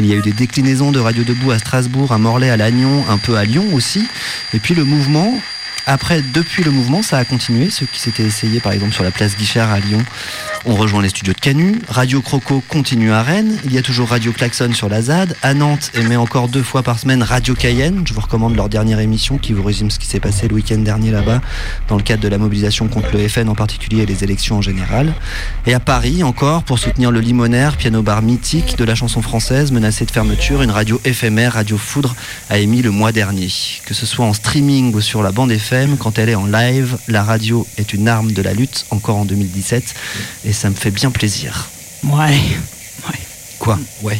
Il 0.00 0.06
y 0.06 0.14
a 0.14 0.16
eu 0.16 0.22
des 0.22 0.32
déclinaisons 0.32 0.92
de 0.92 0.98
Radio 0.98 1.24
Debout 1.24 1.50
à 1.50 1.58
Strasbourg, 1.58 2.10
à 2.10 2.16
Morlaix, 2.16 2.48
à 2.48 2.56
Lannion, 2.56 3.04
un 3.10 3.18
peu 3.18 3.36
à 3.36 3.44
Lyon 3.44 3.66
aussi. 3.74 4.08
Et 4.54 4.60
puis 4.60 4.74
le 4.74 4.84
mouvement, 4.84 5.38
après, 5.86 6.22
depuis 6.22 6.64
le 6.64 6.70
mouvement, 6.70 7.02
ça 7.02 7.18
a 7.18 7.26
continué. 7.26 7.68
Ceux 7.68 7.84
qui 7.84 8.00
s'étaient 8.00 8.22
essayés, 8.22 8.60
par 8.60 8.72
exemple, 8.72 8.94
sur 8.94 9.04
la 9.04 9.10
place 9.10 9.36
Guichard 9.36 9.70
à 9.70 9.78
Lyon, 9.78 10.02
ont 10.66 10.74
rejoint 10.74 11.02
les 11.02 11.08
studios 11.08 11.32
de 11.32 11.38
Canu. 11.38 11.80
Radio 11.88 12.22
Croco 12.22 12.62
continue 12.68 13.12
à 13.12 13.22
Rennes. 13.22 13.58
Il 13.64 13.72
y 13.72 13.78
a 13.78 13.82
toujours 13.82 14.08
Radio 14.08 14.32
Klaxon 14.32 14.72
sur 14.72 14.88
la 14.88 15.02
ZAD. 15.02 15.36
À 15.42 15.52
Nantes, 15.52 15.90
émet 15.94 16.16
encore 16.16 16.48
deux 16.48 16.62
fois 16.62 16.82
par 16.82 16.98
semaine 16.98 17.22
Radio 17.22 17.54
Cayenne. 17.54 18.04
Je 18.06 18.14
vous 18.14 18.20
recommande 18.20 18.56
leur 18.56 18.68
dernière 18.68 19.00
émission 19.00 19.36
qui 19.36 19.52
vous 19.52 19.62
résume 19.62 19.90
ce 19.90 19.98
qui 19.98 20.06
s'est 20.06 20.20
passé 20.20 20.48
le 20.48 20.54
week-end 20.54 20.78
dernier 20.78 21.10
là-bas, 21.10 21.40
dans 21.88 21.96
le 21.96 22.02
cadre 22.02 22.22
de 22.22 22.28
la 22.28 22.38
mobilisation 22.38 22.88
contre 22.88 23.08
le 23.12 23.28
FN 23.28 23.48
en 23.48 23.54
particulier 23.54 24.02
et 24.02 24.06
les 24.06 24.24
élections 24.24 24.58
en 24.58 24.62
général. 24.62 25.12
Et 25.66 25.74
à 25.74 25.80
Paris, 25.80 26.22
encore, 26.22 26.62
pour 26.62 26.78
soutenir 26.78 27.10
le 27.10 27.20
Limonaire, 27.20 27.76
piano 27.76 28.02
bar 28.02 28.22
mythique 28.22 28.78
de 28.78 28.84
la 28.84 28.94
chanson 28.94 29.20
française, 29.20 29.70
menacé 29.72 30.06
de 30.06 30.10
fermeture, 30.10 30.62
une 30.62 30.70
radio 30.70 31.00
éphémère, 31.04 31.54
Radio 31.54 31.76
Foudre, 31.76 32.14
a 32.48 32.58
émis 32.58 32.80
le 32.80 32.90
mois 32.90 33.12
dernier. 33.12 33.48
Que 33.84 33.92
ce 33.92 34.06
soit 34.06 34.24
en 34.24 34.32
streaming 34.32 34.94
ou 34.94 35.00
sur 35.00 35.22
la 35.22 35.32
bande 35.32 35.52
FM, 35.52 35.98
quand 35.98 36.18
elle 36.18 36.30
est 36.30 36.34
en 36.34 36.46
live, 36.46 36.96
la 37.08 37.22
radio 37.22 37.66
est 37.76 37.92
une 37.92 38.08
arme 38.08 38.32
de 38.32 38.40
la 38.40 38.54
lutte, 38.54 38.86
encore 38.90 39.16
en 39.16 39.24
2017, 39.26 39.94
et 40.46 40.53
ça 40.54 40.70
me 40.70 40.74
fait 40.74 40.90
bien 40.90 41.10
plaisir. 41.10 41.68
Ouais. 42.04 42.40
Quoi? 43.58 43.78
Ouais. 44.02 44.18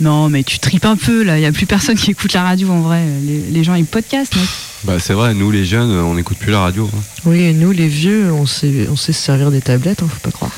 Non, 0.00 0.28
mais 0.30 0.42
tu 0.44 0.58
tripes 0.58 0.86
un 0.86 0.96
peu 0.96 1.22
là. 1.22 1.38
Il 1.38 1.42
y 1.42 1.46
a 1.46 1.52
plus 1.52 1.66
personne 1.66 1.96
qui 1.96 2.10
écoute 2.12 2.32
la 2.32 2.42
radio 2.42 2.70
en 2.70 2.80
vrai. 2.80 3.04
Les, 3.22 3.38
les 3.50 3.64
gens 3.64 3.74
ils 3.74 3.84
podcastent. 3.84 4.34
mec. 4.36 4.48
Bah 4.84 4.98
c'est 4.98 5.12
vrai, 5.12 5.34
nous 5.34 5.50
les 5.50 5.66
jeunes, 5.66 5.90
on 5.90 6.14
n'écoute 6.14 6.38
plus 6.38 6.50
la 6.50 6.60
radio. 6.60 6.88
hein. 6.96 7.00
Oui, 7.26 7.40
et 7.42 7.52
nous 7.52 7.70
les 7.70 7.86
vieux, 7.88 8.32
on 8.32 8.46
sait, 8.46 8.86
on 8.90 8.96
sait 8.96 9.12
se 9.12 9.20
servir 9.22 9.50
des 9.50 9.60
tablettes, 9.60 10.02
hein, 10.02 10.08
faut 10.10 10.20
pas 10.20 10.30
croire. 10.30 10.50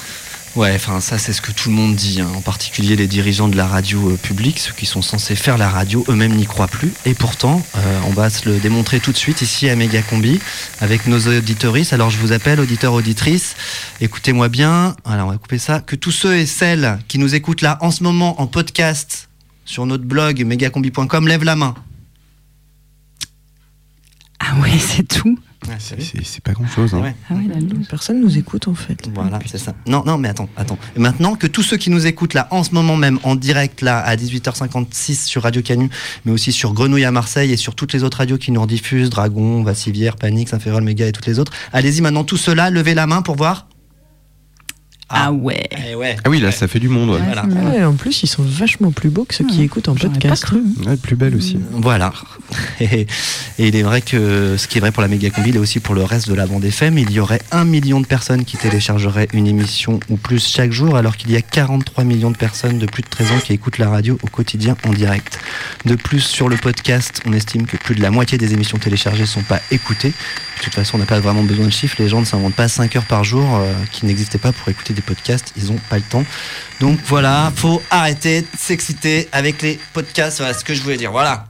Ouais, 0.55 0.75
enfin 0.75 1.01
ça 1.01 1.17
c'est 1.17 1.33
ce 1.33 1.41
que 1.41 1.51
tout 1.51 1.71
le 1.71 1.75
monde 1.75 1.95
dit, 1.97 2.21
hein. 2.21 2.31
en 2.37 2.43
particulier 2.43 2.95
les 2.95 3.07
dirigeants 3.07 3.49
de 3.49 3.57
la 3.57 3.67
radio 3.67 4.11
euh, 4.11 4.17
publique, 4.19 4.59
ceux 4.59 4.75
qui 4.75 4.85
sont 4.85 5.01
censés 5.01 5.35
faire 5.35 5.57
la 5.57 5.71
radio, 5.71 6.05
eux-mêmes 6.11 6.35
n'y 6.35 6.45
croient 6.45 6.69
plus. 6.69 6.93
Et 7.07 7.15
pourtant, 7.15 7.65
euh, 7.79 8.01
on 8.07 8.11
va 8.11 8.29
se 8.29 8.47
le 8.51 8.59
démontrer 8.59 9.01
tout 9.01 9.13
de 9.13 9.17
suite 9.17 9.41
ici 9.41 9.71
à 9.71 9.77
Megacombi 9.77 10.41
avec 10.83 11.07
nos 11.07 11.21
auditoristes. 11.21 11.95
Alors 11.95 12.11
je 12.11 12.19
vous 12.19 12.33
appelle 12.33 12.61
auditeurs, 12.61 12.93
auditrices, 12.93 13.57
écoutez-moi 14.03 14.51
bien. 14.51 14.95
Alors 15.07 15.29
on 15.29 15.31
va 15.31 15.39
couper 15.39 15.57
ça. 15.57 15.81
Que 15.81 15.97
tous 15.97 16.13
ceux 16.13 16.37
et 16.37 16.45
celles 16.45 16.99
qui 17.09 17.19
nous 17.19 17.35
écoutent 17.35 17.63
là 17.63 17.79
en 17.81 17.91
ce 17.91 18.03
moment 18.03 18.39
en 18.39 18.47
podcast 18.47 19.31
sur 19.65 19.87
notre 19.87 20.05
blog 20.05 20.45
megacombi.com 20.45 21.29
lèvent 21.29 21.45
la 21.45 21.57
main. 21.57 21.75
Ah 24.39 24.55
ouais, 24.61 24.79
c'est 24.79 25.09
tout. 25.09 25.39
C'est 25.79 26.43
pas 26.43 26.53
grand 26.53 26.67
chose. 26.67 26.95
Hein. 26.95 27.13
Ah 27.31 27.35
ouais. 27.35 27.43
Personne 27.89 28.21
nous 28.21 28.39
écoute 28.39 28.69
en 28.69 28.75
fait. 28.75 29.09
Voilà, 29.15 29.39
c'est 29.47 29.59
ça. 29.59 29.75
Non, 29.87 30.03
non, 30.05 30.19
mais 30.19 30.29
attends, 30.29 30.49
attends. 30.57 30.79
Et 30.97 30.99
maintenant 30.99 31.35
que 31.35 31.47
tous 31.47 31.63
ceux 31.63 31.77
qui 31.77 31.91
nous 31.91 32.07
écoutent 32.07 32.35
là, 32.35 32.49
en 32.51 32.65
ce 32.65 32.73
moment 32.73 32.97
même, 32.97 33.19
en 33.23 33.35
direct 33.35 33.81
là, 33.81 33.99
à 34.01 34.17
18h56 34.17 35.27
sur 35.27 35.43
Radio 35.43 35.63
Canu, 35.63 35.91
mais 36.25 36.33
aussi 36.33 36.53
sur 36.53 36.73
Grenouille 36.73 37.05
à 37.05 37.13
Marseille 37.13 37.53
et 37.53 37.57
sur 37.57 37.75
toutes 37.75 37.93
les 37.93 38.05
autres 38.05 38.19
radios 38.19 38.39
qui 38.39 38.53
nous 38.53 38.61
en 38.61 38.67
diffusent, 38.67 39.11
Dragon, 39.11 39.63
Vassivière, 39.63 40.17
Panique, 40.17 40.49
Saint-Ferrol, 40.49 40.83
Méga 40.83 41.07
et 41.07 41.13
toutes 41.13 41.27
les 41.27 41.39
autres. 41.39 41.53
Allez-y 41.73 42.01
maintenant, 42.01 42.25
tous 42.25 42.37
ceux-là, 42.37 42.71
levez 42.71 42.95
la 42.95 43.07
main 43.07 43.23
pour 43.23 43.37
voir. 43.37 43.67
Ah, 45.13 45.33
ouais. 45.33 45.69
Eh 45.91 45.95
ouais. 45.95 46.17
Ah 46.25 46.31
oui, 46.31 46.41
là 46.41 46.51
ça 46.53 46.69
fait 46.69 46.79
du 46.81 46.89
monde. 46.89 47.11
Ouais, 47.11 47.21
Voilà. 47.25 47.45
Ouais, 47.45 47.85
en 47.85 47.95
plus, 47.95 48.23
ils 48.23 48.27
sont 48.29 48.43
vachement 48.43 48.91
plus 48.93 49.11
beaux 49.11 49.25
que 49.25 49.35
ceux 49.35 49.45
qui 49.47 49.63
écoutent 49.63 49.89
en 49.89 49.95
podcast. 49.95 50.45
Ouais, 50.87 50.97
plus 50.97 51.17
belle 51.17 51.37
aussi. 51.37 51.59
Voilà. 51.71 52.13
Et, 52.81 53.07
et 53.59 53.69
il 53.69 53.77
est 53.77 53.83
vrai 53.83 54.01
que 54.01 54.57
ce 54.57 54.67
qui 54.69 54.79
est 54.79 54.81
vrai 54.81 54.91
pour 54.93 55.03
la 55.03 55.09
méga 55.09 55.31
combi, 55.31 55.51
il 55.51 55.57
est 55.57 55.59
aussi 55.61 55.81
pour 55.81 55.95
le 55.95 56.03
reste 56.05 56.29
de 56.29 56.35
la 56.35 56.47
bande 56.47 56.65
FM. 56.65 56.99
Il 56.99 57.11
y 57.11 57.21
aurait 57.21 57.43
un 57.53 57.65
million 57.65 58.01
de 58.01 58.07
personnes 58.07 58.45
qui 58.45 58.57
téléchargeraient 58.57 59.29
une 59.33 59.47
émission 59.47 60.01
ou 60.09 60.17
plus 60.17 60.47
chaque 60.47 60.73
jour, 60.73 60.97
alors 60.97 61.17
qu'il 61.17 61.31
y 61.31 61.37
a 61.37 61.43
43 61.43 62.05
millions 62.05 62.31
de 62.31 62.37
personnes 62.37 62.79
de 62.79 62.87
plus 62.87 63.03
de 63.03 63.09
13 63.09 63.33
ans 63.33 63.39
qui 63.45 63.53
écoutent 63.53 63.79
la 63.79 63.89
radio 63.91 64.19
au 64.23 64.27
quotidien 64.29 64.77
en 64.87 64.91
direct. 64.93 65.39
De 65.85 65.95
plus, 65.95 66.21
sur 66.21 66.49
le 66.49 66.57
podcast, 66.57 67.21
on 67.27 67.33
estime 67.33 67.67
que 67.67 67.77
plus 67.77 67.95
de 67.95 68.03
la 68.03 68.11
moitié 68.11 68.39
des 68.39 68.53
émissions 68.55 68.79
téléchargées 68.79 69.27
sont 69.27 69.43
pas 69.43 69.61
écoutées. 69.71 70.13
De 70.63 70.67
toute 70.67 70.75
façon, 70.75 70.95
on 70.95 70.99
n'a 71.01 71.07
pas 71.07 71.19
vraiment 71.19 71.43
besoin 71.43 71.67
de 71.67 71.73
chiffres. 71.73 71.97
Les 71.99 72.09
gens 72.09 72.21
ne 72.21 72.25
s'inventent 72.25 72.55
pas 72.55 72.69
5 72.69 72.95
heures 72.95 73.05
par 73.05 73.25
jour 73.25 73.57
euh, 73.57 73.73
qui 73.91 74.07
n'existaient 74.07 74.39
pas 74.39 74.53
pour 74.53 74.69
écouter 74.69 74.95
des 74.95 75.03
podcasts. 75.03 75.53
Ils 75.57 75.73
n'ont 75.73 75.81
pas 75.91 75.97
le 75.97 76.03
temps. 76.05 76.25
Donc 76.79 77.01
voilà, 77.05 77.53
faut 77.57 77.83
arrêter 77.91 78.43
de 78.43 78.47
s'exciter 78.57 79.29
avec 79.33 79.61
les 79.61 79.81
podcasts. 79.93 80.39
Voilà 80.39 80.55
ce 80.55 80.63
que 80.63 80.73
je 80.73 80.81
voulais 80.83 80.97
dire. 80.97 81.11
Voilà. 81.11 81.47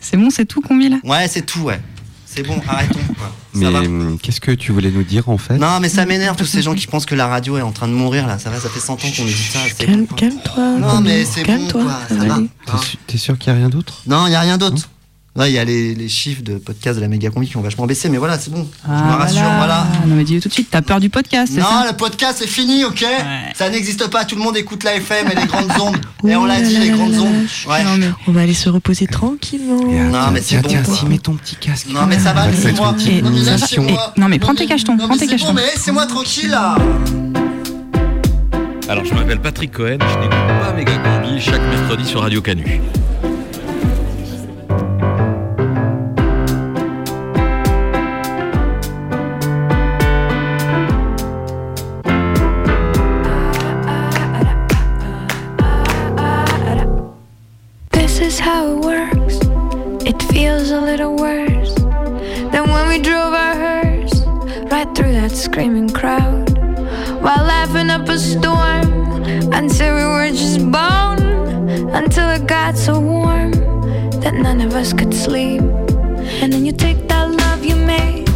C'est 0.00 0.18
bon, 0.18 0.28
c'est 0.28 0.44
tout 0.44 0.60
qu'on 0.60 0.74
met 0.74 0.90
là? 0.90 0.98
Ouais, 1.02 1.28
c'est 1.28 1.46
tout, 1.46 1.60
ouais. 1.60 1.80
C'est 2.26 2.42
bon, 2.42 2.60
arrêtons. 2.68 3.00
quoi. 3.18 3.34
Ça 3.54 3.70
Mais 3.70 4.18
qu'est-ce 4.18 4.42
que 4.42 4.50
tu 4.50 4.70
voulais 4.70 4.90
nous 4.90 5.02
dire 5.02 5.30
en 5.30 5.38
fait? 5.38 5.56
Non, 5.56 5.80
mais 5.80 5.88
ça 5.88 6.04
m'énerve 6.04 6.36
tous 6.36 6.44
ces 6.44 6.60
gens 6.60 6.74
qui 6.74 6.86
pensent 6.86 7.06
que 7.06 7.14
la 7.14 7.28
radio 7.28 7.56
est 7.56 7.62
en 7.62 7.72
train 7.72 7.88
de 7.88 7.94
mourir 7.94 8.26
là. 8.26 8.38
Ça 8.38 8.50
va, 8.50 8.60
ça 8.60 8.68
fait 8.68 8.80
100 8.80 8.92
ans 8.92 8.96
qu'on 9.16 9.22
nous 9.22 9.28
dit 9.28 9.48
ça. 9.50 9.60
c'est 9.66 9.86
Calme, 9.86 10.06
calme-toi. 10.14 10.78
Non, 10.78 11.00
mais 11.00 11.24
c'est 11.24 11.40
bon, 11.40 11.46
calme-toi. 11.46 11.82
quoi. 11.84 12.00
ça 12.18 12.24
va 12.26 12.40
T'es 13.06 13.16
sûr 13.16 13.38
qu'il 13.38 13.50
n'y 13.50 13.56
a 13.58 13.60
rien 13.60 13.70
d'autre? 13.70 14.02
Non, 14.06 14.26
il 14.26 14.30
n'y 14.30 14.36
a 14.36 14.40
rien 14.40 14.58
d'autre. 14.58 14.90
Là, 15.36 15.48
il 15.48 15.54
y 15.54 15.58
a 15.58 15.64
les, 15.64 15.94
les 15.94 16.08
chiffres 16.08 16.42
de 16.42 16.54
podcast 16.56 16.96
de 16.96 17.02
la 17.02 17.08
méga 17.08 17.28
combi 17.28 17.46
qui 17.46 17.58
ont 17.58 17.60
vachement 17.60 17.84
baissé, 17.86 18.08
mais 18.08 18.16
voilà, 18.16 18.38
c'est 18.38 18.50
bon. 18.50 18.66
je 18.86 18.90
me 18.90 18.94
Ah, 18.96 19.16
rassure, 19.16 19.42
voilà. 19.58 19.86
Non, 20.06 20.14
mais 20.16 20.24
dis-le 20.24 20.40
tout 20.40 20.48
de 20.48 20.54
suite, 20.54 20.68
t'as 20.70 20.80
peur 20.80 20.98
du 20.98 21.10
podcast, 21.10 21.52
c'est 21.54 21.60
Non, 21.60 21.66
ça 21.66 21.86
le 21.90 21.94
podcast 21.94 22.38
c'est 22.40 22.46
fini, 22.48 22.84
ok 22.84 23.04
Ça 23.54 23.68
n'existe 23.68 24.08
pas, 24.08 24.24
tout 24.24 24.34
le 24.34 24.42
monde 24.42 24.56
écoute 24.56 24.82
la 24.82 24.94
FM 24.96 25.28
et 25.30 25.34
les 25.38 25.46
grandes 25.46 25.70
ondes. 25.80 25.96
et 26.26 26.34
on 26.36 26.46
l'a 26.46 26.60
dit, 26.62 26.78
les 26.78 26.88
grandes 26.88 27.14
ondes. 27.16 27.44
Ouais. 27.68 27.84
On 28.26 28.32
va 28.32 28.40
aller 28.40 28.54
se 28.54 28.70
reposer 28.70 29.06
tranquillement. 29.06 29.82
Non, 30.10 30.30
mais 30.32 30.40
c'est 30.40 30.56
bon. 30.62 30.68
tiens, 30.68 30.82
si, 30.84 31.04
mets 31.04 31.18
ton 31.18 31.34
petit 31.34 31.56
casque. 31.56 31.88
Non, 31.90 32.06
mais 32.06 32.18
ça 32.18 32.32
va, 32.32 32.46
laissez-moi. 32.48 32.92
Non, 32.92 32.96
mais 33.04 33.30
musique. 33.30 33.46
lâchez-moi. 33.60 34.12
Non, 34.16 34.28
mais 34.28 34.38
prends 34.38 34.54
tes 34.54 34.66
cachetons, 34.66 34.92
Non, 34.96 35.04
prends 35.04 35.08
mais 35.08 35.18
tes 35.18 35.26
c'est 35.26 35.32
cachetons. 35.32 35.48
bon, 35.48 35.54
mais 35.54 35.66
laissez-moi 35.74 36.06
tranquille 36.06 36.48
là. 36.50 36.76
Alors, 38.88 39.04
je 39.04 39.12
m'appelle 39.12 39.40
Patrick 39.40 39.72
Cohen, 39.72 39.98
je 40.00 40.18
n'écoute 40.18 40.30
pas 40.60 40.72
Méga 40.72 40.92
Combi 40.98 41.40
chaque 41.40 41.60
mercredi 41.60 42.06
sur 42.06 42.22
Radio 42.22 42.40
Canu. 42.40 42.80
Us 74.76 74.92
could 74.92 75.14
sleep. 75.14 75.62
And 76.42 76.52
then 76.52 76.66
you 76.66 76.72
take 76.72 77.08
that 77.08 77.30
love 77.30 77.64
you 77.64 77.76
made 77.76 78.28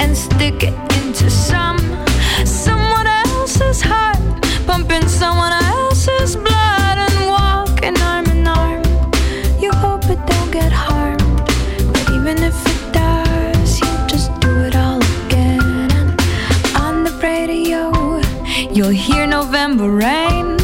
and 0.00 0.16
stick 0.16 0.62
it 0.62 0.74
into 0.98 1.28
some 1.28 1.78
someone 2.46 3.06
else's 3.06 3.82
heart, 3.82 4.16
pumping 4.66 5.06
someone 5.06 5.52
else's 5.52 6.34
blood 6.36 6.96
and 7.06 7.16
walking 7.28 7.96
arm 8.00 8.26
in 8.30 8.46
arm. 8.46 8.82
You 9.60 9.70
hope 9.72 10.04
it 10.06 10.20
don't 10.26 10.50
get 10.50 10.72
harmed, 10.72 11.20
but 11.92 12.04
even 12.16 12.38
if 12.42 12.56
it 12.72 12.92
does, 12.94 13.80
you 13.80 13.92
just 14.06 14.30
do 14.40 14.52
it 14.68 14.74
all 14.74 15.02
again. 15.26 15.90
And 15.98 16.20
on 16.86 17.04
the 17.04 17.12
radio, 17.22 17.82
you'll 18.72 18.98
hear 19.06 19.26
November 19.26 19.90
rain. 19.90 20.56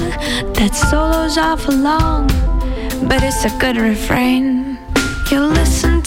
That 0.56 0.74
solo's 0.74 1.36
awful 1.36 1.74
long, 1.74 2.28
but 3.08 3.22
it's 3.22 3.44
a 3.44 3.52
good 3.58 3.76
refrain 3.76 4.67
you 5.30 5.46
listen 5.46 5.97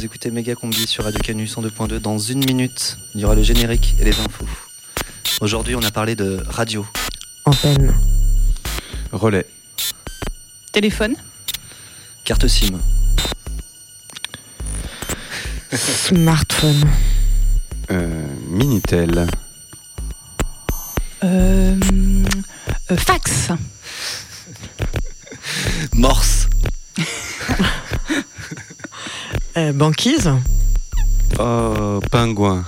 Vous 0.00 0.06
écoutez 0.06 0.30
Méga 0.30 0.54
Combi 0.54 0.86
sur 0.86 1.04
Radio 1.04 1.20
Canu 1.20 1.44
102.2. 1.44 1.98
Dans 1.98 2.16
une 2.16 2.42
minute, 2.46 2.96
il 3.14 3.20
y 3.20 3.24
aura 3.26 3.34
le 3.34 3.42
générique 3.42 3.96
et 3.98 4.04
les 4.04 4.18
infos. 4.18 4.46
Aujourd'hui, 5.42 5.74
on 5.76 5.82
a 5.82 5.90
parlé 5.90 6.16
de 6.16 6.42
radio. 6.48 6.86
Antenne. 7.44 7.94
Relais. 9.12 9.44
Téléphone 10.72 11.16
Carte 12.24 12.48
SIM. 12.48 12.80
Smartphone. 15.70 16.82
Euh, 17.90 18.26
Minitel. 18.48 19.26
Euh, 21.24 21.76
euh, 22.90 22.96
fax. 22.96 23.50
Morse. 25.92 26.39
Euh, 29.56 29.72
banquise. 29.72 30.30
Oh, 31.38 32.00
pingouin. 32.10 32.64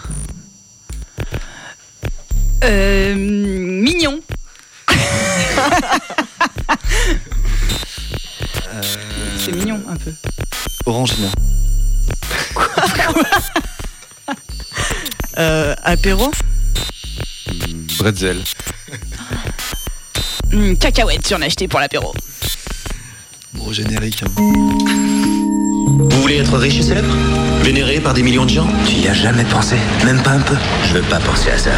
Euh, 2.64 3.14
mignon. 3.16 4.20
C'est 9.38 9.52
mignon 9.52 9.80
un 9.88 9.96
peu. 9.96 10.12
Orangina. 10.86 11.28
Euh, 15.38 15.74
apéro. 15.82 16.30
Bretzel. 17.98 18.42
Hum, 20.52 20.76
cacahuètes, 20.76 21.26
j'en 21.28 21.40
ai 21.40 21.46
acheté 21.46 21.66
pour 21.66 21.80
l'apéro. 21.80 22.12
Bon, 23.54 23.72
générique. 23.72 24.22
hein. 24.22 25.41
Vous 25.98 26.20
voulez 26.22 26.38
être 26.38 26.56
riche 26.56 26.78
et 26.78 26.82
célèbre 26.82 27.14
Vénéré 27.62 28.00
par 28.00 28.14
des 28.14 28.22
millions 28.22 28.44
de 28.44 28.50
gens 28.50 28.66
Tu 28.86 28.96
y 28.96 29.08
as 29.08 29.14
jamais 29.14 29.44
pensé 29.44 29.76
Même 30.04 30.20
pas 30.22 30.30
un 30.30 30.40
peu 30.40 30.56
Je 30.84 30.94
veux 30.94 31.02
pas 31.02 31.18
penser 31.18 31.50
à 31.50 31.58
ça. 31.58 31.70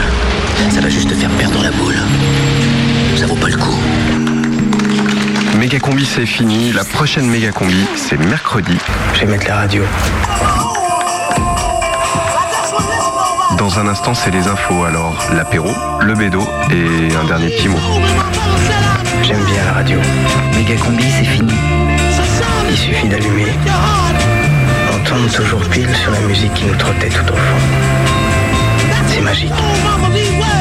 Ça 0.71 0.81
va 0.81 0.89
juste 0.89 1.09
te 1.09 1.15
faire 1.15 1.31
perdre 1.31 1.62
la 1.62 1.71
boule. 1.73 1.97
Ça 3.17 3.27
vaut 3.27 3.35
pas 3.35 3.49
le 3.49 3.57
coup. 3.57 3.75
Méga 5.59 5.79
combi, 5.81 6.05
c'est 6.05 6.27
fini. 6.27 6.73
La 6.73 6.85
prochaine 6.85 7.27
méga 7.27 7.51
combi, 7.51 7.85
c'est 7.97 8.19
mercredi. 8.19 8.77
Je 9.15 9.21
vais 9.21 9.27
mettre 9.27 9.49
la 9.49 9.57
radio. 9.57 9.83
Dans 13.59 13.79
un 13.79 13.89
instant, 13.89 14.15
c'est 14.15 14.31
les 14.31 14.47
infos. 14.47 14.85
Alors, 14.85 15.17
l'apéro, 15.35 15.71
le 16.01 16.15
bédo 16.15 16.43
et 16.71 17.15
un 17.15 17.25
dernier 17.25 17.49
petit 17.49 17.69
mot. 17.69 17.79
J'aime 19.23 19.45
bien 19.45 19.65
la 19.65 19.73
radio. 19.73 19.99
Méga 20.55 20.77
combi, 20.77 21.05
c'est 21.19 21.25
fini. 21.25 21.53
Il 22.71 22.77
suffit 22.77 23.09
d'allumer 23.09 23.53
tombe 25.05 25.31
toujours 25.31 25.61
pile 25.69 25.95
sur 25.95 26.11
la 26.11 26.21
musique 26.21 26.53
qui 26.55 26.65
nous 26.65 26.77
trottait 26.77 27.09
tout 27.09 27.25
au 27.33 27.37
fond. 27.37 27.57
C'est 29.07 29.21
magique. 29.21 29.53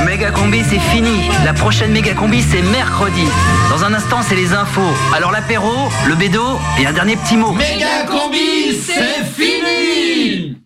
Méga 0.06 0.32
combi, 0.32 0.64
c'est 0.70 0.80
fini. 0.80 1.30
La 1.46 1.54
prochaine 1.54 1.92
méga 1.92 2.14
combi, 2.14 2.42
c'est 2.42 2.62
mercredi. 2.62 3.26
Dans 3.70 3.84
un 3.84 3.94
instant, 3.94 4.22
c'est 4.22 4.36
les 4.36 4.54
infos. 4.54 4.82
Alors 5.16 5.32
l'apéro, 5.32 5.90
le 6.06 6.16
bédo 6.16 6.60
et 6.80 6.86
un 6.86 6.94
dernier 6.94 7.16
petit 7.16 7.38
mot. 7.38 7.52
Méga 7.54 8.06
combi, 8.08 8.74
c'est 8.74 9.24
fini. 9.36 10.53